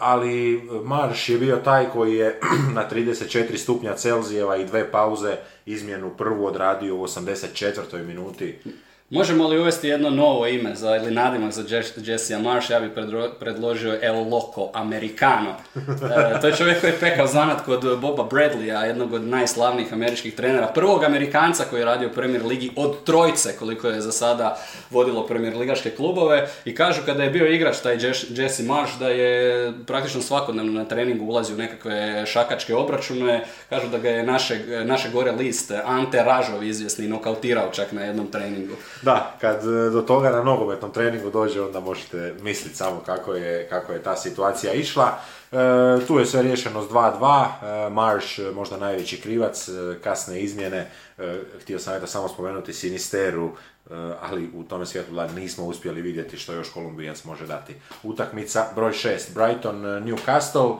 ali 0.00 0.62
Marš 0.84 1.28
je 1.28 1.38
bio 1.38 1.56
taj 1.56 1.90
koji 1.90 2.14
je 2.14 2.40
na 2.76 2.88
34 2.90 3.56
stupnja 3.56 3.96
Celzijeva 3.96 4.56
i 4.56 4.66
dve 4.66 4.90
pauze 4.90 5.36
izmjenu 5.66 6.10
prvu 6.18 6.46
odradio 6.46 6.96
u 6.96 7.02
84. 7.02 8.06
minuti 8.06 8.58
Možemo 9.10 9.48
li 9.48 9.58
uvesti 9.60 9.88
jedno 9.88 10.10
novo 10.10 10.46
ime 10.46 10.74
za, 10.74 10.96
ili 10.96 11.10
nadimak 11.10 11.52
za 11.52 11.64
Jesse 11.96 12.38
Marsh? 12.38 12.70
Ja 12.70 12.80
bih 12.80 12.90
predložio 13.40 13.98
El 14.02 14.14
Loco 14.14 14.70
Americano. 14.74 15.54
E, 15.76 16.40
to 16.40 16.46
je 16.46 16.56
čovjek 16.56 16.80
koji 16.80 16.90
je 16.90 17.00
pekao 17.00 17.26
zanat 17.26 17.64
kod 17.64 18.00
Boba 18.00 18.24
Bradleya, 18.24 18.84
jednog 18.84 19.12
od 19.12 19.24
najslavnijih 19.24 19.92
američkih 19.92 20.34
trenera. 20.34 20.66
Prvog 20.66 21.04
Amerikanca 21.04 21.64
koji 21.70 21.80
je 21.80 21.84
radio 21.84 22.08
u 22.08 22.12
Premier 22.12 22.46
Ligi 22.46 22.70
od 22.76 23.04
trojce 23.04 23.56
koliko 23.56 23.88
je 23.88 24.00
za 24.00 24.12
sada 24.12 24.58
vodilo 24.90 25.26
Premier 25.26 25.56
Ligaške 25.56 25.90
klubove. 25.90 26.48
I 26.64 26.74
kažu 26.74 27.00
kada 27.06 27.22
je 27.22 27.30
bio 27.30 27.46
igrač 27.46 27.78
taj 27.78 27.98
Jesse 28.28 28.62
Marsh 28.62 28.98
da 28.98 29.08
je 29.08 29.72
praktično 29.86 30.22
svakodnevno 30.22 30.72
na 30.72 30.84
treningu 30.84 31.24
ulazio 31.24 31.54
u 31.54 31.58
nekakve 31.58 32.26
šakačke 32.26 32.74
obračune. 32.74 33.44
Kažu 33.68 33.88
da 33.88 33.98
ga 33.98 34.08
je 34.08 34.22
naše, 34.22 34.58
naše 34.84 35.10
gore 35.10 35.32
list 35.32 35.72
Ante 35.84 36.22
Ražov 36.24 36.64
izvjesni 36.64 37.08
nokautirao 37.08 37.70
čak 37.72 37.92
na 37.92 38.02
jednom 38.02 38.26
treningu. 38.26 38.74
Da, 39.02 39.36
kad 39.40 39.56
e, 39.56 39.90
do 39.90 40.02
toga 40.02 40.30
na 40.30 40.42
nogometnom 40.42 40.92
treningu 40.92 41.30
dođe, 41.30 41.62
onda 41.62 41.80
možete 41.80 42.34
misliti 42.40 42.76
samo 42.76 43.00
kako 43.06 43.34
je, 43.34 43.68
kako 43.68 43.92
je 43.92 44.02
ta 44.02 44.16
situacija 44.16 44.72
išla. 44.72 45.18
E, 45.52 45.56
tu 46.06 46.18
je 46.18 46.26
sve 46.26 46.42
riješeno 46.42 46.82
s 46.82 46.88
2-2, 46.88 47.46
e, 47.86 47.90
Marš 47.90 48.38
možda 48.54 48.76
najveći 48.76 49.20
krivac, 49.20 49.68
kasne 50.02 50.40
izmjene, 50.40 50.90
htio 51.62 51.78
sam 51.78 51.96
eto 51.96 52.06
samo 52.06 52.28
spomenuti 52.28 52.72
Sinisteru, 52.72 53.50
ali 54.20 54.50
u 54.54 54.62
tome 54.62 54.86
svijetu 54.86 55.14
da 55.14 55.26
nismo 55.26 55.64
uspjeli 55.64 56.02
vidjeti 56.02 56.36
što 56.36 56.52
još 56.52 56.70
Kolumbijac 56.70 57.24
može 57.24 57.46
dati. 57.46 57.74
Utakmica 58.02 58.66
broj 58.74 58.92
6, 58.92 59.18
Brighton 59.34 59.82
Newcastle, 59.82 60.76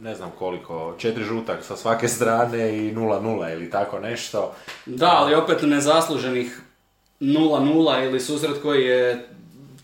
ne 0.00 0.14
znam 0.14 0.30
koliko, 0.38 0.94
četiri 0.98 1.24
žutak 1.24 1.64
sa 1.64 1.76
svake 1.76 2.08
strane 2.08 2.78
i 2.78 2.94
0-0 2.94 3.52
ili 3.52 3.70
tako 3.70 3.98
nešto. 3.98 4.54
Da, 4.86 5.10
ali 5.16 5.34
opet 5.34 5.62
nezasluženih 5.62 6.60
0-0 7.20 8.04
ili 8.04 8.20
susret 8.20 8.62
koji 8.62 8.84
je 8.84 9.28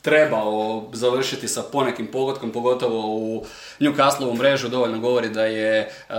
trebao 0.06 0.84
završiti 0.92 1.48
sa 1.48 1.62
ponekim 1.72 2.06
pogodkom, 2.06 2.50
pogotovo 2.52 3.16
u 3.16 3.44
Newcastle 3.80 4.38
mrežu 4.38 4.68
dovoljno 4.68 4.98
govori 4.98 5.28
da 5.28 5.44
je 5.44 5.80
uh, 6.08 6.14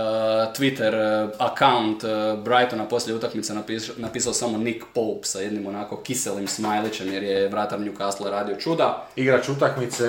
Twitter 0.56 1.24
uh, 1.24 1.30
account 1.38 2.04
uh, 2.04 2.44
Brightona 2.44 2.84
poslije 2.84 3.16
utakmice 3.16 3.54
napisao 3.96 4.32
samo 4.32 4.58
Nick 4.58 4.84
Pope 4.94 5.24
sa 5.24 5.40
jednim 5.40 5.66
onako 5.66 6.02
kiselim 6.02 6.48
smajlićem 6.48 7.12
jer 7.12 7.22
je 7.22 7.48
vratar 7.48 7.80
Newcastle 7.80 8.30
radio 8.30 8.56
čuda. 8.56 9.06
Igrač 9.16 9.48
utakmice, 9.48 10.04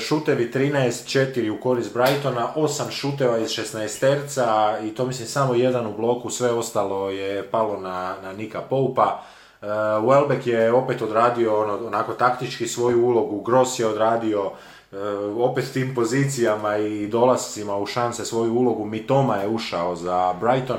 šutevi 0.00 0.50
13-4 0.54 1.50
u 1.50 1.60
korist 1.60 1.94
Brightona, 1.94 2.52
8 2.56 2.90
šuteva 2.90 3.38
iz 3.38 3.48
16 3.48 4.00
terca 4.00 4.78
i 4.84 4.94
to 4.94 5.06
mislim 5.06 5.28
samo 5.28 5.54
jedan 5.54 5.86
u 5.86 5.96
bloku, 5.96 6.30
sve 6.30 6.50
ostalo 6.50 7.10
je 7.10 7.50
palo 7.50 7.80
na, 7.80 8.16
na 8.22 8.32
Nika 8.32 8.60
Poupa. 8.60 9.24
Uh, 9.64 9.70
Welbeck 10.04 10.46
je 10.46 10.72
opet 10.72 11.02
odradio 11.02 11.60
ono, 11.60 11.86
onako 11.86 12.12
taktički 12.12 12.68
svoju 12.68 13.06
ulogu, 13.06 13.40
Gross 13.40 13.78
je 13.78 13.86
odradio 13.86 14.46
uh, 14.46 14.98
opet 15.38 15.72
tim 15.72 15.94
pozicijama 15.94 16.76
i 16.76 17.06
dolascima 17.06 17.76
u 17.76 17.86
šanse 17.86 18.24
svoju 18.24 18.54
ulogu, 18.54 18.84
Mitoma 18.84 19.36
je 19.36 19.48
ušao 19.48 19.96
za 19.96 20.34
Brighton. 20.40 20.78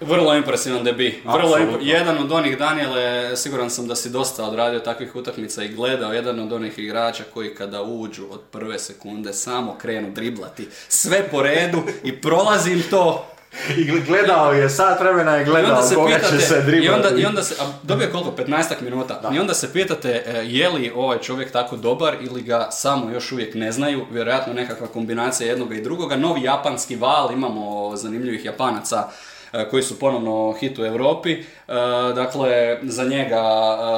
Vrlo 0.00 0.34
impresivan 0.34 0.84
debi. 0.84 1.22
Vrlo 1.24 1.54
Apsolutno. 1.54 1.78
jedan 1.80 2.18
od 2.18 2.32
onih, 2.32 2.58
Daniele, 2.58 3.36
siguran 3.36 3.70
sam 3.70 3.88
da 3.88 3.94
si 3.94 4.10
dosta 4.10 4.44
odradio 4.44 4.80
takvih 4.80 5.16
utakmica 5.16 5.62
i 5.62 5.68
gledao, 5.68 6.12
jedan 6.12 6.40
od 6.40 6.52
onih 6.52 6.78
igrača 6.78 7.24
koji 7.34 7.54
kada 7.54 7.82
uđu 7.82 8.24
od 8.30 8.40
prve 8.50 8.78
sekunde 8.78 9.32
samo 9.32 9.76
krenu 9.78 10.10
driblati 10.10 10.68
sve 10.88 11.28
po 11.30 11.42
redu 11.42 11.78
i 12.04 12.20
prolazim 12.20 12.82
to 12.90 13.26
I 13.76 14.00
gledao 14.06 14.52
je, 14.52 14.70
sat 14.70 15.00
vremena 15.00 15.36
je 15.36 15.42
i 15.42 15.44
gledao 15.44 15.82
se 15.82 15.94
koga 15.94 16.14
pitate, 16.14 16.36
će 16.36 16.42
se 16.42 16.58
i 16.58 16.62
driblati. 16.62 17.06
onda, 17.06 17.20
i 17.20 17.24
onda 17.24 17.42
se, 17.42 17.54
a 17.60 17.72
dobio 17.82 18.08
koliko, 18.12 18.30
15 18.30 18.64
minuta, 18.80 19.30
i 19.34 19.38
onda 19.38 19.54
se 19.54 19.72
pitate 19.72 20.22
e, 20.26 20.44
je 20.44 20.68
li 20.68 20.92
ovaj 20.96 21.18
čovjek 21.18 21.52
tako 21.52 21.76
dobar 21.76 22.16
ili 22.20 22.42
ga 22.42 22.68
samo 22.70 23.10
još 23.10 23.32
uvijek 23.32 23.54
ne 23.54 23.72
znaju, 23.72 24.06
vjerojatno 24.10 24.52
nekakva 24.52 24.86
kombinacija 24.86 25.48
jednoga 25.48 25.74
i 25.74 25.82
drugoga, 25.82 26.16
novi 26.16 26.42
japanski 26.42 26.96
val, 26.96 27.32
imamo 27.32 27.96
zanimljivih 27.96 28.44
japanaca 28.44 29.08
e, 29.52 29.68
koji 29.70 29.82
su 29.82 29.98
ponovno 29.98 30.54
hit 30.60 30.78
u 30.78 30.84
Europi, 30.84 31.44
E, 31.68 31.72
dakle 32.14 32.78
za 32.82 33.04
njega 33.04 33.42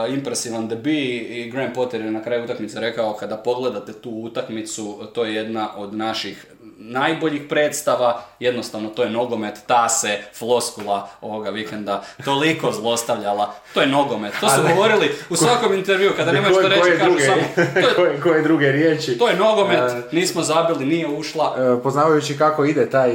impresivan 0.09 0.69
debi 0.69 1.17
i 1.17 1.51
Graham 1.51 1.73
Potter 1.73 2.01
je 2.01 2.11
na 2.11 2.23
kraju 2.23 2.45
utakmice 2.45 2.81
rekao 2.81 3.13
kada 3.13 3.37
pogledate 3.37 3.93
tu 3.93 4.11
utakmicu, 4.11 4.99
to 5.15 5.25
je 5.25 5.35
jedna 5.35 5.69
od 5.77 5.95
naših 5.95 6.47
najboljih 6.89 7.43
predstava, 7.49 8.09
jednostavno 8.41 8.89
to 8.89 9.03
je 9.03 9.11
nogomet, 9.11 9.55
ta 9.67 9.89
se 9.89 10.19
floskula 10.35 11.09
ovoga 11.21 11.51
vikenda 11.51 12.03
toliko 12.25 12.73
zlostavljala, 12.73 13.55
to 13.75 13.81
je 13.81 13.87
nogomet, 13.87 14.33
to 14.41 14.49
su 14.49 14.61
govorili 14.69 15.15
u 15.31 15.37
svakom 15.37 15.75
intervju, 15.75 16.11
kada 16.17 16.33
nemaju 16.33 16.55
što 16.55 16.69
reći, 16.69 16.81
koje 16.81 16.99
kažu 16.99 17.11
druge- 17.11 17.25
samo, 17.25 17.43
to 17.75 17.81
je, 17.81 17.95
koje, 17.97 18.21
koje 18.21 18.43
druge 18.43 18.73
riječi. 18.73 19.19
to 19.19 19.29
je 19.29 19.37
nogomet, 19.37 19.79
E, 19.81 20.03
nismo 20.13 20.43
zabili, 20.43 20.87
nije 20.87 21.09
ušla, 21.09 21.57
E, 21.59 21.83
Poznavajući 21.83 22.39
kako 22.39 22.65
ide 22.65 22.91
taj, 22.91 23.11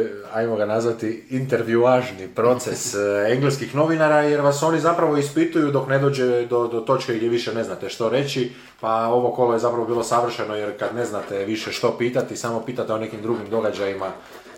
e, 0.00 0.23
ajmo 0.34 0.56
ga 0.56 0.66
nazvati, 0.66 1.24
intervjuažni 1.30 2.28
proces 2.34 2.94
e, 2.94 2.98
engleskih 3.32 3.74
novinara, 3.74 4.20
jer 4.20 4.40
vas 4.40 4.62
oni 4.62 4.80
zapravo 4.80 5.16
ispituju 5.16 5.70
dok 5.70 5.88
ne 5.88 5.98
dođe 5.98 6.46
do, 6.46 6.66
do 6.66 6.80
točke 6.80 7.14
gdje 7.14 7.28
više 7.28 7.54
ne 7.54 7.64
znate 7.64 7.88
što 7.88 8.08
reći, 8.08 8.52
pa 8.80 9.06
ovo 9.06 9.32
kolo 9.32 9.52
je 9.52 9.58
zapravo 9.58 9.86
bilo 9.86 10.02
savršeno, 10.02 10.54
jer 10.54 10.78
kad 10.78 10.94
ne 10.94 11.04
znate 11.04 11.44
više 11.44 11.72
što 11.72 11.98
pitati, 11.98 12.36
samo 12.36 12.60
pitate 12.60 12.92
o 12.92 12.98
nekim 12.98 13.22
drugim 13.22 13.50
događajima, 13.50 14.12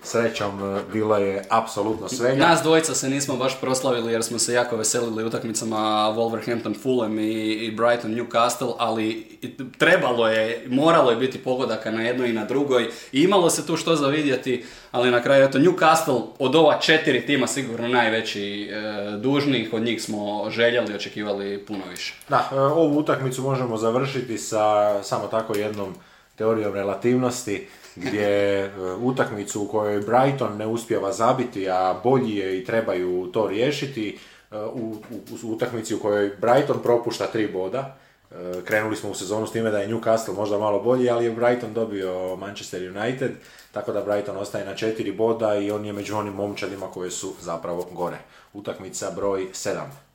srećom 0.06 0.76
e, 0.76 0.82
bilo 0.92 1.16
je 1.16 1.44
apsolutno 1.48 2.08
svega. 2.08 2.36
Nas 2.38 2.62
dvojica 2.62 2.94
se 2.94 3.08
nismo 3.08 3.36
baš 3.36 3.60
proslavili 3.60 4.12
jer 4.12 4.22
smo 4.22 4.38
se 4.38 4.52
jako 4.52 4.76
veselili 4.76 5.24
utakmicama 5.24 5.76
Wolverhampton 6.08 6.82
Fulham 6.82 7.18
i, 7.18 7.22
i 7.52 7.70
Brighton 7.70 8.10
Newcastle, 8.12 8.74
ali 8.78 9.08
i- 9.42 9.50
trebalo 9.78 10.28
je, 10.28 10.64
moralo 10.68 11.10
je 11.10 11.16
biti 11.16 11.38
pogodaka 11.38 11.90
na 11.90 12.02
jednoj 12.02 12.28
i 12.28 12.32
na 12.32 12.44
drugoj 12.44 12.82
i 13.12 13.22
imalo 13.22 13.50
se 13.50 13.66
tu 13.66 13.76
što 13.76 13.96
za 13.96 14.06
vidjeti, 14.06 14.64
ali 14.90 15.10
na 15.10 15.22
kraju 15.22 15.44
eto 15.44 15.58
Newcastle 15.58 16.22
od 16.38 16.54
ova 16.54 16.78
četiri 16.78 17.26
tima 17.26 17.46
sigurno 17.46 17.88
najveći 17.88 18.62
e, 18.62 18.80
dužnik, 19.12 19.72
od 19.72 19.82
njih 19.82 20.02
smo 20.02 20.16
željeli, 20.50 20.94
očekivali 20.94 21.58
puno 21.58 21.80
više. 21.90 22.14
Da, 22.28 22.48
e, 22.52 22.56
ovu 22.56 22.98
utakmicu 22.98 23.42
možemo 23.42 23.76
završiti 23.76 24.38
sa 24.38 24.62
samo 25.02 25.26
tako 25.26 25.56
jednom 25.56 25.94
teorijom 26.36 26.74
relativnosti, 26.74 27.66
gdje 27.96 28.64
e, 28.64 28.70
utakmicu 29.02 29.62
u 29.62 29.68
kojoj 29.68 30.00
Brighton 30.00 30.56
ne 30.56 30.66
uspjeva 30.66 31.12
zabiti, 31.12 31.70
a 31.70 32.00
bolji 32.04 32.36
je 32.36 32.58
i 32.58 32.64
trebaju 32.64 33.30
to 33.32 33.48
riješiti, 33.48 34.18
e, 34.50 34.58
u, 34.58 34.96
u, 35.10 35.36
u 35.42 35.52
utakmici 35.52 35.94
u 35.94 35.98
kojoj 35.98 36.36
Brighton 36.40 36.82
propušta 36.82 37.26
tri 37.26 37.48
boda, 37.52 37.96
e, 38.30 38.34
krenuli 38.64 38.96
smo 38.96 39.10
u 39.10 39.14
sezonu 39.14 39.46
s 39.46 39.52
time 39.52 39.70
da 39.70 39.78
je 39.78 39.88
Newcastle 39.88 40.36
možda 40.36 40.58
malo 40.58 40.80
bolji, 40.80 41.10
ali 41.10 41.24
je 41.24 41.30
Brighton 41.30 41.74
dobio 41.74 42.36
Manchester 42.36 42.96
United, 42.96 43.30
tako 43.72 43.92
da 43.92 44.04
Brighton 44.04 44.36
ostaje 44.36 44.64
na 44.64 44.74
četiri 44.74 45.12
boda 45.12 45.54
i 45.54 45.70
on 45.70 45.84
je 45.84 45.92
među 45.92 46.16
onim 46.16 46.34
momčadima 46.34 46.86
koje 46.86 47.10
su 47.10 47.32
zapravo 47.40 47.86
gore. 47.92 48.18
Utakmica 48.52 49.10
broj 49.10 49.48
7. 49.52 50.05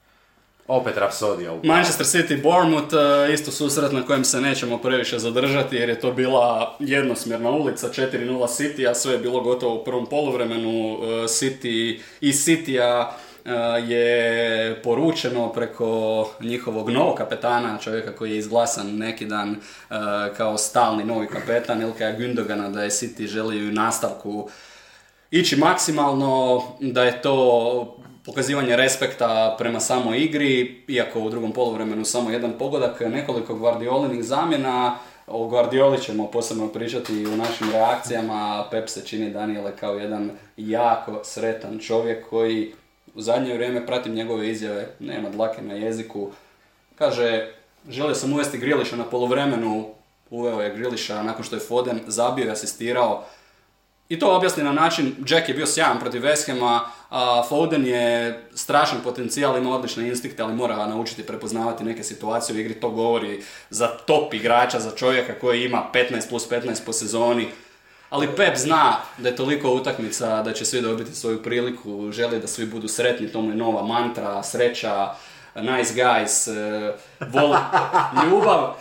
Opet 0.68 0.98
Rapsodija. 0.98 1.54
Manchester 1.64 2.06
City 2.06 2.42
Bournemouth, 2.42 2.94
e, 2.94 3.34
isto 3.34 3.52
susret 3.52 3.92
na 3.92 4.06
kojem 4.06 4.24
se 4.24 4.42
nećemo 4.42 4.78
previše 4.78 5.20
zadržati 5.20 5.76
jer 5.76 5.90
je 5.90 6.00
to 6.00 6.12
bila 6.12 6.76
jednosmjerna 6.80 7.50
ulica, 7.50 7.90
4-0 7.90 8.48
City, 8.48 8.90
a 8.90 8.96
sve 8.96 9.14
je 9.14 9.20
bilo 9.20 9.42
gotovo 9.42 9.76
u 9.76 9.84
prvom 9.84 10.06
poluvremenu. 10.06 10.70
E, 10.70 11.08
City 11.28 12.00
i 12.22 12.32
Citya 12.32 13.12
e, 13.46 13.52
je 13.88 14.82
poručeno 14.84 15.54
preko 15.54 16.30
njihovog 16.40 16.90
novog 16.90 17.18
kapetana, 17.18 17.78
čovjeka 17.78 18.16
koji 18.16 18.32
je 18.32 18.38
izglasan 18.38 18.98
neki 18.98 19.26
dan 19.26 19.56
kao 20.38 20.58
stalni 20.58 21.04
novi 21.04 21.28
kapetan 21.28 21.82
Ilkaya 21.82 22.18
Gündogana 22.18 22.72
da 22.72 22.84
je 22.84 22.90
City 22.90 23.28
želi 23.28 23.70
u 23.70 23.72
nastavku 23.72 24.50
ići 25.32 25.56
maksimalno, 25.56 26.64
da 26.80 27.04
je 27.04 27.22
to 27.22 27.98
pokazivanje 28.26 28.76
respekta 28.76 29.56
prema 29.58 29.80
samoj 29.80 30.20
igri, 30.20 30.84
iako 30.88 31.20
u 31.20 31.30
drugom 31.30 31.52
poluvremenu 31.52 32.06
samo 32.06 32.32
jedan 32.32 32.54
pogodak, 32.60 33.00
nekoliko 33.00 33.56
Guardiolinih 33.56 34.24
zamjena, 34.24 34.98
o 35.28 35.48
Guardioli 35.48 36.02
ćemo 36.02 36.32
posebno 36.32 36.68
pričati 36.68 37.26
u 37.26 37.38
našim 37.38 37.72
reakcijama, 37.72 38.68
Pep 38.72 38.90
se 38.90 39.06
čini 39.06 39.30
Daniele 39.30 39.78
kao 39.78 39.94
jedan 39.94 40.32
jako 40.58 41.20
sretan 41.24 41.80
čovjek 41.80 42.30
koji 42.30 42.74
u 43.16 43.22
zadnje 43.22 43.54
vrijeme 43.54 43.86
pratim 43.86 44.14
njegove 44.14 44.50
izjave, 44.50 44.88
nema 45.00 45.30
dlake 45.30 45.62
na 45.62 45.74
jeziku, 45.74 46.30
kaže, 46.96 47.48
želio 47.90 48.16
sam 48.16 48.34
uvesti 48.34 48.58
Griliša 48.58 48.96
na 48.96 49.04
poluvremenu, 49.04 49.86
uveo 50.30 50.62
je 50.62 50.76
Griliša 50.76 51.24
nakon 51.24 51.44
što 51.44 51.56
je 51.56 51.60
Foden 51.60 52.00
zabio 52.08 52.46
i 52.46 52.52
asistirao, 52.52 53.26
i 54.12 54.20
to 54.20 54.36
objasni 54.36 54.64
na 54.64 54.72
način, 54.72 55.16
Jack 55.28 55.50
je 55.50 55.56
bio 55.56 55.66
sjajan 55.66 56.00
protiv 56.00 56.22
West 56.22 56.48
Hama, 56.48 56.82
a 57.10 57.44
Foden 57.50 57.86
je 57.86 58.40
strašan 58.56 58.98
potencijal, 59.04 59.58
ima 59.58 59.76
odlične 59.76 60.08
instinkte, 60.08 60.44
ali 60.44 60.54
mora 60.54 60.88
naučiti 60.88 61.24
prepoznavati 61.24 61.84
neke 61.84 62.04
situacije 62.04 62.56
u 62.56 62.60
igri. 62.60 62.74
To 62.74 62.90
govori 62.90 63.44
za 63.70 63.88
top 63.88 64.34
igrača, 64.34 64.80
za 64.80 64.92
čovjeka 64.96 65.34
koji 65.40 65.64
ima 65.64 65.84
15 65.94 66.30
plus 66.30 66.50
15 66.50 66.86
po 66.86 66.94
sezoni. 66.94 67.48
Ali 68.10 68.36
Pep 68.36 68.58
zna 68.58 68.98
da 69.18 69.30
je 69.30 69.36
toliko 69.36 69.74
utakmica 69.74 70.42
da 70.42 70.54
će 70.54 70.66
svi 70.66 70.82
dobiti 70.82 71.16
svoju 71.16 71.44
priliku, 71.44 72.12
želi 72.12 72.40
da 72.40 72.48
svi 72.48 72.66
budu 72.66 72.88
sretni, 72.88 73.32
to 73.32 73.42
mu 73.42 73.50
je 73.50 73.56
nova 73.56 73.84
mantra, 73.84 74.44
sreća, 74.44 75.14
nice 75.56 75.94
guys, 75.94 76.52
eh, 76.52 76.94
vol, 77.20 77.56
ljubav. 78.30 78.76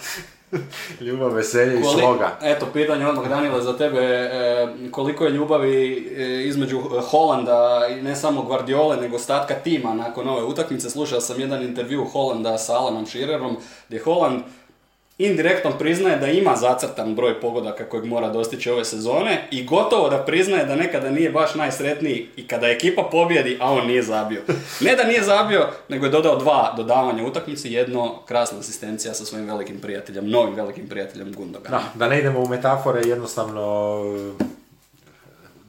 Ljubav, 1.00 1.34
veselje 1.34 1.80
i 1.80 1.82
Koli- 1.82 2.00
sloga. 2.00 2.38
Eto, 2.42 2.66
pitanje 2.72 3.06
odmah 3.06 3.28
Danila 3.28 3.60
za 3.60 3.76
tebe, 3.76 4.00
e, 4.00 4.68
koliko 4.90 5.24
je 5.24 5.30
ljubavi 5.30 6.08
e, 6.16 6.42
između 6.44 6.80
Holanda 7.10 7.88
i 7.90 8.02
ne 8.02 8.16
samo 8.16 8.42
Guardiole, 8.42 8.96
nego 8.96 9.16
ostatka 9.16 9.54
tima 9.54 9.94
nakon 9.94 10.28
ove 10.28 10.44
utakmice. 10.44 10.90
Slušao 10.90 11.20
sam 11.20 11.40
jedan 11.40 11.62
intervju 11.62 12.04
Holanda 12.04 12.58
sa 12.58 12.78
Alanom 12.78 13.06
Shearerom, 13.06 13.56
gdje 13.88 14.02
Holland 14.02 14.42
indirektno 15.20 15.70
priznaje 15.78 16.16
da 16.16 16.26
ima 16.26 16.56
zacrtan 16.56 17.14
broj 17.14 17.40
pogodaka 17.40 17.84
kojeg 17.84 18.04
mora 18.04 18.28
dostići 18.28 18.70
ove 18.70 18.84
sezone 18.84 19.48
i 19.50 19.64
gotovo 19.64 20.08
da 20.08 20.24
priznaje 20.24 20.64
da 20.64 20.76
nekada 20.76 21.10
nije 21.10 21.30
baš 21.30 21.54
najsretniji 21.54 22.26
i 22.36 22.46
kada 22.46 22.68
ekipa 22.68 23.02
pobjedi, 23.02 23.58
a 23.60 23.72
on 23.72 23.86
nije 23.86 24.02
zabio. 24.02 24.42
Ne 24.80 24.96
da 24.96 25.04
nije 25.04 25.22
zabio, 25.22 25.68
nego 25.88 26.06
je 26.06 26.10
dodao 26.10 26.36
dva 26.36 26.74
dodavanja 26.76 27.24
utakmici, 27.24 27.72
jedno 27.72 28.22
krasna 28.26 28.58
asistencija 28.58 29.14
sa 29.14 29.24
svojim 29.24 29.46
velikim 29.46 29.80
prijateljem, 29.80 30.30
novim 30.30 30.54
velikim 30.54 30.88
prijateljem 30.88 31.32
Gundoganom. 31.32 31.80
Da, 31.94 32.06
da 32.06 32.08
ne 32.08 32.18
idemo 32.18 32.40
u 32.40 32.48
metafore, 32.48 33.00
jednostavno 33.04 34.00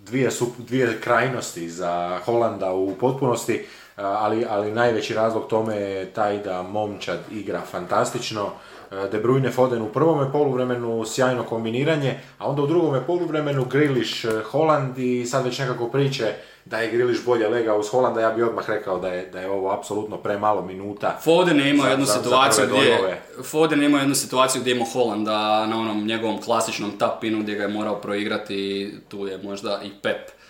dvije, 0.06 0.32
su, 0.32 0.48
dvije 0.58 0.98
krajnosti 1.02 1.70
za 1.70 2.20
Holanda 2.26 2.74
u 2.74 2.96
potpunosti, 2.96 3.66
ali, 4.04 4.46
ali 4.50 4.72
najveći 4.72 5.14
razlog 5.14 5.48
tome 5.48 5.76
je 5.76 6.06
taj 6.06 6.38
da 6.38 6.62
momčad 6.62 7.20
igra 7.32 7.62
fantastično. 7.62 8.50
E, 8.92 9.10
De 9.12 9.24
Bruyne 9.24 9.52
Foden 9.52 9.82
u 9.82 9.92
prvome 9.92 10.32
poluvremenu 10.32 11.06
sjajno 11.06 11.44
kombiniranje, 11.44 12.20
a 12.38 12.50
onda 12.50 12.62
u 12.62 12.68
drugome 12.68 13.06
poluvremenu 13.08 13.66
Griliš 13.66 14.26
Holand 14.52 14.98
i 14.98 15.26
sad 15.26 15.46
već 15.46 15.60
nekako 15.60 15.88
priče 15.90 16.34
da 16.66 16.80
je 16.80 16.92
Griliš 16.92 17.26
bolje 17.26 17.48
legao 17.48 17.80
uz 17.80 17.90
Holanda, 17.90 18.22
ja 18.22 18.32
bih 18.32 18.46
odmah 18.46 18.70
rekao 18.70 19.00
da 19.00 19.08
je, 19.08 19.26
da 19.26 19.40
je 19.40 19.50
ovo 19.50 19.72
apsolutno 19.72 20.18
premalo 20.18 20.62
minuta. 20.62 21.20
Foden 21.24 21.60
je 21.60 21.70
imao 21.70 21.88
jednu 21.88 22.06
situaciju 22.06 22.66
gdje. 22.68 23.22
Foden 23.44 23.82
je 23.82 23.86
imao 23.86 24.00
jednu 24.00 24.16
situaciju 24.16 24.62
gdje 24.62 24.72
je 24.72 24.76
imao 24.76 24.88
Holanda 24.94 25.66
na 25.66 25.80
onom 25.80 26.08
njegovom 26.08 26.42
klasičnom 26.42 26.92
tapinu 26.98 27.40
gdje 27.40 27.56
ga 27.56 27.64
je 27.64 27.70
morao 27.70 27.96
proigrati 27.96 28.56
i 28.56 28.94
tu 29.10 29.28
je 29.28 29.38
možda 29.38 29.80
i 29.84 29.90
Pep 30.02 30.41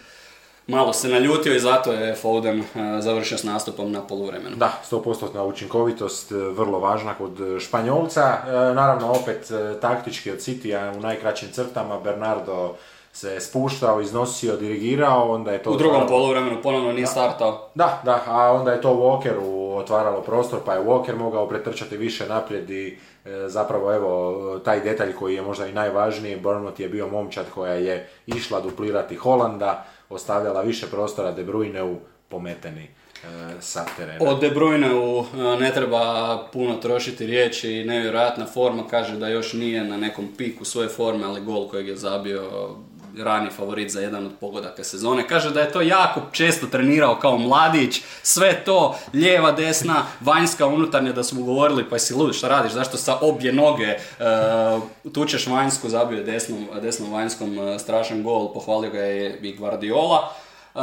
malo 0.72 0.94
se 0.94 1.08
naljutio 1.10 1.56
i 1.56 1.60
zato 1.60 1.92
je 1.92 2.16
Foden 2.16 2.60
eh, 2.60 3.02
završio 3.02 3.38
s 3.38 3.44
nastupom 3.44 3.92
na 3.92 4.02
poluvremenu. 4.02 4.56
Da, 4.56 4.72
100% 4.92 5.42
učinkovitost, 5.42 6.32
e, 6.32 6.36
vrlo 6.36 6.80
važna 6.80 7.14
kod 7.14 7.42
e, 7.42 7.60
Španjolca. 7.60 8.38
E, 8.48 8.52
Naravno, 8.74 9.12
opet 9.12 9.52
e, 9.52 9.80
taktički 9.80 10.32
od 10.32 10.38
Citya 10.38 10.98
u 10.98 11.00
najkraćim 11.00 11.50
crtama, 11.52 12.00
Bernardo 12.00 12.76
se 13.14 13.40
spuštao, 13.40 14.02
iznosio, 14.02 14.58
dirigirao, 14.58 15.34
onda 15.34 15.52
je 15.52 15.64
to... 15.64 15.72
U 15.72 15.78
drugom 15.78 16.02
otvaralo- 16.02 16.08
poluvremenu 16.08 16.62
ponovno 16.64 16.92
nije 16.92 17.08
startao. 17.08 17.70
Da, 17.76 18.02
da, 18.06 18.24
a 18.28 18.52
onda 18.52 18.72
je 18.72 18.82
to 18.82 18.90
Walkeru 18.90 19.76
otvaralo 19.78 20.22
prostor, 20.22 20.60
pa 20.66 20.74
je 20.74 20.82
Walker 20.86 21.16
mogao 21.16 21.48
pretrčati 21.48 21.98
više 21.98 22.28
naprijed 22.28 22.70
i 22.70 22.98
e, 23.26 23.30
zapravo 23.48 23.94
evo, 23.94 24.60
taj 24.66 24.80
detalj 24.80 25.14
koji 25.14 25.36
je 25.36 25.42
možda 25.42 25.68
i 25.68 25.74
najvažniji, 25.74 26.40
Bournemouth 26.40 26.80
je 26.80 26.90
bio 26.90 27.08
momčad 27.08 27.46
koja 27.54 27.74
je 27.74 28.10
išla 28.26 28.62
duplirati 28.62 29.16
Holanda, 29.16 29.86
ostavljala 30.12 30.62
više 30.62 30.88
prostora 30.88 31.32
De 31.32 31.46
Bruyneu, 31.46 31.96
pometeni 32.30 32.88
sa 33.60 33.86
terena. 33.98 34.32
Od 34.32 34.40
De 34.40 34.50
Bruyneu 34.50 35.26
ne 35.60 35.72
treba 35.74 36.38
puno 36.54 36.76
trošiti 36.76 37.26
riječi, 37.26 37.84
nevjerojatna 37.86 38.46
forma, 38.46 38.84
kaže 38.90 39.18
da 39.18 39.28
još 39.28 39.54
nije 39.54 39.84
na 39.84 39.98
nekom 39.98 40.28
piku 40.38 40.66
svoje 40.66 40.90
forme, 40.90 41.26
ali 41.26 41.42
gol 41.42 41.68
kojeg 41.68 41.88
je 41.88 41.96
zabio 41.96 42.76
rani 43.18 43.50
favorit 43.50 43.92
za 43.92 44.02
jedan 44.02 44.26
od 44.26 44.32
pogodaka 44.40 44.84
sezone. 44.84 45.28
Kaže 45.28 45.52
da 45.52 45.62
je 45.62 45.72
to 45.72 45.82
jako 45.82 46.22
često 46.32 46.68
trenirao 46.68 47.16
kao 47.16 47.38
mladić, 47.38 48.02
sve 48.24 48.64
to, 48.66 48.96
lijeva, 49.14 49.52
desna, 49.52 50.04
vanjska, 50.20 50.66
unutarnja, 50.66 51.14
da 51.14 51.24
su 51.24 51.36
mu 51.36 51.44
govorili 51.44 51.90
pa 51.90 52.00
si 52.00 52.14
lud, 52.14 52.36
šta 52.36 52.48
radiš, 52.48 52.72
zašto 52.72 52.98
sa 52.98 53.18
obje 53.22 53.54
noge 53.54 53.96
uh, 54.20 55.14
tučeš 55.14 55.48
vanjsku, 55.48 55.90
zabio 55.90 56.18
je 56.18 56.24
desnom, 56.24 56.68
desnom 56.82 57.14
vanjskom 57.14 57.58
uh, 57.58 57.82
strašan 57.82 58.24
gol, 58.24 58.54
pohvalio 58.54 58.92
ga 58.92 59.00
je 59.00 59.40
i 59.42 59.56
Guardiola. 59.56 60.34
Uh, 60.74 60.82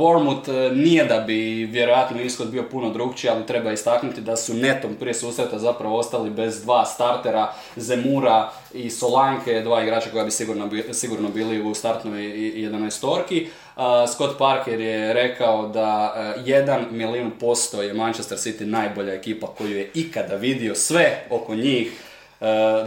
uh, 0.00 0.76
nije 0.76 1.04
da 1.04 1.20
bi 1.20 1.64
vjerojatno 1.64 2.20
ishod 2.20 2.50
bio 2.50 2.62
puno 2.70 2.90
drugčiji, 2.90 3.30
ali 3.30 3.46
treba 3.46 3.72
istaknuti 3.72 4.20
da 4.20 4.36
su 4.36 4.54
netom 4.54 4.94
prije 4.94 5.14
susreta 5.14 5.58
zapravo 5.58 5.98
ostali 5.98 6.30
bez 6.30 6.62
dva 6.62 6.84
startera, 6.84 7.52
Zemura 7.76 8.50
i 8.74 8.90
Solanke, 8.90 9.60
dva 9.60 9.82
igrača 9.82 10.10
koja 10.10 10.24
bi 10.24 10.30
sigurno, 10.30 10.70
sigurno 10.92 11.28
bili 11.28 11.62
u 11.62 11.74
startnoj 11.74 12.20
11 12.20 13.00
torki. 13.00 13.48
Uh, 13.76 13.82
Scott 14.12 14.38
Parker 14.38 14.80
je 14.80 15.12
rekao 15.12 15.68
da 15.68 16.14
jedan 16.44 16.86
milijun 16.90 17.30
posto 17.40 17.82
je 17.82 17.94
Manchester 17.94 18.38
City 18.38 18.64
najbolja 18.64 19.14
ekipa 19.14 19.46
koju 19.46 19.76
je 19.76 19.90
ikada 19.94 20.34
vidio, 20.34 20.74
sve 20.74 21.26
oko 21.30 21.54
njih 21.54 22.09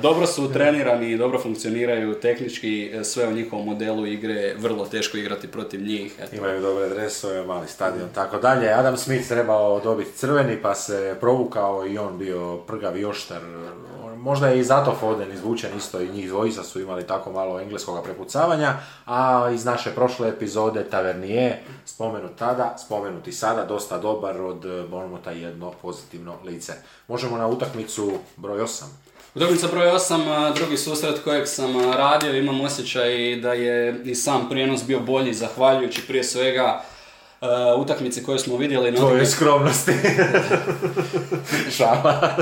dobro 0.02 0.28
su 0.28 0.54
trenirani 0.54 1.12
i 1.12 1.18
dobro 1.18 1.40
funkcioniraju 1.40 2.20
tehnički, 2.20 2.92
e, 2.94 3.04
sve 3.04 3.28
u 3.28 3.32
njihovom 3.32 3.66
modelu 3.66 4.06
igre, 4.06 4.56
vrlo 4.58 4.86
teško 4.86 5.18
igrati 5.18 5.48
protiv 5.48 5.82
njih. 5.82 6.16
Eto. 6.20 6.36
Imaju 6.36 6.62
dobre 6.62 6.90
dresove, 6.90 7.46
mali 7.46 7.68
stadion, 7.68 8.10
tako 8.16 8.38
dalje. 8.38 8.74
Adam 8.74 8.98
Smith 8.98 9.28
trebao 9.28 9.80
dobiti 9.80 10.18
crveni 10.18 10.62
pa 10.62 10.76
se 10.76 11.16
provukao 11.20 11.88
i 11.88 11.98
on 11.98 12.18
bio 12.18 12.58
prgavi 12.58 13.06
oštar. 13.06 13.42
Možda 14.18 14.48
je 14.48 14.60
i 14.60 14.64
zato 14.64 14.96
Foden 15.00 15.32
izvučen 15.32 15.78
isto 15.78 16.02
i 16.02 16.10
njih 16.10 16.30
dvojica 16.30 16.64
su 16.64 16.82
imali 16.82 17.08
tako 17.08 17.32
malo 17.32 17.60
engleskog 17.60 18.04
prepucavanja, 18.04 18.74
a 19.06 19.50
iz 19.54 19.66
naše 19.66 19.92
prošle 19.92 20.30
epizode 20.30 20.84
Tavernier, 20.84 21.54
spomenut 21.86 22.32
tada, 22.36 22.78
spomenuti 22.78 23.32
sada, 23.32 23.66
dosta 23.66 23.98
dobar 23.98 24.42
od 24.42 24.88
Bournemoutha 24.90 25.32
jedno 25.32 25.72
pozitivno 25.82 26.36
lice. 26.46 26.74
Možemo 27.08 27.38
na 27.38 27.48
utakmicu 27.48 28.12
broj 28.38 28.60
8. 28.60 28.84
Utakmica 29.36 29.68
broj 29.68 29.88
8, 29.88 30.54
drugi 30.56 30.78
susret 30.78 31.24
kojeg 31.24 31.48
sam 31.48 31.92
radio, 31.92 32.38
imam 32.38 32.62
osjećaj 32.62 33.36
da 33.36 33.54
je 33.54 34.02
i 34.06 34.16
sam 34.16 34.50
prijenos 34.50 34.84
bio 34.84 35.00
bolji, 35.00 35.34
zahvaljujući 35.34 36.02
prije 36.08 36.24
svega 36.24 36.84
uh, 37.42 37.48
utakmici 37.82 38.24
koje 38.24 38.40
smo 38.40 38.58
vidjeli. 38.58 38.92
Na 38.92 38.98
Tvoje 38.98 39.26
skromnosti. 39.26 39.92
šala. 41.78 42.36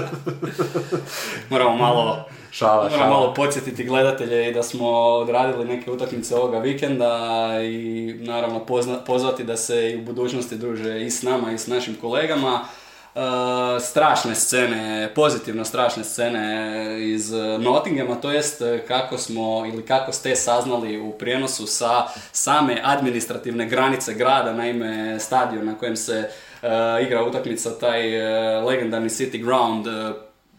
Moramo 1.50 1.76
malo 1.76 2.26
šala, 2.52 2.90
Moramo 2.90 3.10
malo 3.10 3.34
podsjetiti 3.34 3.84
gledatelje 3.84 4.50
i 4.50 4.54
da 4.54 4.64
smo 4.64 4.90
odradili 4.90 5.66
neke 5.66 5.92
utakmice 5.92 6.36
ovoga 6.36 6.60
vikenda 6.60 7.50
i 7.64 8.14
naravno 8.20 8.66
pozvati 9.06 9.44
da 9.44 9.58
se 9.58 9.92
i 9.92 9.98
u 9.98 10.02
budućnosti 10.02 10.56
druže 10.56 11.02
i 11.02 11.12
s 11.12 11.24
nama 11.24 11.52
i 11.52 11.58
s 11.58 11.68
našim 11.68 11.96
kolegama. 12.02 12.66
Uh, 13.16 13.22
strašne 13.82 14.36
scene, 14.36 15.12
pozitivno 15.16 15.66
strašne 15.66 16.04
scene 16.04 16.98
iz 17.00 17.32
Nottinghama, 17.60 18.16
to 18.16 18.32
jest 18.32 18.62
uh, 18.62 18.68
kako 18.88 19.18
smo 19.18 19.66
ili 19.66 19.86
kako 19.86 20.12
ste 20.12 20.36
saznali 20.36 21.00
u 21.00 21.12
prijenosu 21.12 21.68
sa 21.68 22.08
same 22.32 22.82
administrativne 22.84 23.66
granice 23.66 24.14
grada, 24.14 24.54
naime 24.54 25.20
stadion 25.20 25.66
na 25.66 25.78
kojem 25.78 25.96
se 25.96 26.30
uh, 26.62 26.70
igra 27.06 27.24
utakmica, 27.24 27.80
taj 27.80 28.22
legendarni 28.62 29.10
City 29.10 29.44
Ground, 29.44 29.86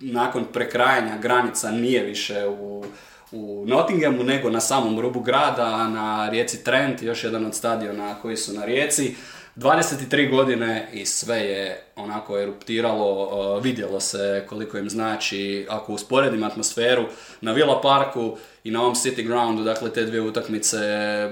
nakon 0.01 0.45
prekrajanja 0.53 1.19
granica 1.19 1.71
nije 1.71 2.03
više 2.03 2.47
u 2.47 2.85
u 3.33 3.65
Nottinghamu, 3.67 4.25
nego 4.25 4.51
na 4.51 4.61
samom 4.61 5.01
rubu 5.01 5.21
grada, 5.21 5.89
na 5.89 6.29
rijeci 6.29 6.65
Trent, 6.65 7.03
još 7.03 7.25
jedan 7.25 7.47
od 7.47 7.55
stadiona 7.55 8.15
koji 8.15 8.37
su 8.37 8.53
na 8.53 8.65
rijeci. 8.65 9.15
23 9.57 10.31
godine 10.31 10.89
i 10.93 11.07
sve 11.07 11.39
je 11.39 11.92
onako 11.97 12.39
eruptiralo, 12.39 13.61
vidjelo 13.61 14.01
se 14.01 14.45
koliko 14.49 14.79
im 14.79 14.91
znači, 14.91 15.67
ako 15.71 15.93
usporedim 15.93 16.45
atmosferu 16.45 17.05
na 17.41 17.53
Villa 17.53 17.81
Parku 17.81 18.37
i 18.65 18.71
na 18.71 18.81
ovom 18.81 18.95
City 18.95 19.27
Groundu, 19.27 19.65
dakle 19.65 19.91
te 19.91 20.05
dvije 20.05 20.21
utakmice, 20.23 20.79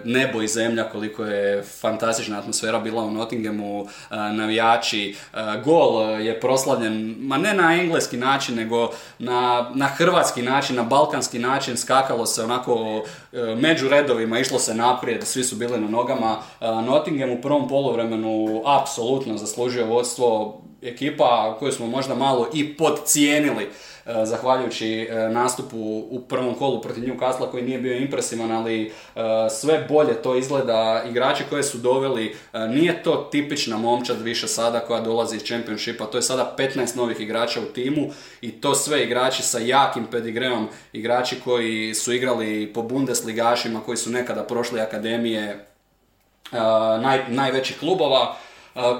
nebo 0.04 0.42
i 0.42 0.48
zemlja, 0.48 0.88
koliko 0.88 1.24
je 1.24 1.62
fantastična 1.62 2.38
atmosfera 2.38 2.78
bila 2.78 3.02
u 3.02 3.10
Nottinghamu, 3.10 3.86
navijači, 4.10 5.16
gol 5.64 6.20
je 6.20 6.40
proslavljen, 6.40 7.16
ma 7.18 7.38
ne 7.38 7.54
na 7.54 7.74
engleski 7.74 8.16
način, 8.16 8.54
nego 8.54 8.90
na, 9.18 9.70
na 9.74 9.86
hrvatski 9.86 10.42
način, 10.42 10.76
na 10.76 10.82
balkanski 10.82 11.38
način, 11.38 11.76
skakalo 11.76 12.26
se 12.26 12.44
onako 12.44 13.04
e, 13.32 13.54
među 13.54 13.88
redovima, 13.88 14.38
išlo 14.38 14.58
se 14.58 14.74
naprijed, 14.74 15.24
svi 15.24 15.44
su 15.44 15.56
bili 15.56 15.80
na 15.80 15.88
nogama. 15.88 16.36
Nottingham 16.60 17.30
u 17.30 17.40
prvom 17.42 17.68
poluvremenu 17.68 18.62
apsolutno 18.66 19.36
zaslužio 19.36 19.86
vodstvo 19.86 20.59
ekipa 20.82 21.56
koju 21.58 21.72
smo 21.72 21.86
možda 21.86 22.14
malo 22.14 22.48
i 22.54 22.76
podcijenili 22.76 23.68
E, 24.06 24.26
zahvaljujući 24.26 25.08
e, 25.10 25.28
nastupu 25.28 25.76
u 26.10 26.20
prvom 26.28 26.54
kolu 26.54 26.80
protiv 26.80 27.04
Newcastle 27.04 27.50
koji 27.50 27.62
nije 27.62 27.78
bio 27.78 27.96
impresivan, 27.96 28.52
ali 28.52 28.86
e, 28.86 28.90
sve 29.50 29.86
bolje 29.88 30.14
to 30.22 30.36
izgleda. 30.36 31.02
Igrači 31.08 31.44
koje 31.50 31.62
su 31.62 31.78
doveli, 31.78 32.36
nije 32.68 33.02
to 33.02 33.28
tipična 33.32 33.76
momčad 33.76 34.20
više 34.20 34.48
sada 34.48 34.80
koja 34.80 35.00
dolazi 35.00 35.36
iz 35.36 35.42
Championshipa, 35.44 36.06
to 36.06 36.18
je 36.18 36.22
sada 36.22 36.54
15 36.58 36.96
novih 36.96 37.20
igrača 37.20 37.60
u 37.60 37.72
timu 37.72 38.10
i 38.40 38.50
to 38.50 38.74
sve 38.74 39.04
igrači 39.04 39.42
sa 39.42 39.58
jakim 39.58 40.06
pedigreom, 40.06 40.68
igrači 40.92 41.36
koji 41.44 41.94
su 41.94 42.12
igrali 42.12 42.72
po 42.74 42.82
Bundesligašima, 42.82 43.80
koji 43.80 43.96
su 43.96 44.10
nekada 44.10 44.42
prošli 44.42 44.80
akademije 44.80 45.66
naj, 47.00 47.24
najvećih 47.28 47.78
klubova 47.78 48.36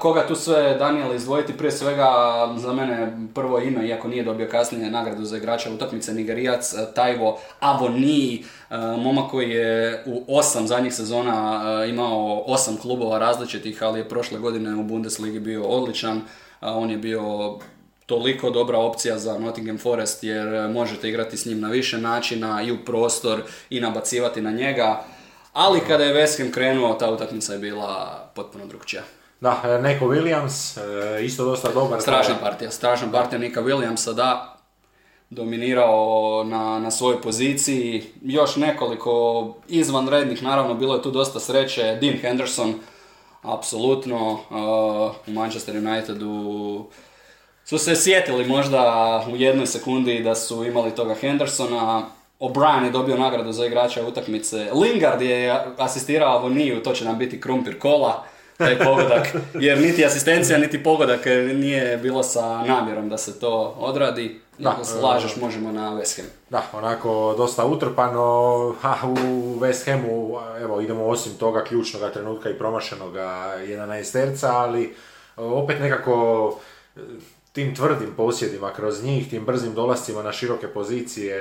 Koga 0.00 0.26
tu 0.26 0.34
sve 0.34 0.76
Daniel 0.78 1.14
izdvojiti? 1.14 1.56
Prije 1.56 1.72
svega 1.72 2.08
za 2.56 2.72
mene 2.72 3.18
prvo 3.34 3.58
ime, 3.58 3.88
iako 3.88 4.08
nije 4.08 4.24
dobio 4.24 4.48
kasnije 4.50 4.90
nagradu 4.90 5.24
za 5.24 5.36
igrača 5.36 5.70
utakmice 5.70 6.14
Nigerijac, 6.14 6.74
Tajvo 6.94 7.38
Avoni, 7.60 8.44
momak 8.98 9.30
koji 9.30 9.50
je 9.50 10.02
u 10.06 10.38
osam 10.38 10.66
zadnjih 10.66 10.94
sezona 10.94 11.62
imao 11.88 12.42
osam 12.46 12.76
klubova 12.76 13.18
različitih, 13.18 13.82
ali 13.82 14.00
je 14.00 14.08
prošle 14.08 14.38
godine 14.38 14.74
u 14.74 14.82
Bundesligi 14.82 15.40
bio 15.40 15.64
odličan. 15.64 16.22
On 16.60 16.90
je 16.90 16.96
bio 16.96 17.54
toliko 18.06 18.50
dobra 18.50 18.78
opcija 18.78 19.18
za 19.18 19.38
Nottingham 19.38 19.78
Forest 19.78 20.24
jer 20.24 20.68
možete 20.68 21.08
igrati 21.08 21.36
s 21.36 21.46
njim 21.46 21.60
na 21.60 21.68
više 21.68 21.98
načina 21.98 22.62
i 22.62 22.72
u 22.72 22.84
prostor 22.84 23.42
i 23.70 23.80
nabacivati 23.80 24.40
na 24.40 24.50
njega. 24.50 25.04
Ali 25.52 25.80
kada 25.80 26.04
je 26.04 26.14
West 26.14 26.38
Ham 26.42 26.52
krenuo, 26.52 26.94
ta 26.94 27.10
utakmica 27.10 27.52
je 27.52 27.58
bila 27.58 28.24
potpuno 28.34 28.66
drugčija. 28.66 29.02
Da, 29.40 29.62
e, 29.64 29.82
Neko 29.82 30.04
Williams, 30.04 30.78
e, 30.78 31.24
isto 31.24 31.44
dosta 31.44 31.72
dobar. 31.72 32.00
Strašna 32.00 32.34
partija, 32.40 32.70
strašna 32.70 33.12
partija 33.12 33.38
Nika 33.38 33.62
Williamsa, 33.62 34.14
da, 34.14 34.56
dominirao 35.30 36.44
na, 36.44 36.78
na 36.78 36.90
svojoj 36.90 37.22
poziciji. 37.22 38.04
Još 38.22 38.56
nekoliko 38.56 39.54
izvanrednih, 39.68 40.42
naravno 40.42 40.74
bilo 40.74 40.94
je 40.94 41.02
tu 41.02 41.10
dosta 41.10 41.40
sreće. 41.40 41.98
Dean 42.00 42.18
Henderson, 42.18 42.74
apsolutno, 43.42 44.32
uh, 44.32 45.14
u 45.26 45.30
Manchester 45.30 45.76
Unitedu 45.76 46.84
su 47.64 47.78
se 47.78 47.96
sjetili 47.96 48.46
možda 48.46 49.24
u 49.32 49.36
jednoj 49.36 49.66
sekundi 49.66 50.22
da 50.22 50.34
su 50.34 50.64
imali 50.64 50.90
toga 50.90 51.14
Hendersona. 51.14 52.06
O'Brien 52.40 52.84
je 52.84 52.90
dobio 52.90 53.16
nagradu 53.16 53.52
za 53.52 53.66
igrača 53.66 54.06
utakmice. 54.06 54.70
Lingard 54.74 55.22
je 55.22 55.64
asistirao 55.78 56.36
Avoniju, 56.36 56.82
to 56.82 56.92
će 56.92 57.04
nam 57.04 57.18
biti 57.18 57.40
krumpir 57.40 57.78
kola 57.78 58.24
taj 58.60 58.78
pogodak, 58.78 59.28
jer 59.54 59.78
niti 59.78 60.04
asistencija, 60.04 60.58
niti 60.58 60.82
pogodak 60.82 61.26
nije 61.54 61.96
bilo 61.96 62.22
sa 62.22 62.62
namjerom 62.62 63.08
da 63.08 63.18
se 63.18 63.40
to 63.40 63.74
odradi. 63.78 64.40
Da, 64.58 64.70
Ako 64.70 64.84
se 64.84 65.00
lažeš, 65.00 65.36
možemo 65.36 65.72
na 65.72 65.90
West 65.90 66.16
Ham. 66.16 66.26
Da, 66.50 66.62
onako 66.72 67.34
dosta 67.36 67.64
utrpano, 67.64 68.74
ha, 68.80 68.94
u 69.04 69.16
West 69.60 69.90
Hamu, 69.90 70.38
evo, 70.60 70.80
idemo 70.80 71.06
osim 71.06 71.32
toga 71.32 71.64
ključnog 71.64 72.12
trenutka 72.12 72.50
i 72.50 72.58
promašenog 72.58 73.14
11 73.14 74.12
terca, 74.12 74.56
ali 74.56 74.94
opet 75.36 75.80
nekako 75.80 76.58
tim 77.52 77.74
tvrdim 77.74 78.14
posjedima 78.16 78.72
kroz 78.72 79.04
njih, 79.04 79.30
tim 79.30 79.44
brzim 79.44 79.74
dolascima 79.74 80.22
na 80.22 80.32
široke 80.32 80.68
pozicije, 80.68 81.34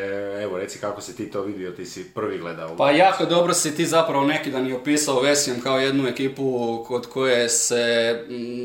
evo 0.43 0.57
reci 0.57 0.79
kako 0.79 1.01
si 1.01 1.15
ti 1.15 1.31
to 1.31 1.41
vidio, 1.41 1.71
ti 1.71 1.85
si 1.85 2.13
prvi 2.13 2.37
gledao. 2.37 2.75
Pa 2.77 2.91
jako 2.91 3.25
dobro 3.25 3.53
si 3.53 3.75
ti 3.75 3.85
zapravo 3.85 4.25
neki 4.25 4.51
dan 4.51 4.67
i 4.67 4.73
opisao 4.73 5.21
Vesijom 5.21 5.61
kao 5.61 5.79
jednu 5.79 6.07
ekipu 6.07 6.83
kod 6.87 7.07
koje 7.07 7.49
se 7.49 8.15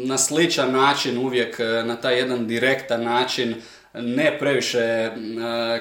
na 0.05 0.19
sličan 0.19 0.73
način 0.73 1.19
uvijek 1.19 1.61
e, 1.61 1.65
na 1.65 1.97
taj 1.97 2.19
jedan 2.19 2.47
direktan 2.47 3.03
način 3.03 3.55
ne 3.95 4.39
previše 4.39 4.79
e, 4.79 5.11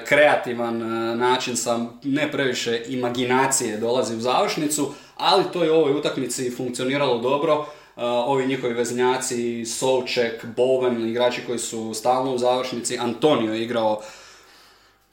kreativan 0.04 0.82
e, 0.82 1.16
način 1.16 1.56
sam 1.56 2.00
ne 2.02 2.30
previše 2.32 2.82
imaginacije 2.88 3.76
dolazi 3.76 4.16
u 4.16 4.20
završnicu, 4.20 4.94
ali 5.16 5.44
to 5.52 5.64
je 5.64 5.72
u 5.72 5.74
ovoj 5.74 5.92
utakmici 5.92 6.50
funkcioniralo 6.56 7.18
dobro 7.18 7.66
ovi 8.02 8.46
njihovi 8.46 8.74
veznjaci, 8.74 9.64
Souček, 9.66 10.44
Bowen, 10.56 11.08
igrači 11.08 11.42
koji 11.46 11.58
su 11.58 11.94
stalno 11.94 12.34
u 12.34 12.38
završnici, 12.38 12.98
Antonio 12.98 13.54
je 13.54 13.62
igrao 13.62 14.00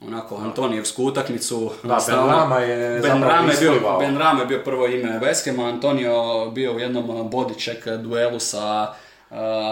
onako 0.06 0.36
Antonijevsku 0.36 1.04
utakmicu. 1.04 1.70
Da, 1.82 1.98
Ben 2.08 2.16
Rama 2.16 2.58
je 2.58 3.00
ben 3.00 3.22
Rama 3.22 3.52
je 3.52 3.58
bio, 3.60 3.98
Ben 3.98 4.18
Rama 4.18 4.40
je 4.40 4.46
bio 4.46 4.62
prvo 4.64 4.86
ime 4.86 5.18
Veskema, 5.18 5.64
Antonio 5.64 6.46
bio 6.50 6.72
u 6.72 6.78
jednom 6.78 7.30
bodiček 7.30 7.86
duelu 7.88 8.40
sa 8.40 8.94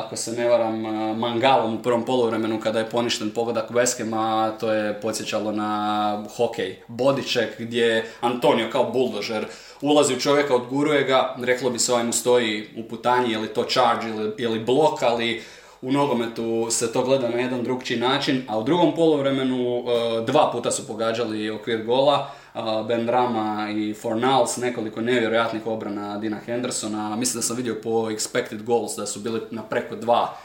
ako 0.04 0.16
se 0.16 0.32
ne 0.32 0.48
varam, 0.48 0.80
Mangalom 1.18 1.74
u 1.74 1.82
prvom 1.82 2.04
poluvremenu 2.04 2.60
kada 2.60 2.78
je 2.78 2.90
poništen 2.90 3.30
pogodak 3.30 3.70
Veskema, 3.70 4.52
to 4.60 4.72
je 4.72 5.00
podsjećalo 5.00 5.52
na 5.52 6.24
hokej. 6.36 6.76
Bodiček 6.88 7.60
gdje 7.60 8.12
Antonio 8.20 8.70
kao 8.72 8.84
buldožer 8.84 9.46
ulazi 9.80 10.14
u 10.14 10.20
čovjeka, 10.20 10.54
odguruje 10.54 11.04
ga, 11.04 11.34
reklo 11.42 11.70
bi 11.70 11.78
se 11.78 11.92
ovaj 11.92 12.04
mu 12.04 12.12
stoji 12.12 12.68
u 12.76 12.88
putanji, 12.88 13.32
je 13.32 13.38
li 13.38 13.48
to 13.48 13.64
charge 13.64 14.08
ili, 14.08 14.34
ili 14.38 14.60
blok, 14.60 15.02
ali 15.02 15.42
u 15.82 15.92
nogometu 15.92 16.66
se 16.70 16.92
to 16.92 17.02
gleda 17.02 17.28
na 17.28 17.38
jedan 17.38 17.62
drugčiji 17.62 17.98
način, 17.98 18.42
a 18.48 18.58
u 18.58 18.62
drugom 18.62 18.94
poluvremenu 18.94 19.78
e, 19.78 19.82
dva 20.26 20.50
puta 20.52 20.70
su 20.70 20.86
pogađali 20.86 21.50
okvir 21.50 21.84
gola, 21.84 22.30
Ben 22.88 23.08
Rama 23.08 23.68
i 23.70 23.94
Fornals, 23.94 24.56
nekoliko 24.56 25.00
nevjerojatnih 25.00 25.66
obrana 25.66 26.18
Dina 26.18 26.38
Hendersona, 26.46 27.16
mislim 27.16 27.38
da 27.38 27.42
sam 27.42 27.56
vidio 27.56 27.80
po 27.82 27.90
expected 27.90 28.62
goals 28.62 28.96
da 28.96 29.06
su 29.06 29.20
bili 29.20 29.40
na 29.50 29.62
preko 29.62 29.96
dva 29.96 30.36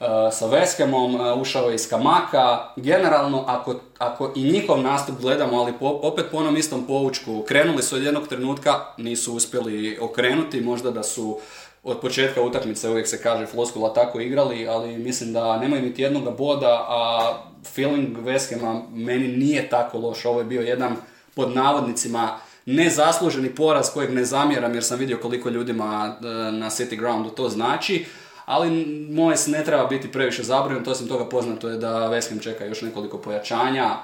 e, 0.00 0.04
sa 0.32 0.46
Veskemom, 0.46 1.40
ušao 1.40 1.68
je 1.68 1.74
iz 1.74 1.88
Kamaka. 1.88 2.58
Generalno, 2.76 3.44
ako, 3.46 3.74
ako 3.98 4.32
i 4.36 4.52
njihov 4.52 4.82
nastup 4.82 5.20
gledamo, 5.20 5.60
ali 5.60 5.72
opet 5.80 6.26
po 6.30 6.36
onom 6.36 6.56
istom 6.56 6.86
poučku, 6.86 7.42
krenuli 7.48 7.82
su 7.82 7.96
od 7.96 8.02
jednog 8.02 8.28
trenutka, 8.28 8.74
nisu 8.96 9.34
uspjeli 9.34 9.98
okrenuti, 10.00 10.60
možda 10.60 10.90
da 10.90 11.02
su 11.02 11.38
od 11.84 12.00
početka 12.00 12.42
utakmice 12.42 12.90
uvijek 12.90 13.06
se 13.06 13.22
kaže 13.22 13.46
floskula 13.46 13.94
tako 13.94 14.20
igrali, 14.20 14.68
ali 14.68 14.98
mislim 14.98 15.32
da 15.32 15.56
nemaju 15.56 15.82
niti 15.82 16.02
jednog 16.02 16.36
boda, 16.36 16.86
a 16.88 17.32
feeling 17.74 18.18
Veskema 18.18 18.82
meni 18.92 19.28
nije 19.28 19.68
tako 19.68 19.98
loš. 19.98 20.24
Ovo 20.24 20.38
je 20.38 20.44
bio 20.44 20.60
jedan 20.60 20.96
pod 21.38 21.54
navodnicima 21.54 22.38
nezasluženi 22.66 23.54
poraz 23.54 23.90
kojeg 23.94 24.14
ne 24.14 24.24
zamjeram 24.24 24.74
jer 24.74 24.84
sam 24.84 24.98
vidio 24.98 25.18
koliko 25.22 25.48
ljudima 25.48 26.16
e, 26.20 26.26
na 26.52 26.70
City 26.70 26.98
Groundu 26.98 27.30
to 27.30 27.48
znači. 27.48 28.06
Ali 28.44 28.86
moje 29.10 29.36
se 29.36 29.50
ne 29.50 29.64
treba 29.64 29.86
biti 29.86 30.12
previše 30.12 30.42
zabrinut, 30.42 30.88
osim 30.88 31.08
toga 31.08 31.28
poznato 31.28 31.68
je 31.68 31.76
da 31.76 32.08
Veskem 32.08 32.38
čeka 32.38 32.64
još 32.64 32.82
nekoliko 32.82 33.18
pojačanja. 33.18 33.96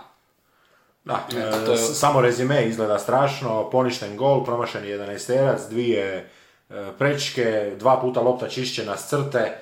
Da, 1.05 1.27
to 1.67 1.73
je... 1.73 1.79
samo 1.79 2.21
rezime 2.21 2.69
izgleda 2.69 2.99
strašno, 2.99 3.71
poništen 3.71 4.17
gol, 4.17 4.45
promašen 4.45 4.85
11 4.85 5.27
terac, 5.27 5.61
dvije 5.71 6.31
E, 6.71 6.93
prečke, 6.99 7.77
dva 7.79 8.01
puta 8.01 8.21
lopta 8.21 8.49
čišćena 8.49 8.97
s 8.97 9.09
crte, 9.09 9.39
e, 9.39 9.59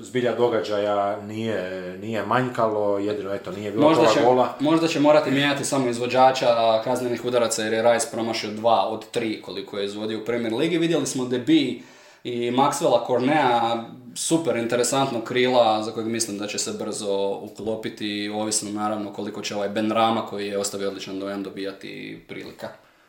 zbilja 0.00 0.34
događaja 0.34 1.20
nije, 1.20 1.98
nije 1.98 2.26
manjkalo, 2.26 2.98
jedino 2.98 3.34
eto 3.34 3.52
nije 3.52 3.70
bilo 3.70 3.88
možda 3.88 4.06
će, 4.06 4.20
gola. 4.22 4.54
Možda 4.60 4.88
će 4.88 5.00
morati 5.00 5.30
mijenjati 5.30 5.64
samo 5.64 5.88
izvođača 5.88 6.46
kaznenih 6.84 7.24
udaraca 7.24 7.62
jer 7.62 7.72
je 7.72 7.92
Rice 7.92 8.06
promašio 8.12 8.50
dva 8.50 8.88
od 8.88 9.10
tri 9.10 9.42
koliko 9.42 9.78
je 9.78 9.84
izvodio 9.84 10.18
u 10.18 10.24
Premier 10.24 10.54
Ligi. 10.54 10.78
Vidjeli 10.78 11.06
smo 11.06 11.24
Debi 11.24 11.82
i 12.24 12.50
Maxwella 12.50 13.06
Cornea, 13.06 13.84
super 14.14 14.56
interesantno 14.56 15.20
krila 15.20 15.82
za 15.82 15.92
kojeg 15.92 16.08
mislim 16.08 16.38
da 16.38 16.46
će 16.46 16.58
se 16.58 16.72
brzo 16.72 17.40
uklopiti, 17.42 18.32
ovisno 18.34 18.70
naravno 18.70 19.12
koliko 19.12 19.42
će 19.42 19.56
ovaj 19.56 19.68
Ben 19.68 19.90
Rama 19.90 20.26
koji 20.26 20.46
je 20.46 20.58
ostavio 20.58 20.88
odličan 20.88 21.20
dojam 21.20 21.42
dobijati 21.42 22.24
prilika. 22.28 22.68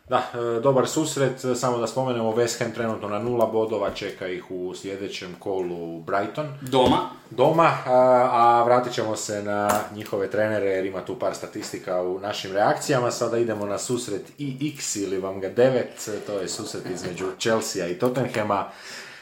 Da, 0.10 0.24
e, 0.34 0.60
dobar 0.60 0.88
susret, 0.88 1.45
samo 1.55 1.78
da 1.78 1.88
spomenemo 1.88 2.32
West 2.32 2.64
Ham 2.64 2.72
trenutno 2.72 3.07
na 3.07 3.20
nula 3.20 3.45
bodova, 3.45 3.89
čeka 3.89 4.28
ih 4.28 4.51
u 4.51 4.74
sljedećem 4.76 5.36
kolu 5.39 5.99
Brighton. 5.99 6.47
Doma. 6.62 7.10
Doma, 7.30 7.72
a, 7.86 8.64
vratit 8.66 8.93
ćemo 8.93 9.16
se 9.16 9.43
na 9.43 9.70
njihove 9.95 10.30
trenere 10.30 10.66
jer 10.66 10.86
ima 10.86 11.01
tu 11.01 11.20
par 11.20 11.36
statistika 11.36 12.01
u 12.01 12.20
našim 12.20 12.51
reakcijama. 12.51 13.12
Sada 13.12 13.38
idemo 13.38 13.66
na 13.66 13.78
susret 13.78 14.32
IX 14.38 14.95
ili 14.95 15.18
vam 15.18 15.39
ga 15.39 15.49
9, 15.49 15.82
to 16.28 16.34
je 16.34 16.47
susret 16.47 16.84
između 16.93 17.26
Chelsea 17.39 17.88
i 17.88 17.99
Tottenhama. 17.99 18.66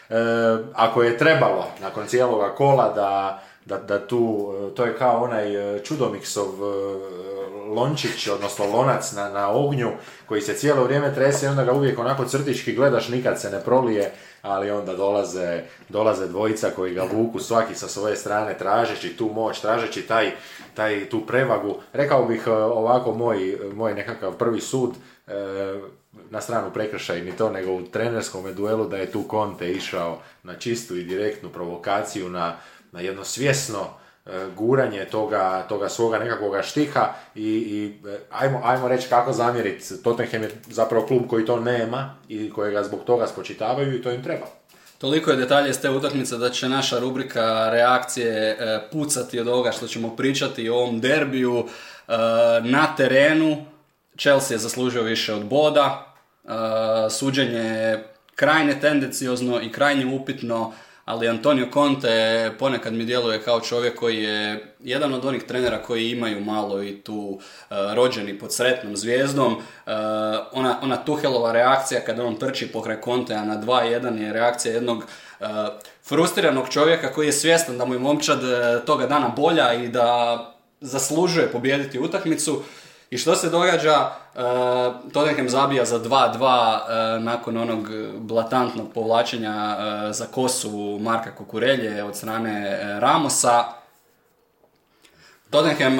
E, 0.10 0.16
ako 0.74 1.04
je 1.04 1.18
trebalo 1.18 1.66
nakon 1.82 2.08
cijeloga 2.08 2.56
kola 2.56 2.94
da 2.94 3.44
da, 3.68 3.78
da 3.78 4.08
tu, 4.08 4.54
to 4.76 4.86
je 4.86 4.98
kao 4.98 5.24
onaj 5.24 5.76
e, 5.76 5.84
čudomiksov 5.84 6.48
e, 6.48 7.47
lončić, 7.76 8.28
odnosno 8.28 8.66
lonac 8.66 9.12
na, 9.12 9.30
na 9.30 9.50
ognju, 9.50 9.92
koji 10.26 10.42
se 10.42 10.54
cijelo 10.54 10.84
vrijeme 10.84 11.14
trese 11.14 11.46
i 11.46 11.50
onda 11.50 11.64
ga 11.64 11.74
uvijek 11.74 12.00
onako 12.00 12.26
crtički 12.26 12.74
gledaš, 12.74 13.10
nikad 13.10 13.42
se 13.42 13.50
ne 13.50 13.60
prolije, 13.60 14.12
ali 14.42 14.72
onda 14.72 14.96
dolaze, 14.96 15.62
dolaze 15.90 16.28
dvojica 16.28 16.70
koji 16.76 16.94
ga 16.94 17.04
vuku 17.14 17.40
svaki 17.40 17.76
sa 17.76 17.88
svoje 17.88 18.16
strane, 18.16 18.58
tražeći 18.58 19.18
tu 19.18 19.30
moć, 19.34 19.60
tražeći 19.60 20.02
taj, 20.02 20.32
taj, 20.74 21.10
tu 21.10 21.26
prevagu. 21.26 21.76
Rekao 21.94 22.26
bih 22.26 22.44
e, 22.48 22.52
ovako 22.52 23.14
moj, 23.14 23.58
moj 23.74 23.94
nekakav 23.94 24.38
prvi 24.38 24.62
sud, 24.62 24.96
na 26.30 26.42
stranu 26.42 26.74
prekršaj 26.74 27.22
ni 27.22 27.32
to, 27.32 27.50
nego 27.50 27.72
u 27.72 27.82
trenerskom 27.82 28.56
duelu 28.56 28.88
da 28.88 28.98
je 28.98 29.12
tu 29.12 29.24
Conte 29.32 29.72
išao 29.72 30.20
na 30.44 30.56
čistu 30.56 30.96
i 30.96 31.04
direktnu 31.04 31.50
provokaciju, 31.50 32.30
na 32.30 32.58
na 32.92 33.00
jedno 33.00 33.24
svjesno 33.24 33.80
e, 33.80 34.07
guranje 34.56 35.06
toga, 35.06 35.66
toga 35.70 35.90
svoga 35.90 36.20
nekakvoga 36.20 36.62
štiha 36.64 37.14
i, 37.36 37.44
i 37.44 37.94
e, 38.10 38.20
ajmo, 38.32 38.62
ajmo 38.64 38.88
reći 38.88 39.10
kako 39.10 39.34
zamjeriti. 39.34 40.04
Tottenham 40.04 40.44
je 40.44 40.52
zapravo 40.68 41.06
klub 41.06 41.22
koji 41.30 41.46
to 41.46 41.60
nema 41.60 42.16
i 42.30 42.50
kojega 42.50 42.84
zbog 42.84 43.00
toga 43.06 43.28
spočitavaju 43.28 43.96
i 43.96 44.02
to 44.02 44.12
im 44.12 44.24
treba. 44.24 44.46
Toliko 44.98 45.32
je 45.32 45.38
detalje 45.38 45.70
iz 45.70 45.82
te 45.82 45.90
utakmice 45.90 46.38
da 46.38 46.50
će 46.50 46.70
naša 46.70 47.00
rubrika 47.00 47.70
reakcije 47.70 48.32
e, 48.32 48.80
pucati 48.92 49.40
od 49.40 49.48
ovoga 49.48 49.72
što 49.72 49.88
ćemo 49.88 50.16
pričati 50.16 50.70
o 50.70 50.76
ovom 50.76 51.00
derbiju 51.00 51.66
na 52.64 52.96
terenu. 52.98 53.66
Chelsea 54.18 54.56
je 54.56 54.60
zaslužio 54.60 55.04
više 55.04 55.34
od 55.34 55.46
boda. 55.46 56.14
Suđenje 57.10 57.60
je 57.60 58.08
krajne 58.36 58.80
tendenciozno 58.80 59.62
i 59.62 59.72
krajnje 59.72 60.06
upitno 60.06 60.74
ali 61.08 61.28
Antonio 61.28 61.68
Conte 61.74 62.52
ponekad 62.60 62.94
mi 62.94 63.06
djeluje 63.06 63.42
kao 63.42 63.62
čovjek 63.62 63.96
koji 63.96 64.24
je 64.24 64.74
jedan 64.80 65.14
od 65.14 65.26
onih 65.26 65.44
trenera 65.44 65.84
koji 65.84 66.12
imaju 66.12 66.42
malo 66.42 66.84
i 66.84 67.02
tu 67.02 67.16
uh, 67.16 67.78
rođeni 67.94 68.40
pod 68.40 68.54
sretnom 68.54 68.98
zvijezdom. 68.98 69.54
Uh, 69.54 69.62
ona, 70.52 70.80
ona 70.82 70.98
Tuhelova 70.98 71.52
reakcija 71.52 72.02
kada 72.06 72.26
on 72.26 72.36
trči 72.36 72.68
pokraj 72.68 73.02
Contea 73.02 73.46
na 73.46 73.62
2-1 73.62 74.22
je 74.22 74.34
reakcija 74.34 74.74
jednog 74.74 74.98
uh, 74.98 75.48
frustriranog 76.08 76.70
čovjeka 76.70 77.14
koji 77.14 77.26
je 77.26 77.34
svjestan 77.34 77.78
da 77.78 77.86
mu 77.86 77.94
je 77.94 78.00
momčad 78.00 78.40
toga 78.86 79.08
dana 79.08 79.28
bolja 79.28 79.74
i 79.74 79.88
da 79.88 80.38
zaslužuje 80.82 81.52
pobijediti 81.52 82.00
utakmicu. 82.00 82.64
I 83.10 83.18
što 83.18 83.36
se 83.36 83.50
događa? 83.50 84.10
Uh, 84.36 84.42
Tottenham 85.14 85.50
zabija 85.50 85.86
za 85.86 86.00
2-2 86.00 87.18
uh, 87.18 87.24
nakon 87.24 87.58
onog 87.58 87.90
blatantnog 88.18 88.94
povlačenja 88.94 89.78
uh, 89.78 90.16
za 90.16 90.26
kosu 90.26 91.00
Marka 91.02 91.36
Kukurelje 91.36 92.04
od 92.04 92.16
strane 92.16 92.80
Ramosa. 93.00 93.64
Tottenham 95.50 96.00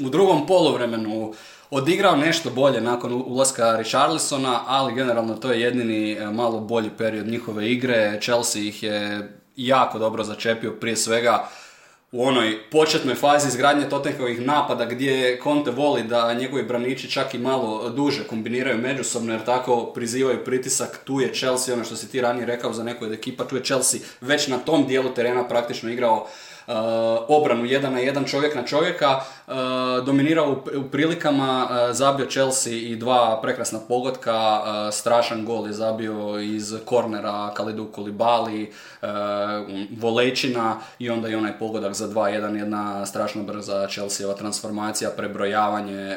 u 0.00 0.08
drugom 0.08 0.46
poluvremenu 0.46 1.32
odigrao 1.70 2.16
nešto 2.16 2.50
bolje 2.50 2.80
nakon 2.80 3.22
ulaska 3.26 3.76
Richarlisona, 3.76 4.60
ali 4.66 4.94
generalno 4.94 5.34
to 5.34 5.52
je 5.52 5.60
jedini 5.60 6.18
malo 6.32 6.60
bolji 6.60 6.90
period 6.98 7.26
njihove 7.26 7.70
igre. 7.70 8.18
Chelsea 8.22 8.62
ih 8.62 8.82
je 8.82 9.28
jako 9.56 9.98
dobro 9.98 10.24
začepio 10.24 10.72
prije 10.80 10.96
svega 10.96 11.48
u 12.12 12.24
onoj 12.24 12.70
početnoj 12.70 13.14
fazi 13.14 13.48
izgradnje 13.48 13.88
Tottenhamovih 13.88 14.40
napada 14.40 14.84
gdje 14.84 15.40
Conte 15.42 15.70
voli 15.70 16.02
da 16.02 16.34
njegovi 16.34 16.62
braniči 16.62 17.10
čak 17.10 17.34
i 17.34 17.38
malo 17.38 17.90
duže 17.90 18.24
kombiniraju 18.24 18.78
međusobno 18.78 19.32
jer 19.32 19.44
tako 19.44 19.92
prizivaju 19.94 20.44
pritisak. 20.44 21.00
Tu 21.04 21.20
je 21.20 21.34
Chelsea, 21.34 21.74
ono 21.74 21.84
što 21.84 21.96
si 21.96 22.10
ti 22.10 22.20
ranije 22.20 22.46
rekao 22.46 22.72
za 22.72 22.84
neku 22.84 23.04
od 23.04 23.12
ekipa, 23.12 23.44
tu 23.44 23.56
je 23.56 23.64
Chelsea 23.64 24.00
već 24.20 24.48
na 24.48 24.58
tom 24.58 24.86
dijelu 24.86 25.10
terena 25.10 25.48
praktično 25.48 25.90
igrao 25.90 26.28
obranu 27.28 27.64
jedan 27.64 27.92
na 27.92 27.98
jedan 27.98 28.24
čovjek 28.24 28.54
na 28.54 28.62
čovjeka, 28.62 29.20
uh, 29.46 29.54
dominirao 30.06 30.62
u, 30.76 30.82
prilikama, 30.82 31.68
uh, 31.70 31.94
zabio 31.96 32.26
Chelsea 32.26 32.72
i 32.72 32.96
dva 32.96 33.38
prekrasna 33.42 33.78
pogotka, 33.88 34.62
strašan 34.92 35.44
gol 35.44 35.66
je 35.66 35.72
zabio 35.72 36.40
iz 36.40 36.74
kornera 36.84 37.50
Kalidu 37.54 37.86
Kulibali, 37.92 38.72
Volečina 39.98 40.76
i 40.98 41.10
onda 41.10 41.28
i 41.28 41.34
onaj 41.34 41.58
pogodak 41.58 41.94
za 41.94 42.08
2-1, 42.08 42.58
jedna 42.58 43.06
strašno 43.06 43.42
brza 43.42 43.86
Chelseaova 43.86 44.36
transformacija, 44.36 45.10
prebrojavanje 45.10 46.16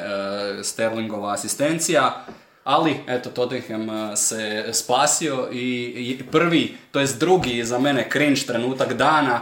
Sterlingova 0.62 1.32
asistencija. 1.32 2.24
Ali, 2.64 2.96
eto, 3.06 3.30
Tottenham 3.30 4.16
se 4.16 4.64
spasio 4.72 5.48
i 5.52 6.22
prvi, 6.32 6.76
to 6.90 7.00
jest 7.00 7.20
drugi 7.20 7.64
za 7.64 7.78
mene 7.78 8.08
cringe 8.12 8.40
trenutak 8.46 8.92
dana, 8.92 9.40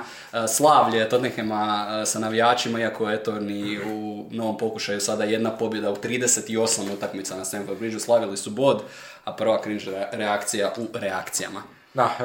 slavlje 0.48 1.08
Tottenhama 1.08 1.86
sa 2.06 2.18
navijačima, 2.18 2.80
iako 2.80 3.10
eto 3.10 3.40
ni 3.40 3.78
u 3.78 4.24
novom 4.30 4.58
pokušaju 4.58 5.00
sada 5.00 5.24
jedna 5.24 5.50
pobjeda 5.50 5.90
u 5.90 5.96
38 5.96 6.92
utakmica 6.92 7.36
na 7.36 7.44
Stamford 7.44 7.78
Bridgeu, 7.78 8.00
slavili 8.00 8.36
su 8.36 8.50
bod, 8.50 8.82
a 9.24 9.32
prva 9.32 9.62
cringe 9.62 9.84
reakcija 10.12 10.72
u 10.76 10.86
reakcijama. 10.98 11.62
Da, 11.94 12.16
e, 12.20 12.24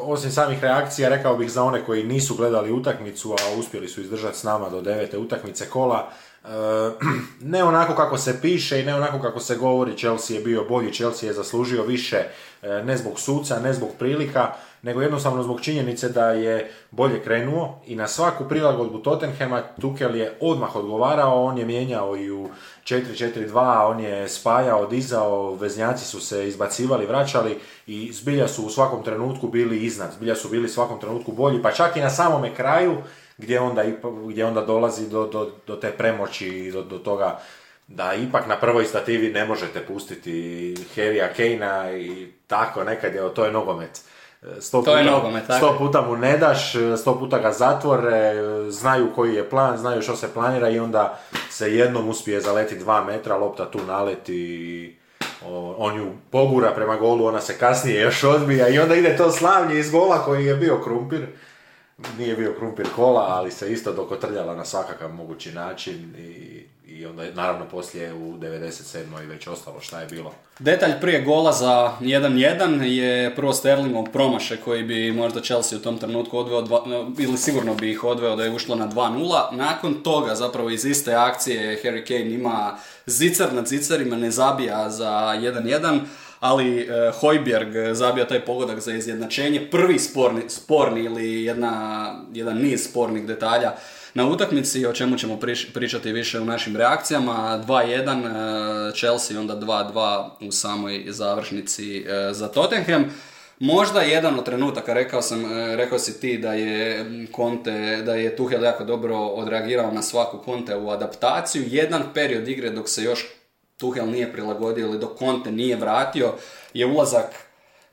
osim 0.00 0.30
samih 0.30 0.62
reakcija, 0.62 1.08
rekao 1.08 1.36
bih 1.36 1.50
za 1.50 1.62
one 1.62 1.84
koji 1.84 2.04
nisu 2.04 2.34
gledali 2.34 2.72
utakmicu, 2.72 3.32
a 3.32 3.58
uspjeli 3.58 3.88
su 3.88 4.00
izdržati 4.00 4.38
s 4.38 4.42
nama 4.42 4.68
do 4.68 4.80
devete 4.80 5.18
utakmice 5.18 5.68
kola, 5.70 6.10
e, 6.44 6.48
ne 7.52 7.64
onako 7.64 7.94
kako 7.94 8.18
se 8.18 8.40
piše 8.42 8.80
i 8.80 8.84
ne 8.84 8.94
onako 8.94 9.20
kako 9.20 9.40
se 9.40 9.56
govori, 9.56 9.96
Chelsea 9.96 10.36
je 10.36 10.42
bio 10.42 10.64
bolji, 10.64 10.92
Chelsea 10.92 11.28
je 11.28 11.34
zaslužio 11.34 11.82
više, 11.82 12.16
e, 12.62 12.68
ne 12.68 12.96
zbog 12.96 13.20
suca, 13.20 13.60
ne 13.60 13.72
zbog 13.72 13.90
prilika, 13.98 14.52
nego 14.86 15.02
jednostavno 15.02 15.42
zbog 15.42 15.60
činjenice 15.60 16.08
da 16.08 16.30
je 16.30 16.70
bolje 16.90 17.22
krenuo 17.22 17.80
i 17.86 17.94
na 17.94 18.08
svaku 18.08 18.44
prilagodbu 18.48 18.98
Tottenhema 18.98 19.62
Tukel 19.80 20.16
je 20.16 20.38
odmah 20.40 20.76
odgovarao, 20.76 21.44
on 21.44 21.58
je 21.58 21.64
mijenjao 21.64 22.16
i 22.16 22.30
u 22.30 22.48
4-4-2, 22.84 23.90
on 23.90 24.00
je 24.00 24.28
spajao, 24.28 24.86
dizao, 24.86 25.54
veznjaci 25.54 26.04
su 26.04 26.20
se 26.20 26.48
izbacivali, 26.48 27.06
vraćali 27.06 27.58
i 27.86 28.12
zbilja 28.12 28.48
su 28.48 28.66
u 28.66 28.70
svakom 28.70 29.02
trenutku 29.02 29.48
bili 29.48 29.84
iznad, 29.84 30.12
zbilja 30.12 30.34
su 30.34 30.48
bili 30.48 30.64
u 30.64 30.68
svakom 30.68 31.00
trenutku 31.00 31.32
bolji, 31.32 31.62
pa 31.62 31.72
čak 31.72 31.96
i 31.96 32.00
na 32.00 32.10
samome 32.10 32.54
kraju 32.54 32.96
gdje 33.38 33.60
onda, 33.60 33.84
gdje 34.28 34.46
onda 34.46 34.60
dolazi 34.60 35.08
do, 35.08 35.26
do, 35.26 35.50
do 35.66 35.76
te 35.76 35.90
premoći 35.90 36.48
i 36.48 36.72
do, 36.72 36.82
do 36.82 36.98
toga 36.98 37.40
da 37.88 38.14
ipak 38.14 38.46
na 38.46 38.56
prvoj 38.56 38.84
stativi 38.84 39.32
ne 39.32 39.44
možete 39.44 39.80
pustiti 39.86 40.74
Harrya 40.96 41.28
Kanea 41.36 41.96
i 41.96 42.32
tako 42.46 42.84
nekad 42.84 43.14
je, 43.14 43.34
to 43.34 43.44
je 43.44 43.52
nogomet. 43.52 44.00
Sto 44.60 44.78
to 44.78 44.84
puta, 44.84 44.98
je 44.98 45.04
nogomet, 45.04 45.44
Sto 45.44 45.74
puta 45.78 46.02
mu 46.02 46.16
ne 46.16 46.38
daš, 46.38 46.72
sto 46.96 47.18
puta 47.18 47.38
ga 47.38 47.52
zatvore, 47.52 48.34
znaju 48.68 49.08
koji 49.14 49.34
je 49.34 49.50
plan, 49.50 49.78
znaju 49.78 50.02
što 50.02 50.16
se 50.16 50.34
planira 50.34 50.68
i 50.68 50.78
onda 50.78 51.18
se 51.50 51.74
jednom 51.74 52.08
uspije 52.08 52.40
zaleti 52.40 52.78
dva 52.78 53.04
metra, 53.04 53.36
lopta 53.36 53.70
tu 53.70 53.78
naleti 53.86 54.96
on 55.78 55.96
ju 55.96 56.12
pogura 56.30 56.72
prema 56.74 56.96
golu, 56.96 57.26
ona 57.26 57.40
se 57.40 57.58
kasnije 57.58 58.00
još 58.00 58.24
odbija 58.24 58.68
i 58.68 58.78
onda 58.78 58.94
ide 58.94 59.16
to 59.16 59.30
slavnje 59.30 59.78
iz 59.78 59.90
gola 59.90 60.24
koji 60.24 60.46
je 60.46 60.56
bio 60.56 60.80
krumpir. 60.84 61.26
Nije 62.18 62.36
bio 62.36 62.54
krumpir 62.58 62.86
kola, 62.96 63.20
ali 63.28 63.50
se 63.50 63.72
isto 63.72 63.92
dokotrljala 63.92 64.54
na 64.54 64.64
svakakav 64.64 65.12
mogući 65.12 65.52
način 65.52 66.14
i 66.18 66.55
onda 67.08 67.24
naravno 67.34 67.64
poslije 67.68 68.14
u 68.14 68.38
97. 68.38 69.22
i 69.22 69.26
već 69.26 69.46
ostalo 69.46 69.80
šta 69.80 70.00
je 70.00 70.06
bilo. 70.06 70.32
Detalj 70.58 71.00
prije 71.00 71.20
gola 71.20 71.52
za 71.52 71.92
1-1 72.00 72.82
je 72.82 73.34
prvo 73.36 73.52
Sterlingov 73.52 74.04
promaše 74.04 74.56
koji 74.56 74.82
bi 74.82 75.12
možda 75.12 75.40
Chelsea 75.40 75.78
u 75.78 75.82
tom 75.82 75.98
trenutku 75.98 76.38
odveo, 76.38 76.62
dva, 76.62 76.84
ili 77.18 77.38
sigurno 77.38 77.74
bi 77.74 77.90
ih 77.90 78.04
odveo 78.04 78.36
da 78.36 78.44
je 78.44 78.50
ušlo 78.50 78.74
na 78.74 78.88
2-0. 78.88 79.52
Nakon 79.52 79.94
toga 79.94 80.34
zapravo 80.34 80.70
iz 80.70 80.84
iste 80.84 81.14
akcije 81.14 81.80
Harry 81.84 82.06
Kane 82.06 82.30
ima 82.30 82.76
zicar 83.06 83.54
nad 83.54 83.66
zicarima, 83.66 84.16
ne 84.16 84.30
zabija 84.30 84.90
za 84.90 85.10
1-1 85.10 86.00
ali 86.40 86.80
e, 86.80 87.10
Hojbjerg 87.20 87.94
zabija 87.94 88.26
taj 88.28 88.44
pogodak 88.44 88.80
za 88.80 88.92
izjednačenje. 88.92 89.68
Prvi 89.70 89.98
sporni, 89.98 90.42
sporni 90.48 91.00
ili 91.00 91.44
jedna, 91.44 92.12
jedan 92.32 92.58
niz 92.58 92.84
spornih 92.90 93.26
detalja 93.26 93.72
na 94.16 94.26
utakmici, 94.26 94.86
o 94.86 94.92
čemu 94.92 95.16
ćemo 95.16 95.38
pričati 95.74 96.12
više 96.12 96.40
u 96.40 96.44
našim 96.44 96.76
reakcijama. 96.76 97.64
2-1 97.66 98.88
e, 98.88 98.94
Chelsea, 98.94 99.40
onda 99.40 99.56
2-2 99.56 100.28
u 100.48 100.52
samoj 100.52 101.04
završnici 101.08 101.98
e, 101.98 102.32
za 102.32 102.48
Tottenham. 102.48 103.04
Možda 103.58 104.00
jedan 104.00 104.38
od 104.38 104.44
trenutaka, 104.44 104.94
rekao 104.94 105.22
sam, 105.22 105.44
e, 105.44 105.76
rekao 105.76 105.98
si 105.98 106.20
ti 106.20 106.38
da 106.38 106.52
je 106.52 107.06
Conte, 107.36 108.02
da 108.06 108.14
je 108.14 108.36
Tuchel 108.36 108.64
jako 108.64 108.84
dobro 108.84 109.16
odreagirao 109.16 109.90
na 109.90 110.02
svaku 110.02 110.42
Conte 110.44 110.76
u 110.76 110.90
adaptaciju. 110.90 111.64
Jedan 111.66 112.02
period 112.14 112.48
igre 112.48 112.70
dok 112.70 112.88
se 112.88 113.02
još 113.02 113.26
Tuchel 113.76 114.10
nije 114.10 114.32
prilagodio 114.32 114.86
ili 114.86 114.98
dok 114.98 115.18
Conte 115.18 115.52
nije 115.52 115.76
vratio 115.76 116.32
je 116.74 116.86
ulazak 116.86 117.26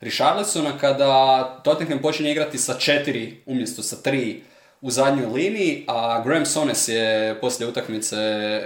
Richarlisona 0.00 0.78
kada 0.78 1.44
Tottenham 1.64 1.98
počinje 1.98 2.30
igrati 2.32 2.58
sa 2.58 2.74
četiri 2.74 3.42
umjesto 3.46 3.82
sa 3.82 3.96
tri 3.96 4.42
u 4.84 4.90
zadnjoj 4.90 5.26
liniji, 5.26 5.84
a 5.86 6.22
Graham 6.24 6.46
Sones 6.46 6.88
je 6.88 7.34
poslije 7.40 7.68
utakmice 7.68 8.16
e, 8.16 8.60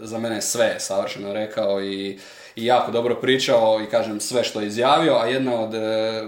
za 0.00 0.18
mene 0.18 0.42
sve 0.42 0.76
savršeno 0.78 1.32
rekao 1.32 1.82
i, 1.82 2.18
i 2.56 2.64
jako 2.64 2.90
dobro 2.90 3.14
pričao 3.14 3.80
i 3.82 3.90
kažem 3.90 4.20
sve 4.20 4.44
što 4.44 4.60
je 4.60 4.66
izjavio, 4.66 5.14
a 5.14 5.26
jedna 5.26 5.60
od 5.60 5.74
e, 5.74 6.24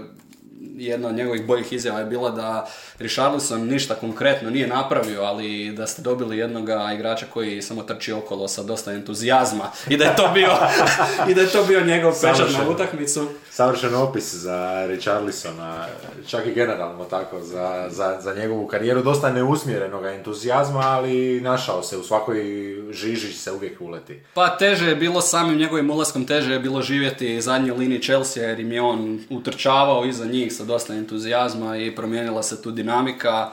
jedna 0.75 1.07
od 1.07 1.15
njegovih 1.15 1.45
boljih 1.45 1.73
izjava 1.73 1.99
je 1.99 2.05
bila 2.05 2.29
da 2.29 2.67
Richarlison 2.99 3.67
ništa 3.67 3.95
konkretno 3.95 4.49
nije 4.49 4.67
napravio, 4.67 5.21
ali 5.21 5.71
da 5.71 5.87
ste 5.87 6.01
dobili 6.01 6.37
jednog 6.37 6.69
igrača 6.95 7.25
koji 7.33 7.61
samo 7.61 7.83
trči 7.83 8.11
okolo 8.13 8.47
sa 8.47 8.63
dosta 8.63 8.91
entuzijazma 8.91 9.71
i 9.89 9.97
da 9.97 10.05
je 10.05 10.15
to 10.15 10.31
bio, 10.33 10.49
i 11.29 11.33
da 11.33 11.41
je 11.41 11.47
to 11.47 11.63
bio 11.63 11.85
njegov 11.85 12.13
pečat 12.21 12.51
na 12.57 12.69
utakmicu. 12.69 13.27
Savršen 13.49 13.95
opis 13.95 14.33
za 14.33 14.85
Richarlisona, 14.87 15.85
čak 16.27 16.45
i 16.47 16.53
generalno 16.53 17.05
tako, 17.05 17.41
za, 17.41 17.87
za, 17.89 18.17
za 18.21 18.33
njegovu 18.33 18.67
karijeru, 18.67 19.03
dosta 19.03 19.31
neusmjerenog 19.31 20.05
entuzijazma, 20.05 20.79
ali 20.79 21.41
našao 21.41 21.83
se 21.83 21.97
u 21.97 22.03
svakoj 22.03 22.41
žiži 22.91 23.33
se 23.33 23.51
uvijek 23.51 23.81
uleti. 23.81 24.19
Pa 24.33 24.57
teže 24.57 24.89
je 24.89 24.95
bilo 24.95 25.21
samim 25.21 25.57
njegovim 25.57 25.89
ulaskom, 25.89 26.25
teže 26.25 26.53
je 26.53 26.59
bilo 26.59 26.81
živjeti 26.81 27.41
zadnje 27.41 27.73
linije 27.73 28.01
Chelsea 28.01 28.43
jer 28.43 28.59
im 28.59 28.71
je 28.71 28.81
on 28.81 29.19
utrčavao 29.29 30.05
iza 30.05 30.25
njih 30.25 30.50
sa 30.51 30.63
dosta 30.63 30.93
entuzijazma 30.93 31.77
i 31.77 31.95
promijenila 31.95 32.43
se 32.43 32.61
tu 32.61 32.71
dinamika. 32.71 33.49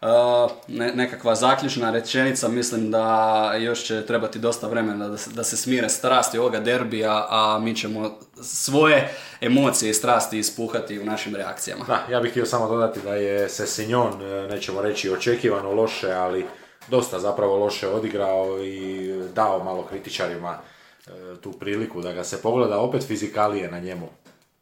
Uh, 0.00 0.50
nekakva 0.94 1.34
zaključna 1.34 1.90
rečenica, 1.90 2.48
mislim 2.48 2.90
da 2.90 3.52
još 3.58 3.84
će 3.84 4.06
trebati 4.06 4.38
dosta 4.38 4.68
vremena 4.68 5.08
da 5.08 5.18
se, 5.18 5.30
da 5.30 5.44
se 5.44 5.56
smire 5.56 5.88
strasti 5.88 6.38
ovoga 6.38 6.60
derbija, 6.60 7.26
a 7.30 7.58
mi 7.62 7.76
ćemo 7.76 8.18
svoje 8.42 9.14
emocije 9.40 9.90
i 9.90 9.94
strasti 9.94 10.38
ispuhati 10.38 10.98
u 10.98 11.04
našim 11.04 11.36
reakcijama. 11.36 11.84
Da, 11.84 12.06
ja 12.10 12.20
bih 12.20 12.30
htio 12.30 12.46
samo 12.46 12.68
dodati 12.68 13.00
da 13.00 13.14
je 13.14 13.48
Sesinjon, 13.48 14.22
e, 14.22 14.48
nećemo 14.48 14.82
reći 14.82 15.10
očekivano 15.10 15.72
loše, 15.72 16.12
ali 16.12 16.46
dosta 16.88 17.18
zapravo 17.18 17.56
loše 17.56 17.88
odigrao 17.88 18.64
i 18.64 19.12
dao 19.34 19.64
malo 19.64 19.82
kritičarima 19.82 20.58
e, 21.06 21.10
tu 21.40 21.52
priliku 21.52 22.00
da 22.00 22.12
ga 22.12 22.24
se 22.24 22.42
pogleda, 22.42 22.78
opet 22.78 23.06
fizikalije 23.06 23.70
na 23.70 23.78
njemu. 23.78 24.08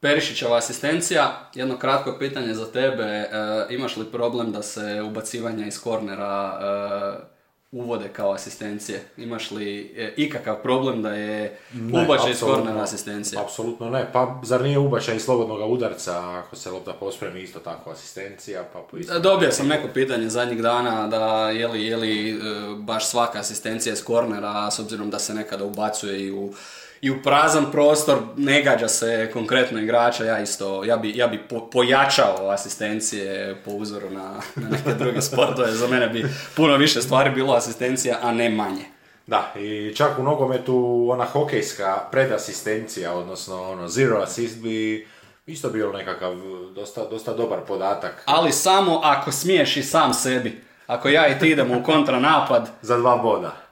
Perišićeva 0.00 0.56
asistencija, 0.56 1.50
jedno 1.54 1.78
kratko 1.78 2.16
pitanje 2.18 2.54
za 2.54 2.72
tebe, 2.72 3.02
e, 3.02 3.28
imaš 3.70 3.96
li 3.96 4.04
problem 4.04 4.52
da 4.52 4.62
se 4.62 5.02
ubacivanja 5.02 5.66
iz 5.66 5.80
kornera 5.80 6.58
e, 6.60 7.36
uvode 7.72 8.08
kao 8.08 8.32
asistencije? 8.32 9.02
Imaš 9.16 9.50
li 9.50 9.94
e, 9.96 10.14
ikakav 10.16 10.62
problem 10.62 11.02
da 11.02 11.12
je 11.14 11.58
ubačaj 12.04 12.30
iz 12.30 12.40
kornera 12.40 12.82
asistencija? 12.82 13.40
Apsolutno 13.42 13.90
ne, 13.90 14.06
pa 14.12 14.40
zar 14.42 14.62
nije 14.62 14.78
ubačaj 14.78 15.16
iz 15.16 15.22
slobodnog 15.22 15.72
udarca 15.72 16.20
ako 16.20 16.56
se 16.56 16.70
lopta 16.70 16.92
pospremi 16.92 17.42
isto 17.42 17.58
tako 17.58 17.90
asistencija? 17.90 18.64
Pa 18.72 18.98
isto... 18.98 19.18
Dobio 19.18 19.52
sam 19.52 19.68
neko 19.68 19.88
pitanje 19.94 20.28
zadnjih 20.28 20.62
dana 20.62 21.06
da 21.06 21.50
je 21.50 21.68
li, 21.68 21.86
je 21.86 21.96
li 21.96 22.40
baš 22.76 23.08
svaka 23.08 23.38
asistencija 23.38 23.92
iz 23.92 24.04
kornera 24.04 24.70
s 24.70 24.78
obzirom 24.78 25.10
da 25.10 25.18
se 25.18 25.34
nekada 25.34 25.64
ubacuje 25.64 26.26
i 26.26 26.32
u 26.32 26.52
i 27.00 27.10
u 27.10 27.22
prazan 27.22 27.66
prostor 27.72 28.18
ne 28.36 28.62
gađa 28.62 28.88
se 28.88 29.30
konkretno 29.32 29.80
igrača, 29.80 30.24
ja 30.24 30.40
isto, 30.40 30.84
ja 30.84 30.96
bi, 30.96 31.12
ja 31.16 31.26
bi 31.26 31.40
pojačao 31.72 32.50
asistencije 32.50 33.56
po 33.64 33.70
uzoru 33.70 34.10
na, 34.10 34.40
na 34.54 34.68
neke 34.68 34.94
druge 34.94 35.22
sportove, 35.22 35.72
za 35.72 35.88
mene 35.88 36.08
bi 36.08 36.26
puno 36.56 36.76
više 36.76 37.02
stvari 37.02 37.30
bilo 37.30 37.54
asistencija, 37.54 38.18
a 38.22 38.32
ne 38.32 38.50
manje. 38.50 38.84
Da, 39.26 39.52
i 39.56 39.94
čak 39.96 40.18
u 40.18 40.22
nogometu 40.22 41.06
ona 41.10 41.24
hokejska 41.24 42.08
predasistencija, 42.10 43.12
odnosno 43.12 43.62
ono 43.62 43.88
zero 43.88 44.18
assist 44.22 44.58
bi 44.58 45.06
isto 45.46 45.70
bio 45.70 45.92
nekakav 45.92 46.34
dosta, 46.74 47.04
dosta 47.10 47.34
dobar 47.34 47.58
podatak. 47.68 48.22
Ali 48.24 48.52
samo 48.52 49.00
ako 49.04 49.32
smiješ 49.32 49.76
i 49.76 49.82
sam 49.82 50.14
sebi. 50.14 50.60
Ako 50.86 51.08
ja 51.08 51.28
i 51.28 51.38
ti 51.38 51.50
idemo 51.50 51.78
u 51.78 51.82
kontranapad... 51.82 52.70
Za 52.82 52.96
dva 52.96 53.16
boda. 53.16 53.65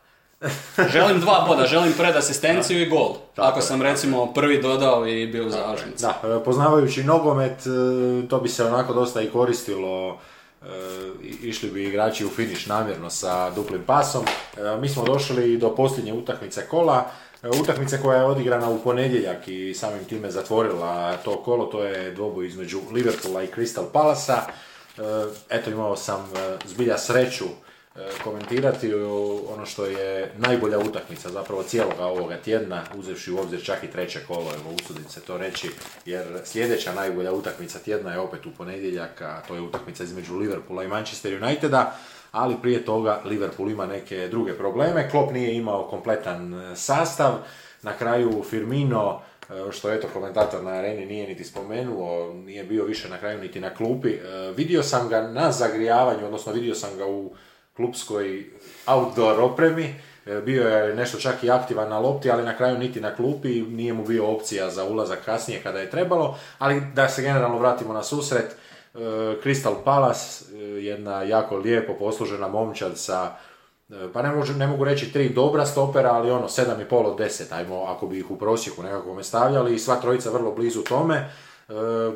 Želim 0.92 1.20
dva 1.20 1.44
boda, 1.48 1.66
želim 1.66 1.92
pred 1.92 2.16
asistenciju 2.16 2.82
i 2.82 2.88
gol. 2.88 3.14
Tako 3.34 3.48
Ako 3.48 3.60
sam 3.60 3.82
recimo 3.82 4.32
prvi 4.32 4.62
dodao 4.62 5.06
i 5.06 5.26
bio 5.26 5.50
završnici. 5.50 6.02
Da, 6.02 6.20
e, 6.24 6.44
poznavajući 6.44 7.04
nogomet, 7.04 7.66
e, 7.66 8.28
to 8.28 8.40
bi 8.40 8.48
se 8.48 8.64
onako 8.64 8.94
dosta 8.94 9.22
i 9.22 9.30
koristilo 9.30 10.18
e, 10.62 10.66
išli 11.42 11.70
bi 11.70 11.84
igrači 11.84 12.26
u 12.26 12.28
finiš 12.28 12.66
namjerno 12.66 13.10
sa 13.10 13.50
duplim 13.50 13.82
pasom. 13.86 14.24
Mi 14.80 14.88
smo 14.88 15.04
došli 15.04 15.58
do 15.58 15.74
posljednje 15.74 16.12
utakmice 16.12 16.66
kola, 16.66 17.10
utakmice 17.60 18.02
koja 18.02 18.18
je 18.18 18.24
odigrana 18.24 18.70
u 18.70 18.78
ponedjeljak 18.78 19.48
i 19.48 19.74
samim 19.74 20.04
time 20.04 20.30
zatvorila 20.30 21.16
to 21.16 21.42
kolo, 21.42 21.66
to 21.66 21.84
je 21.84 22.10
dvoboj 22.10 22.46
između 22.46 22.80
Liverpoola 22.92 23.42
i 23.42 23.48
Crystal 23.56 23.84
Palasa. 23.92 24.42
Eto 25.50 25.70
imao 25.70 25.96
sam 25.96 26.30
zbilja 26.66 26.98
sreću 26.98 27.44
komentirati 28.24 28.94
ono 29.54 29.66
što 29.66 29.86
je 29.86 30.32
najbolja 30.36 30.78
utakmica 30.78 31.28
zapravo 31.28 31.62
cijeloga 31.62 32.04
ovoga 32.04 32.36
tjedna, 32.36 32.82
uzevši 32.96 33.32
u 33.32 33.38
obzir 33.38 33.64
čak 33.64 33.84
i 33.84 33.90
treće 33.90 34.20
kolo, 34.28 34.50
evo 34.54 34.74
usudim 34.82 35.04
se 35.08 35.20
to 35.20 35.38
reći, 35.38 35.70
jer 36.06 36.40
sljedeća 36.44 36.94
najbolja 36.94 37.32
utakmica 37.32 37.78
tjedna 37.78 38.12
je 38.12 38.18
opet 38.18 38.46
u 38.46 38.50
ponedjeljak, 38.58 39.22
a 39.22 39.42
to 39.48 39.54
je 39.54 39.60
utakmica 39.60 40.04
između 40.04 40.36
Liverpoola 40.36 40.84
i 40.84 40.88
Manchester 40.88 41.42
Uniteda, 41.42 41.96
ali 42.32 42.56
prije 42.62 42.84
toga 42.84 43.20
Liverpool 43.24 43.70
ima 43.70 43.86
neke 43.86 44.28
druge 44.28 44.52
probleme, 44.52 45.10
Klopp 45.10 45.32
nije 45.32 45.54
imao 45.54 45.88
kompletan 45.88 46.54
e, 46.54 46.76
sastav, 46.76 47.32
na 47.82 47.92
kraju 47.92 48.44
Firmino 48.50 49.20
što 49.70 49.92
eto 49.92 50.08
komentator 50.12 50.62
na 50.62 50.70
areni 50.70 51.06
nije 51.06 51.28
niti 51.28 51.44
spomenuo, 51.44 52.32
nije 52.34 52.64
bio 52.64 52.84
više 52.84 53.08
na 53.08 53.18
kraju 53.18 53.40
niti 53.40 53.60
na 53.60 53.74
klupi. 53.74 54.08
E, 54.08 54.52
vidio 54.56 54.82
sam 54.82 55.08
ga 55.08 55.22
na 55.22 55.52
zagrijavanju, 55.52 56.26
odnosno 56.26 56.52
vidio 56.52 56.74
sam 56.74 56.96
ga 56.96 57.06
u 57.06 57.34
klubskoj 57.76 58.44
outdoor 58.86 59.40
opremi, 59.40 59.94
e, 60.26 60.40
bio 60.40 60.68
je 60.68 60.94
nešto 60.94 61.18
čak 61.18 61.44
i 61.44 61.50
aktivan 61.50 61.88
na 61.88 61.98
lopti, 61.98 62.30
ali 62.30 62.42
na 62.42 62.56
kraju 62.56 62.78
niti 62.78 63.00
na 63.00 63.14
klupi, 63.14 63.62
nije 63.62 63.92
mu 63.92 64.04
bio 64.04 64.26
opcija 64.26 64.70
za 64.70 64.84
ulazak 64.84 65.24
kasnije 65.24 65.62
kada 65.62 65.78
je 65.78 65.90
trebalo, 65.90 66.38
ali 66.58 66.82
da 66.94 67.08
se 67.08 67.22
generalno 67.22 67.58
vratimo 67.58 67.92
na 67.92 68.02
susret, 68.02 68.56
e, 68.94 68.98
Crystal 69.44 69.74
Palace, 69.84 70.44
jedna 70.80 71.22
jako 71.22 71.56
lijepo 71.56 71.94
poslužena 71.94 72.48
momčad 72.48 72.98
sa 72.98 73.36
pa 74.12 74.22
ne, 74.22 74.32
ne 74.58 74.66
mogu 74.66 74.84
reći 74.84 75.12
tri 75.12 75.28
dobra 75.28 75.66
stopera, 75.66 76.12
ali 76.12 76.30
ono, 76.30 76.48
sedam 76.48 76.80
i 76.80 76.84
pol 76.84 77.06
od 77.06 77.18
deset, 77.18 77.52
ajmo, 77.52 77.82
ako 77.82 78.06
bi 78.06 78.18
ih 78.18 78.30
u 78.30 78.36
prosjeku 78.38 78.82
nekako 78.82 79.22
stavljali. 79.22 79.74
I 79.74 79.78
sva 79.78 79.96
trojica 79.96 80.30
vrlo 80.30 80.52
blizu 80.52 80.82
tome, 80.82 81.14
e, 81.14 81.72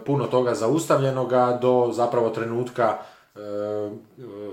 puno 0.06 0.26
toga 0.26 0.54
zaustavljenoga 0.54 1.58
do 1.62 1.90
zapravo 1.92 2.30
trenutka 2.30 2.98
e, 2.98 3.17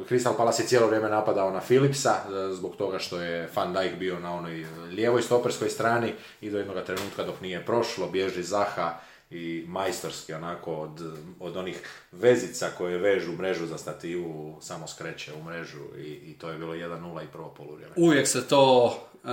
Crystal 0.10 0.38
Palace 0.38 0.64
je 0.64 0.68
cijelo 0.68 0.88
vrijeme 0.88 1.10
napadao 1.10 1.52
na 1.52 1.60
Philipsa, 1.60 2.10
e, 2.10 2.54
zbog 2.54 2.76
toga 2.76 3.00
što 3.00 3.22
je 3.22 3.50
Van 3.56 3.74
Dijk 3.74 3.96
bio 4.00 4.20
na 4.20 4.34
onoj 4.34 4.66
lijevoj 4.92 5.22
stoperskoj 5.22 5.70
strani 5.70 6.14
i 6.42 6.50
do 6.50 6.58
jednog 6.58 6.86
trenutka 6.86 7.24
dok 7.24 7.42
nije 7.42 7.66
prošlo, 7.66 8.08
bježi 8.08 8.44
Zaha 8.44 8.94
i 9.30 9.66
majstorski 9.68 10.34
onako 10.34 10.76
od, 10.76 11.18
od 11.40 11.58
onih 11.58 11.82
vezica 12.12 12.70
koje 12.78 12.98
vežu 12.98 13.32
mrežu 13.32 13.66
za 13.66 13.78
stativu 13.78 14.58
samo 14.62 14.88
skreće 14.88 15.32
u 15.34 15.44
mrežu 15.44 15.84
i, 15.98 16.10
i 16.10 16.38
to 16.38 16.50
je 16.50 16.58
bilo 16.58 16.74
1-0 16.74 17.24
i 17.24 17.28
prvo 17.32 17.54
poluvrijeme. 17.58 17.94
Uvijek 17.98 18.28
se 18.28 18.48
to 18.48 18.86
uh, 18.86 19.32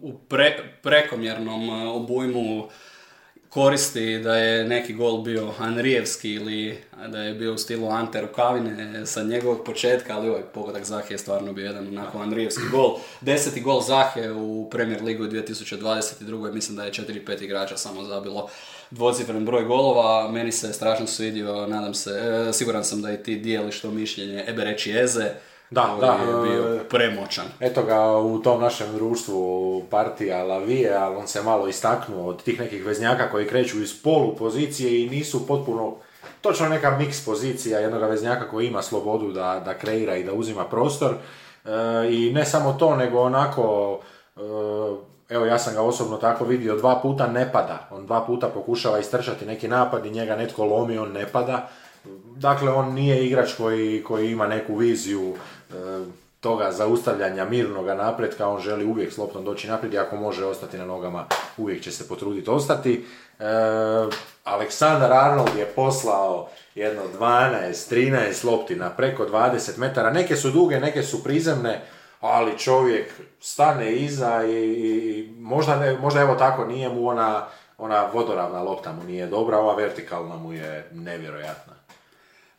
u 0.00 0.18
pre, 0.18 0.78
prekomjernom 0.82 1.68
uh, 1.68 1.96
obujmu 1.96 2.68
koristi 3.52 4.18
da 4.18 4.36
je 4.36 4.64
neki 4.64 4.92
gol 4.92 5.22
bio 5.22 5.52
Anrijevski 5.58 6.30
ili 6.30 6.78
da 7.08 7.18
je 7.18 7.34
bio 7.34 7.54
u 7.54 7.58
stilu 7.58 7.88
Ante 7.88 8.20
Rukavine 8.20 9.06
sa 9.06 9.22
njegovog 9.22 9.64
početka, 9.64 10.16
ali 10.16 10.28
ovaj 10.28 10.42
pogodak 10.42 10.84
Zahe 10.84 11.14
je 11.14 11.18
stvarno 11.18 11.52
bio 11.52 11.66
jedan 11.66 11.88
onako 11.88 12.18
Anrijevski 12.18 12.62
gol. 12.70 12.96
Deseti 13.20 13.60
gol 13.60 13.80
Zahe 13.80 14.30
u 14.30 14.68
Premier 14.70 15.02
Ligu 15.02 15.24
2022. 15.24 16.52
mislim 16.52 16.76
da 16.76 16.84
je 16.84 16.92
4-5 16.92 17.42
igrača 17.42 17.76
samo 17.76 18.04
zabilo 18.04 18.48
dvocifren 18.90 19.44
broj 19.44 19.64
golova, 19.64 20.30
meni 20.30 20.52
se 20.52 20.72
strašno 20.72 21.06
svidio, 21.06 21.66
nadam 21.66 21.94
se, 21.94 22.10
e, 22.10 22.52
siguran 22.52 22.84
sam 22.84 23.02
da 23.02 23.12
i 23.12 23.22
ti 23.22 23.36
dijeliš 23.36 23.80
to 23.80 23.90
mišljenje 23.90 24.44
Ebereći 24.48 24.98
Eze, 24.98 25.30
da, 25.72 25.96
da, 26.00 26.12
je 26.12 26.50
bio 26.50 26.74
e, 26.74 26.88
premoćan. 26.88 27.44
Eto 27.60 27.82
ga 27.82 28.18
u 28.18 28.38
tom 28.38 28.60
našem 28.60 28.92
društvu 28.94 29.82
partija 29.90 30.44
Lavije, 30.44 30.94
ali 30.94 31.16
on 31.16 31.28
se 31.28 31.42
malo 31.42 31.68
istaknuo 31.68 32.28
od 32.28 32.42
tih 32.42 32.60
nekih 32.60 32.86
veznjaka 32.86 33.30
koji 33.30 33.48
kreću 33.48 33.82
iz 33.82 34.02
polu 34.02 34.36
pozicije 34.36 35.02
i 35.02 35.10
nisu 35.10 35.46
potpuno 35.46 35.94
točno 36.40 36.68
neka 36.68 36.98
miks 36.98 37.24
pozicija 37.24 37.78
jednog 37.78 38.02
veznjaka 38.02 38.48
koji 38.48 38.66
ima 38.66 38.82
slobodu 38.82 39.32
da, 39.32 39.62
da 39.64 39.78
kreira 39.78 40.16
i 40.16 40.24
da 40.24 40.32
uzima 40.32 40.64
prostor. 40.64 41.14
E, 41.64 41.68
I 42.10 42.32
ne 42.32 42.44
samo 42.44 42.72
to, 42.72 42.96
nego 42.96 43.20
onako 43.20 43.98
Evo 45.32 45.46
ja 45.46 45.58
sam 45.58 45.74
ga 45.74 45.82
osobno 45.82 46.16
tako 46.16 46.44
vidio, 46.44 46.76
dva 46.76 47.00
puta 47.02 47.26
ne 47.26 47.52
pada. 47.52 47.88
On 47.90 48.06
dva 48.06 48.24
puta 48.26 48.48
pokušava 48.48 48.98
istrčati 48.98 49.46
neki 49.46 49.68
napad 49.68 50.06
i 50.06 50.10
njega 50.10 50.36
netko 50.36 50.64
lomi, 50.64 50.98
on 50.98 51.12
ne 51.12 51.26
pada. 51.26 51.68
Dakle, 52.36 52.70
on 52.70 52.94
nije 52.94 53.26
igrač 53.26 53.54
koji, 53.54 54.02
koji 54.04 54.30
ima 54.30 54.46
neku 54.46 54.76
viziju 54.76 55.34
e, 55.34 55.34
toga 56.42 56.72
zaustavljanja 56.72 57.44
mirnog 57.44 57.86
napretka, 57.86 58.48
on 58.48 58.60
želi 58.60 58.84
uvijek 58.84 59.12
s 59.12 59.18
loptom 59.18 59.44
doći 59.44 59.68
naprijed 59.68 59.94
i 59.94 59.98
ako 59.98 60.16
može 60.16 60.44
ostati 60.44 60.78
na 60.78 60.84
nogama, 60.84 61.26
uvijek 61.56 61.82
će 61.82 61.92
se 61.92 62.08
potruditi 62.08 62.50
ostati. 62.50 63.04
E, 63.38 63.44
Aleksandar 64.44 65.12
Arnold 65.12 65.56
je 65.58 65.66
poslao 65.66 66.48
jedno 66.74 67.02
12, 67.20 67.94
13 67.94 68.44
lopti 68.46 68.76
na 68.76 68.90
preko 68.90 69.26
20 69.26 69.78
metara. 69.78 70.10
Neke 70.10 70.36
su 70.36 70.50
duge, 70.50 70.80
neke 70.80 71.02
su 71.02 71.24
prizemne, 71.24 71.80
ali 72.20 72.58
čovjek 72.58 73.12
stane 73.40 73.92
iza 73.92 74.44
i, 74.44 74.54
i 74.54 75.34
možda, 75.38 75.96
možda 76.00 76.20
evo 76.20 76.34
tako 76.34 76.64
nije 76.64 76.88
mu 76.88 77.08
ona, 77.08 77.46
ona 77.78 78.06
vodoravna 78.12 78.62
lopta 78.62 78.92
mu 78.92 79.04
nije 79.04 79.26
dobra, 79.26 79.58
ova 79.58 79.74
vertikalna 79.74 80.36
mu 80.36 80.52
je 80.52 80.88
nevjerojatna. 80.92 81.81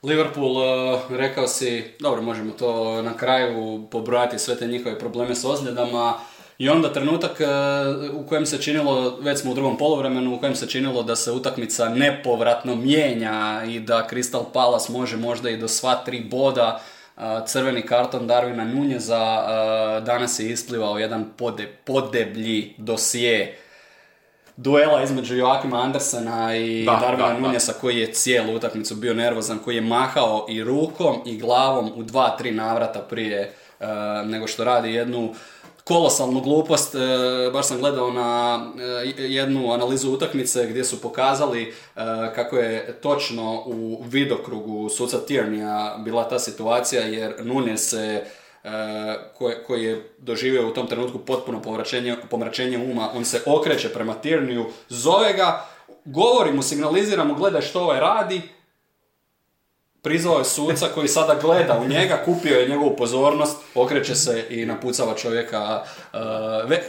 Liverpool, 0.03 0.57
uh, 0.57 1.01
rekao 1.09 1.47
si, 1.47 1.83
dobro 1.99 2.21
možemo 2.21 2.53
to 2.53 3.01
na 3.01 3.17
kraju 3.17 3.87
pobrojati 3.91 4.39
sve 4.39 4.55
te 4.55 4.67
njihove 4.67 4.99
probleme 4.99 5.35
s 5.35 5.45
ozljedama, 5.45 6.13
i 6.57 6.69
onda 6.69 6.93
trenutak 6.93 7.31
uh, 7.39 8.15
u 8.15 8.27
kojem 8.27 8.45
se 8.45 8.61
činilo, 8.61 9.17
već 9.21 9.39
smo 9.39 9.51
u 9.51 9.53
drugom 9.53 9.77
poluvremenu, 9.77 10.35
u 10.35 10.39
kojem 10.39 10.55
se 10.55 10.67
činilo 10.67 11.03
da 11.03 11.15
se 11.15 11.31
utakmica 11.31 11.89
nepovratno 11.89 12.75
mijenja 12.75 13.63
i 13.67 13.79
da 13.79 14.07
Crystal 14.11 14.43
Palace 14.53 14.91
može 14.91 15.17
možda 15.17 15.49
i 15.49 15.57
do 15.57 15.67
sva 15.67 15.95
tri 15.95 16.19
boda, 16.19 16.81
crveni 17.47 17.81
karton 17.81 18.27
Darvina 18.27 18.65
Nunjeza, 18.65 19.43
danas 20.05 20.39
je 20.39 20.49
isplivao 20.49 20.97
jedan 20.97 21.25
pode, 21.37 21.67
podeblji 21.67 22.73
dosije 22.77 23.57
duela 24.57 25.03
između 25.03 25.35
Joakima 25.35 25.81
Andersena 25.81 26.57
i 26.57 26.85
da, 26.85 26.99
Darvina 27.01 27.59
koji 27.81 27.99
je 27.99 28.13
cijelu 28.13 28.55
utakmicu 28.55 28.95
bio 28.95 29.13
nervozan, 29.13 29.59
koji 29.59 29.75
je 29.75 29.81
mahao 29.81 30.45
i 30.49 30.63
rukom 30.63 31.15
i 31.25 31.37
glavom 31.37 31.91
u 31.95 32.03
dva, 32.03 32.37
tri 32.37 32.51
navrata 32.51 32.99
prije 32.99 33.53
nego 34.25 34.47
što 34.47 34.63
radi 34.63 34.93
jednu 34.93 35.33
kolosalnu 35.83 36.41
glupost, 36.41 36.95
e, 36.95 36.99
baš 37.53 37.67
sam 37.67 37.77
gledao 37.77 38.11
na 38.11 38.59
e, 38.79 39.23
jednu 39.23 39.71
analizu 39.71 40.11
utakmice 40.11 40.67
gdje 40.69 40.83
su 40.83 41.01
pokazali 41.01 41.73
kako 42.35 42.57
je 42.57 42.93
točno 43.01 43.63
u 43.65 44.03
vidokrugu 44.05 44.89
suca 44.89 45.17
Tiernija 45.25 45.97
bila 46.03 46.29
ta 46.29 46.39
situacija 46.39 47.01
jer 47.01 47.35
Nunez 47.45 47.89
se 47.89 48.25
koji 49.67 49.83
je 49.83 50.09
doživio 50.17 50.67
u 50.69 50.73
tom 50.73 50.87
trenutku 50.87 51.19
potpuno 51.19 51.61
pomračenje 52.29 52.77
uma, 52.77 53.09
on 53.13 53.25
se 53.25 53.41
okreće 53.45 53.89
prema 53.89 54.13
Tierniju, 54.13 54.65
zove 54.89 55.33
ga, 55.33 55.65
govori 56.05 56.51
mu, 56.51 56.61
signalizira 56.61 57.23
mu, 57.23 57.35
gledaj 57.35 57.61
što 57.61 57.81
ovaj 57.81 57.99
radi, 57.99 58.41
prizvao 60.03 60.37
je 60.37 60.45
suca 60.45 60.87
koji 60.95 61.07
sada 61.07 61.35
gleda 61.41 61.79
u 61.79 61.87
njega, 61.87 62.21
kupio 62.25 62.59
je 62.59 62.69
njegovu 62.69 62.95
pozornost, 62.97 63.57
okreće 63.75 64.15
se 64.15 64.45
i 64.49 64.65
napucava 64.65 65.13
čovjeka. 65.13 65.83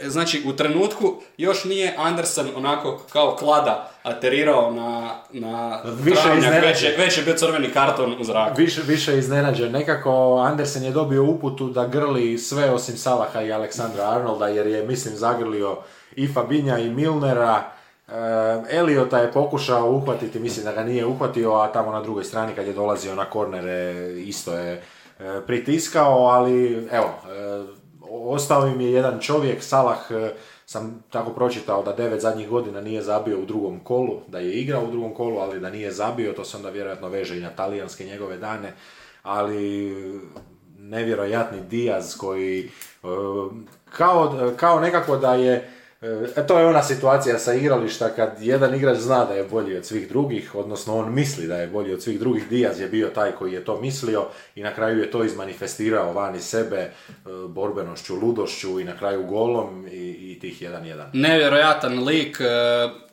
Znači, 0.03 0.43
u 0.47 0.53
trenutku 0.53 1.21
još 1.37 1.63
nije 1.63 1.95
Andersen 1.97 2.47
onako 2.55 3.01
kao 3.11 3.35
klada 3.35 3.91
aterirao 4.03 4.71
na, 4.71 5.15
na 5.31 5.81
više 5.83 6.29
već, 6.61 6.83
je, 6.83 6.95
već 6.97 7.17
je 7.17 7.23
bio 7.23 7.33
crveni 7.33 7.71
karton 7.71 8.15
u 8.19 8.23
zraku. 8.23 8.53
Više, 8.57 8.81
više 8.87 9.17
iznenađen. 9.17 9.71
Nekako 9.71 10.37
Andersen 10.37 10.83
je 10.83 10.91
dobio 10.91 11.23
uputu 11.23 11.69
da 11.69 11.87
grli 11.87 12.37
sve 12.37 12.69
osim 12.69 12.97
Salaha 12.97 13.41
i 13.41 13.51
Aleksandra 13.51 14.09
Arnolda, 14.09 14.47
jer 14.47 14.67
je, 14.67 14.87
mislim, 14.87 15.15
zagrlio 15.15 15.77
i 16.15 16.33
Fabinja 16.33 16.77
i 16.77 16.89
Milnera, 16.89 17.74
Eliota 18.69 19.17
je 19.17 19.31
pokušao 19.31 19.91
uhvatiti, 19.91 20.39
mislim 20.39 20.65
da 20.65 20.71
ga 20.71 20.83
nije 20.83 21.05
uhvatio, 21.05 21.53
a 21.53 21.71
tamo 21.71 21.91
na 21.91 22.01
drugoj 22.01 22.23
strani 22.23 22.55
kad 22.55 22.67
je 22.67 22.73
dolazio 22.73 23.15
na 23.15 23.25
kornere 23.25 24.11
isto 24.17 24.53
je 24.53 24.73
e, 24.73 24.81
pritiskao, 25.47 26.25
ali 26.25 26.87
evo, 26.91 27.05
e, 27.05 27.65
ostao 28.09 28.67
im 28.67 28.81
je 28.81 28.91
jedan 28.91 29.19
čovjek, 29.19 29.63
Salah, 29.63 29.97
sam 30.65 31.03
tako 31.09 31.31
pročitao 31.31 31.83
da 31.83 31.93
devet 31.93 32.21
zadnjih 32.21 32.49
godina 32.49 32.81
nije 32.81 33.01
zabio 33.01 33.39
u 33.39 33.45
drugom 33.45 33.79
kolu, 33.79 34.21
da 34.27 34.39
je 34.39 34.53
igrao 34.53 34.83
u 34.83 34.91
drugom 34.91 35.13
kolu, 35.13 35.37
ali 35.37 35.59
da 35.59 35.69
nije 35.69 35.91
zabio, 35.91 36.33
to 36.33 36.45
se 36.45 36.57
onda 36.57 36.69
vjerojatno 36.69 37.09
veže 37.09 37.37
i 37.37 37.41
na 37.41 37.49
talijanske 37.49 38.05
njegove 38.05 38.37
dane, 38.37 38.73
ali 39.23 39.93
nevjerojatni 40.79 41.61
Diaz 41.61 42.17
koji 42.17 42.71
kao, 43.89 44.51
kao 44.57 44.79
nekako 44.79 45.17
da 45.17 45.33
je 45.33 45.74
E, 46.01 46.47
to 46.47 46.59
je 46.59 46.65
ona 46.65 46.83
situacija 46.83 47.39
sa 47.39 47.53
igrališta 47.53 48.09
kad 48.09 48.41
jedan 48.41 48.75
igrač 48.75 48.97
zna 48.97 49.25
da 49.25 49.33
je 49.33 49.43
bolji 49.43 49.77
od 49.77 49.85
svih 49.85 50.09
drugih, 50.09 50.55
odnosno 50.55 50.97
on 50.97 51.13
misli 51.13 51.47
da 51.47 51.57
je 51.57 51.67
bolji 51.67 51.93
od 51.93 52.03
svih 52.03 52.19
drugih. 52.19 52.49
Diaz 52.49 52.79
je 52.79 52.87
bio 52.87 53.07
taj 53.07 53.31
koji 53.31 53.53
je 53.53 53.65
to 53.65 53.81
mislio 53.81 54.25
i 54.55 54.63
na 54.63 54.73
kraju 54.73 54.99
je 54.99 55.11
to 55.11 55.23
izmanifestirao 55.23 56.13
van 56.13 56.35
iz 56.35 56.43
sebe 56.43 56.77
e, 56.77 56.91
borbenošću, 57.47 58.15
ludošću 58.15 58.79
i 58.79 58.83
na 58.83 58.97
kraju 58.97 59.23
golom 59.23 59.87
i, 59.91 60.31
i 60.31 60.39
tih 60.39 60.61
1-1. 60.61 61.03
Nevjerojatan 61.13 62.03
lik, 62.03 62.37
e, 62.41 63.04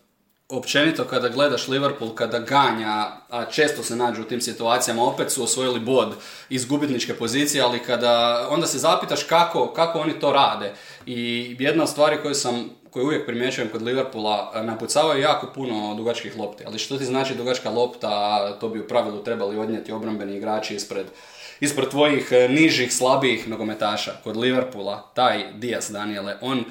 općenito 0.52 1.04
kada 1.04 1.28
gledaš 1.28 1.68
Liverpool, 1.68 2.14
kada 2.14 2.38
ganja, 2.38 3.06
a 3.30 3.44
često 3.44 3.82
se 3.82 3.96
nađu 3.96 4.22
u 4.22 4.24
tim 4.24 4.40
situacijama, 4.40 5.04
opet 5.04 5.30
su 5.30 5.42
osvojili 5.42 5.80
bod 5.80 6.14
iz 6.48 6.64
gubitničke 6.64 7.14
pozicije, 7.14 7.62
ali 7.62 7.78
kada 7.78 8.46
onda 8.50 8.66
se 8.66 8.78
zapitaš 8.78 9.22
kako, 9.22 9.72
kako 9.72 9.98
oni 9.98 10.20
to 10.20 10.32
rade. 10.32 10.72
I 11.06 11.56
jedna 11.58 11.82
od 11.82 11.88
stvari 11.88 12.18
koju 12.22 12.34
sam 12.34 12.70
koju 12.92 13.04
uvijek 13.04 13.26
primjećujem 13.26 13.68
kod 13.68 13.82
Liverpoola, 13.82 14.62
napucavaju 14.64 15.20
jako 15.20 15.46
puno 15.54 15.94
dugačkih 15.94 16.36
lopti. 16.38 16.64
Ali 16.66 16.78
što 16.78 16.98
ti 16.98 17.04
znači 17.04 17.34
dugačka 17.34 17.70
lopta, 17.70 18.56
to 18.60 18.68
bi 18.68 18.80
u 18.80 18.88
pravilu 18.88 19.24
trebali 19.24 19.58
odnijeti 19.58 19.92
obrambeni 19.92 20.36
igrači 20.36 20.74
ispred, 20.74 21.06
ispred 21.60 21.88
tvojih 21.88 22.32
nižih, 22.48 22.92
slabijih 22.94 23.48
nogometaša. 23.48 24.12
Kod 24.24 24.36
Liverpoola, 24.36 25.10
taj 25.14 25.52
Diaz 25.52 25.90
Daniele, 25.90 26.36
on 26.40 26.64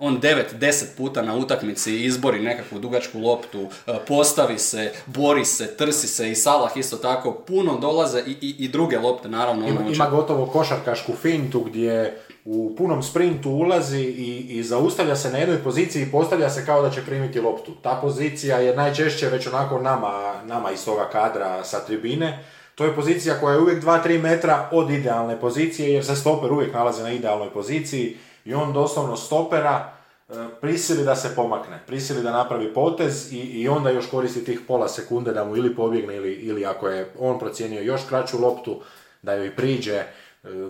on 0.00 0.20
9-10 0.20 0.84
puta 0.96 1.22
na 1.22 1.36
utakmici 1.36 2.04
izbori 2.04 2.40
nekakvu 2.40 2.78
dugačku 2.78 3.18
loptu, 3.18 3.68
e, 3.86 3.92
postavi 4.08 4.58
se, 4.58 4.92
bori 5.06 5.44
se, 5.44 5.76
trsi 5.76 6.08
se 6.08 6.30
i 6.30 6.34
Salah 6.34 6.76
isto 6.76 6.96
tako, 6.96 7.32
puno 7.32 7.78
dolaze 7.78 8.22
i, 8.26 8.30
i, 8.30 8.54
i 8.58 8.68
druge 8.68 8.98
lopte 8.98 9.28
naravno. 9.28 9.68
Ima, 9.68 9.80
ono 9.80 9.90
ima 9.90 10.10
gotovo 10.10 10.46
košarkašku 10.46 11.12
fintu 11.22 11.60
gdje 11.60 12.20
u 12.44 12.74
punom 12.78 13.02
sprintu 13.02 13.50
ulazi 13.50 14.00
i, 14.00 14.58
i 14.58 14.62
zaustavlja 14.62 15.16
se 15.16 15.30
na 15.30 15.38
jednoj 15.38 15.58
poziciji 15.58 16.02
i 16.02 16.10
postavlja 16.10 16.50
se 16.50 16.66
kao 16.66 16.82
da 16.82 16.90
će 16.90 17.02
primiti 17.06 17.40
loptu. 17.40 17.72
Ta 17.82 17.98
pozicija 18.02 18.58
je 18.58 18.76
najčešće 18.76 19.28
već 19.28 19.46
onako 19.46 19.78
nama, 19.78 20.42
nama 20.46 20.72
iz 20.72 20.84
toga 20.84 21.08
kadra 21.12 21.64
sa 21.64 21.80
tribine. 21.80 22.44
To 22.74 22.84
je 22.84 22.94
pozicija 22.94 23.40
koja 23.40 23.54
je 23.54 23.60
uvijek 23.60 23.84
2-3 23.84 24.22
metra 24.22 24.68
od 24.72 24.90
idealne 24.90 25.40
pozicije 25.40 25.92
jer 25.92 26.04
se 26.04 26.16
stoper 26.16 26.52
uvijek 26.52 26.74
nalazi 26.74 27.02
na 27.02 27.12
idealnoj 27.12 27.50
poziciji 27.50 28.16
i 28.44 28.54
on 28.54 28.72
doslovno 28.72 29.16
stopera 29.16 29.92
e, 30.28 30.32
prisili 30.60 31.04
da 31.04 31.16
se 31.16 31.34
pomakne, 31.36 31.82
prisili 31.86 32.22
da 32.22 32.32
napravi 32.32 32.74
potez 32.74 33.32
i, 33.32 33.36
i 33.36 33.68
onda 33.68 33.90
još 33.90 34.10
koristi 34.10 34.44
tih 34.44 34.60
pola 34.68 34.88
sekunde 34.88 35.32
da 35.32 35.44
mu 35.44 35.56
ili 35.56 35.76
pobjegne 35.76 36.16
ili, 36.16 36.32
ili 36.32 36.66
ako 36.66 36.88
je 36.88 37.12
on 37.18 37.38
procijenio 37.38 37.82
još 37.82 38.00
kraću 38.08 38.38
loptu 38.40 38.80
da 39.22 39.34
joj 39.34 39.56
priđe 39.56 39.94
e, 39.94 40.06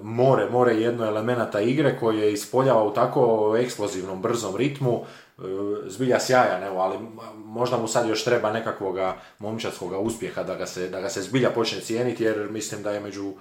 more, 0.02 0.50
more 0.50 0.74
jedno 0.74 1.06
elemenata 1.06 1.60
igre 1.60 1.98
koje 1.98 2.20
je 2.20 2.32
ispoljava 2.32 2.84
u 2.84 2.94
tako 2.94 3.54
eksplozivnom, 3.58 4.22
brzom 4.22 4.56
ritmu, 4.56 5.04
e, 5.38 5.42
zbilja 5.86 6.20
sjajan, 6.20 6.62
evo, 6.62 6.80
ali 6.80 6.98
možda 7.34 7.76
mu 7.76 7.88
sad 7.88 8.08
još 8.08 8.24
treba 8.24 8.52
nekakvoga 8.52 9.16
momčarskog 9.38 10.06
uspjeha 10.06 10.42
da 10.42 10.54
ga, 10.54 10.66
se, 10.66 10.88
da 10.88 11.00
ga 11.00 11.08
se 11.08 11.22
zbilja 11.22 11.50
počne 11.50 11.80
cijeniti 11.80 12.24
jer 12.24 12.50
mislim 12.50 12.82
da 12.82 12.90
je 12.90 13.00
među 13.00 13.32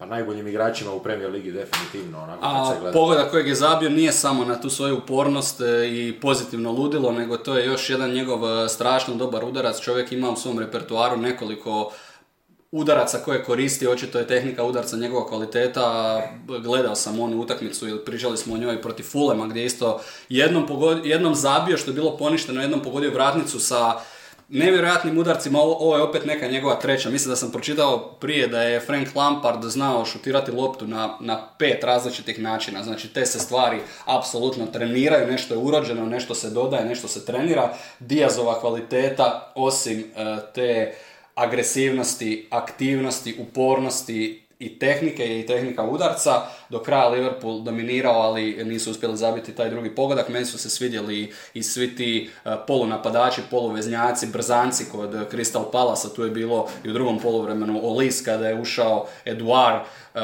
pa 0.00 0.06
najboljim 0.06 0.48
igračima 0.48 0.92
u 0.92 1.02
Premier 1.02 1.30
Ligi 1.30 1.52
definitivno. 1.52 2.22
Onako, 2.22 2.40
A 2.42 2.90
pogoda 2.92 3.28
kojeg 3.30 3.48
je 3.48 3.54
zabio 3.54 3.90
nije 3.90 4.12
samo 4.12 4.44
na 4.44 4.60
tu 4.60 4.70
svoju 4.70 4.98
upornost 4.98 5.60
e, 5.60 5.88
i 5.88 6.20
pozitivno 6.20 6.72
ludilo, 6.72 7.12
nego 7.12 7.36
to 7.36 7.58
je 7.58 7.66
još 7.66 7.90
jedan 7.90 8.10
njegov 8.10 8.64
e, 8.64 8.68
strašno 8.68 9.14
dobar 9.14 9.44
udarac. 9.44 9.80
Čovjek 9.80 10.12
ima 10.12 10.30
u 10.30 10.36
svom 10.36 10.58
repertuaru 10.58 11.16
nekoliko 11.16 11.92
udaraca 12.70 13.18
koje 13.18 13.44
koristi, 13.44 13.88
očito 13.88 14.18
je 14.18 14.26
tehnika 14.26 14.64
udarca 14.64 14.96
njegova 14.96 15.26
kvaliteta, 15.26 16.20
gledao 16.62 16.94
sam 16.94 17.20
onu 17.20 17.40
utakmicu 17.40 17.88
ili 17.88 18.04
pričali 18.04 18.36
smo 18.36 18.54
o 18.54 18.58
njoj 18.58 18.82
protiv 18.82 19.04
Fulema 19.04 19.46
gdje 19.46 19.64
isto 19.64 20.00
jednom, 20.28 20.66
jednom 21.04 21.34
zabio 21.34 21.76
što 21.76 21.90
je 21.90 21.94
bilo 21.94 22.16
poništeno, 22.16 22.60
jednom 22.60 22.82
pogodio 22.82 23.10
vratnicu 23.10 23.60
sa 23.60 24.00
nevjerojatnim 24.50 25.18
udarcima, 25.18 25.58
ovo, 25.60 25.96
je 25.96 26.02
opet 26.02 26.24
neka 26.24 26.48
njegova 26.48 26.74
treća. 26.74 27.10
Mislim 27.10 27.30
da 27.30 27.36
sam 27.36 27.50
pročitao 27.50 27.98
prije 28.20 28.48
da 28.48 28.62
je 28.62 28.80
Frank 28.80 29.08
Lampard 29.14 29.64
znao 29.64 30.04
šutirati 30.04 30.50
loptu 30.52 30.86
na, 30.86 31.16
na 31.20 31.48
pet 31.58 31.84
različitih 31.84 32.40
načina. 32.40 32.82
Znači 32.82 33.08
te 33.08 33.26
se 33.26 33.38
stvari 33.38 33.78
apsolutno 34.04 34.66
treniraju, 34.66 35.32
nešto 35.32 35.54
je 35.54 35.58
urođeno, 35.58 36.06
nešto 36.06 36.34
se 36.34 36.50
dodaje, 36.50 36.84
nešto 36.84 37.08
se 37.08 37.26
trenira. 37.26 37.74
Dijazova 37.98 38.60
kvaliteta, 38.60 39.52
osim 39.54 40.00
e, 40.00 40.36
te 40.54 40.94
agresivnosti, 41.34 42.48
aktivnosti, 42.50 43.36
upornosti 43.38 44.49
i 44.60 44.78
tehnike 44.78 45.40
i 45.40 45.46
tehnika 45.46 45.82
udarca. 45.82 46.42
Do 46.68 46.78
kraja 46.82 47.08
Liverpool 47.08 47.62
dominirao, 47.62 48.20
ali 48.20 48.64
nisu 48.64 48.90
uspjeli 48.90 49.16
zabiti 49.16 49.54
taj 49.54 49.70
drugi 49.70 49.94
pogodak. 49.94 50.28
Meni 50.28 50.46
su 50.46 50.58
se 50.58 50.70
svidjeli 50.70 51.32
i 51.54 51.62
svi 51.62 51.96
ti 51.96 52.30
e, 52.44 52.50
polunapadači, 52.66 53.40
poluveznjaci, 53.50 54.26
brzanci 54.26 54.84
kod 54.92 55.10
Crystal 55.32 55.70
Palasa. 55.72 56.08
Tu 56.08 56.24
je 56.24 56.30
bilo 56.30 56.68
i 56.84 56.90
u 56.90 56.92
drugom 56.92 57.18
poluvremenu 57.18 57.80
Olis 57.82 58.24
kada 58.24 58.48
je 58.48 58.60
ušao 58.60 59.06
Eduard. 59.24 59.80
Uh, 60.14 60.20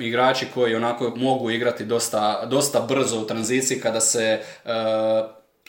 igrači 0.00 0.46
koji 0.54 0.74
onako 0.74 1.12
mogu 1.16 1.50
igrati 1.50 1.84
dosta, 1.84 2.46
dosta 2.46 2.80
brzo 2.80 3.20
u 3.20 3.26
tranziciji 3.26 3.80
kada 3.80 4.00
se 4.00 4.40
uh, 4.64 4.70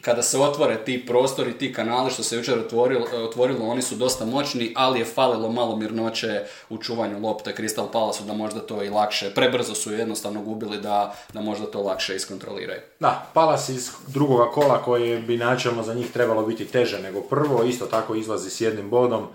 kada 0.01 0.21
se 0.21 0.39
otvore 0.39 0.85
ti 0.85 1.05
prostori, 1.05 1.57
ti 1.57 1.73
kanali 1.73 2.11
što 2.11 2.23
se 2.23 2.35
jučer 2.37 2.59
otvorilo, 2.59 3.07
otvorilo, 3.13 3.67
oni 3.67 3.81
su 3.81 3.95
dosta 3.95 4.25
moćni, 4.25 4.73
ali 4.75 4.99
je 4.99 5.05
falilo 5.05 5.51
malo 5.51 5.75
mirnoće 5.75 6.43
u 6.69 6.77
čuvanju 6.77 7.19
lopte 7.19 7.53
Crystal 7.57 7.91
Palace 7.91 8.23
da 8.23 8.33
možda 8.33 8.59
to 8.59 8.83
i 8.83 8.89
lakše, 8.89 9.33
prebrzo 9.33 9.75
su 9.75 9.93
jednostavno 9.93 10.41
gubili 10.41 10.81
da, 10.81 11.15
da 11.33 11.41
možda 11.41 11.65
to 11.65 11.81
lakše 11.81 12.15
iskontroliraju. 12.15 12.81
Da, 12.99 13.29
Palace 13.33 13.73
iz 13.73 13.91
drugoga 14.07 14.51
kola 14.51 14.83
koje 14.83 15.19
bi 15.19 15.37
načelno 15.37 15.83
za 15.83 15.93
njih 15.93 16.11
trebalo 16.11 16.45
biti 16.45 16.65
teže 16.65 16.99
nego 16.99 17.21
prvo, 17.21 17.63
isto 17.63 17.85
tako 17.85 18.15
izlazi 18.15 18.49
s 18.49 18.61
jednim 18.61 18.89
bodom, 18.89 19.27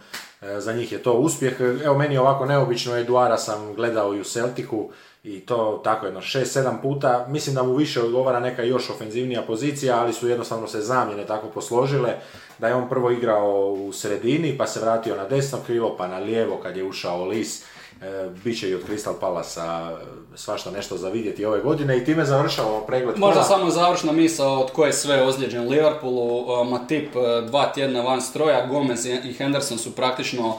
za 0.59 0.73
njih 0.73 0.93
je 0.93 1.03
to 1.03 1.13
uspjeh. 1.13 1.61
Evo 1.85 1.99
meni 1.99 2.19
ovako 2.19 2.47
neobično, 2.47 2.97
Eduara 2.97 3.37
sam 3.37 3.75
gledao 3.75 4.15
i 4.15 4.21
u 4.21 4.25
Celticu, 4.25 4.89
i 5.27 5.41
to 5.41 5.81
tako 5.85 6.07
jedno 6.07 6.21
6-7 6.21 6.83
puta. 6.83 7.27
Mislim 7.29 7.55
da 7.55 7.63
mu 7.63 7.75
više 7.75 8.03
odgovara 8.03 8.41
neka 8.41 8.63
još 8.63 8.91
ofenzivnija 8.91 9.43
pozicija, 9.43 10.01
ali 10.01 10.13
su 10.13 10.29
jednostavno 10.29 10.67
se 10.67 10.81
zamjene 10.81 11.27
tako 11.27 11.47
posložile 11.47 12.15
da 12.59 12.69
je 12.69 12.75
on 12.75 12.89
prvo 12.89 13.11
igrao 13.11 13.73
u 13.73 13.93
sredini, 13.93 14.59
pa 14.59 14.67
se 14.67 14.81
vratio 14.81 15.17
na 15.17 15.29
desno 15.29 15.59
krivo, 15.67 15.95
pa 15.99 16.07
na 16.07 16.19
lijevo 16.19 16.61
kad 16.63 16.77
je 16.77 16.85
ušao 16.85 17.25
Lis. 17.25 17.65
E, 18.03 18.29
Biće 18.45 18.71
i 18.71 18.75
od 18.75 18.81
Crystal 18.89 19.13
Palasa 19.21 19.93
e, 19.93 20.37
svašta 20.37 20.71
nešto 20.71 20.97
za 20.97 21.09
vidjeti 21.09 21.45
ove 21.45 21.61
godine 21.61 21.99
i 21.99 22.05
time 22.05 22.25
završavamo 22.25 22.81
pregled. 22.81 23.19
Možda 23.19 23.43
samo 23.43 23.71
završna 23.71 24.13
misao 24.13 24.61
od 24.61 24.71
koje 24.71 24.89
je 24.89 24.93
sve 24.93 25.23
ozlijeđen 25.23 25.69
Liverpoolu. 25.69 26.65
Matip 26.65 27.17
e, 27.17 27.47
dva 27.47 27.73
tjedna 27.73 28.01
van 28.01 28.23
stroja, 28.23 28.67
Gomez 28.67 29.07
i 29.07 29.33
Henderson 29.39 29.79
su 29.79 29.95
praktično 29.95 30.59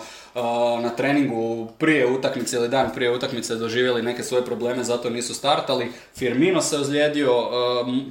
na 0.81 0.89
treningu 0.89 1.67
prije 1.77 2.07
utakmice 2.07 2.55
ili 2.55 2.69
dan 2.69 2.89
prije 2.95 3.15
utakmice 3.15 3.55
doživjeli 3.55 4.01
neke 4.01 4.23
svoje 4.23 4.45
probleme, 4.45 4.83
zato 4.83 5.09
nisu 5.09 5.33
startali. 5.33 5.91
Firmino 6.15 6.61
se 6.61 6.77
ozlijedio, 6.77 7.33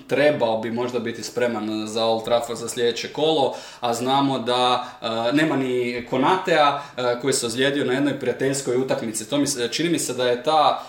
trebao 0.08 0.58
bi 0.58 0.70
možda 0.70 0.98
biti 0.98 1.22
spreman 1.22 1.86
za 1.86 2.04
Old 2.04 2.24
Trafford 2.24 2.58
za 2.58 2.68
sljedeće 2.68 3.08
kolo, 3.08 3.54
a 3.80 3.94
znamo 3.94 4.38
da 4.38 4.86
nema 5.32 5.56
ni 5.56 6.06
Konatea 6.10 6.82
koji 7.22 7.32
se 7.32 7.46
ozlijedio 7.46 7.84
na 7.84 7.92
jednoj 7.92 8.20
prijateljskoj 8.20 8.76
utakmici. 8.76 9.24
Čini 9.70 9.88
mi 9.88 9.98
se 9.98 10.14
da 10.14 10.28
je 10.28 10.42
ta 10.42 10.82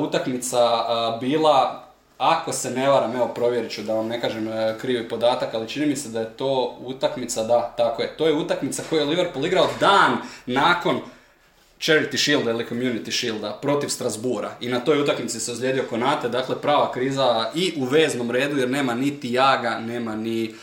utakmica 0.00 0.58
bila 1.20 1.83
ako 2.18 2.52
se 2.52 2.70
ne 2.70 2.88
varam, 2.88 3.16
evo 3.16 3.28
provjerit 3.28 3.72
ću 3.72 3.82
da 3.82 3.94
vam 3.94 4.06
ne 4.06 4.20
kažem 4.20 4.48
e, 4.48 4.78
krivi 4.80 5.08
podatak, 5.08 5.54
ali 5.54 5.68
čini 5.68 5.86
mi 5.86 5.96
se 5.96 6.08
da 6.08 6.20
je 6.20 6.30
to 6.36 6.76
utakmica, 6.80 7.42
da, 7.42 7.74
tako 7.76 8.02
je, 8.02 8.16
to 8.16 8.26
je 8.26 8.32
utakmica 8.32 8.82
koju 8.90 8.98
je 8.98 9.04
Liverpool 9.04 9.46
igrao 9.46 9.68
dan 9.80 10.16
nakon 10.46 11.00
Charity 11.80 12.16
Shielda 12.16 12.50
ili 12.50 12.66
Community 12.70 13.10
Shielda 13.10 13.58
protiv 13.62 13.88
Strasbura 13.88 14.50
i 14.60 14.68
na 14.68 14.80
toj 14.80 15.00
utakmici 15.00 15.40
se 15.40 15.52
ozlijedio 15.52 15.84
Konate, 15.90 16.28
dakle 16.28 16.60
prava 16.60 16.92
kriza 16.92 17.50
i 17.54 17.72
u 17.76 17.84
veznom 17.84 18.30
redu 18.30 18.58
jer 18.58 18.70
nema 18.70 18.94
niti 18.94 19.32
Jaga, 19.32 19.78
nema 19.78 20.16
ni 20.16 20.54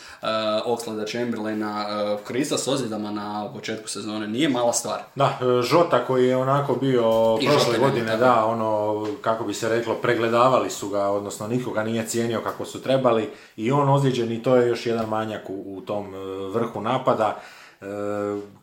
Oxlada 0.65 1.05
Chamberlaina, 1.11 1.86
uh, 1.88 2.26
kriza 2.28 2.57
s 2.57 2.67
ozljedama 2.67 3.11
na 3.11 3.49
početku 3.53 3.88
sezone, 3.88 4.28
nije 4.28 4.49
mala 4.49 4.74
stvar. 4.74 4.99
Da, 5.15 5.39
Žota 5.61 6.05
koji 6.05 6.28
je 6.28 6.38
onako 6.38 6.76
bio 6.76 7.38
I 7.41 7.47
prošle 7.47 7.80
godine, 7.80 8.17
da, 8.17 8.45
ono, 8.45 9.05
kako 9.22 9.43
bi 9.43 9.53
se 9.53 9.69
reklo, 9.69 9.95
pregledavali 9.95 10.69
su 10.69 10.89
ga, 10.89 11.03
odnosno 11.03 11.47
nikoga 11.47 11.84
nije 11.84 12.07
cijenio 12.07 12.41
kako 12.41 12.65
su 12.65 12.82
trebali 12.82 13.30
i 13.57 13.72
on 13.72 13.89
ozlijeđen 13.89 14.32
i 14.32 14.43
to 14.43 14.55
je 14.55 14.67
još 14.67 14.86
jedan 14.86 15.09
manjak 15.09 15.49
u, 15.49 15.78
u 15.78 15.82
tom 15.82 16.13
vrhu 16.53 16.82
napada. 16.82 17.39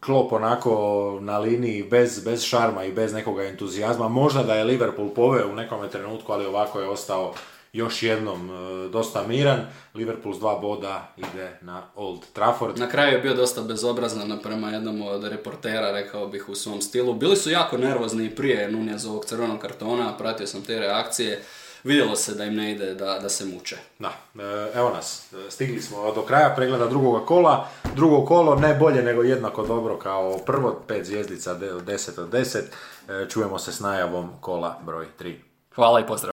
Klop 0.00 0.32
onako 0.32 1.18
na 1.20 1.38
liniji 1.38 1.82
bez, 1.82 2.24
bez 2.24 2.42
šarma 2.42 2.84
i 2.84 2.92
bez 2.92 3.12
nekoga 3.12 3.44
entuzijazma. 3.44 4.08
Možda 4.08 4.42
da 4.42 4.54
je 4.54 4.64
Liverpool 4.64 5.08
poveo 5.08 5.48
u 5.48 5.54
nekom 5.54 5.88
trenutku, 5.88 6.32
ali 6.32 6.46
ovako 6.46 6.80
je 6.80 6.88
ostao 6.88 7.32
još 7.72 8.02
jednom 8.02 8.50
e, 8.50 8.88
dosta 8.88 9.26
miran. 9.26 9.60
Liverpool 9.94 10.34
s 10.34 10.38
dva 10.38 10.58
boda 10.58 11.12
ide 11.16 11.58
na 11.60 11.82
Old 11.94 12.20
Trafford. 12.32 12.78
Na 12.78 12.88
kraju 12.88 13.12
je 13.12 13.18
bio 13.18 13.34
dosta 13.34 13.62
bezobrazan 13.62 14.38
prema 14.42 14.70
jednom 14.70 15.02
od 15.02 15.24
reportera, 15.24 15.92
rekao 15.92 16.26
bih 16.26 16.48
u 16.48 16.54
svom 16.54 16.80
stilu. 16.80 17.14
Bili 17.14 17.36
su 17.36 17.50
jako 17.50 17.76
nervozni 17.76 18.24
i 18.24 18.34
prije 18.34 18.70
ovog 19.08 19.24
crvenog 19.24 19.58
kartona, 19.58 20.16
pratio 20.18 20.46
sam 20.46 20.62
te 20.62 20.78
reakcije 20.78 21.42
vidjelo 21.84 22.16
se 22.16 22.34
da 22.34 22.44
im 22.44 22.54
ne 22.54 22.72
ide 22.72 22.94
da, 22.94 23.18
da 23.18 23.28
se 23.28 23.44
muče. 23.44 23.76
Da, 23.98 24.12
e, 24.34 24.70
evo 24.74 24.90
nas, 24.90 25.32
stigli 25.48 25.82
smo 25.82 26.12
do 26.12 26.22
kraja 26.22 26.54
pregleda 26.56 26.86
drugoga 26.86 27.26
kola. 27.26 27.68
Drugo 27.94 28.24
kolo 28.24 28.54
ne 28.54 28.74
bolje 28.74 29.02
nego 29.02 29.22
jednako 29.22 29.66
dobro 29.66 29.98
kao 29.98 30.38
prvo, 30.38 30.82
pet 30.86 31.06
zvijezdica, 31.06 31.58
10 31.58 32.20
od 32.20 32.30
10. 32.30 32.58
E, 33.08 33.28
čujemo 33.28 33.58
se 33.58 33.72
s 33.72 33.80
najavom 33.80 34.30
kola 34.40 34.80
broj 34.86 35.06
3. 35.20 35.34
Hvala 35.74 36.00
i 36.00 36.06
pozdrav. 36.06 36.37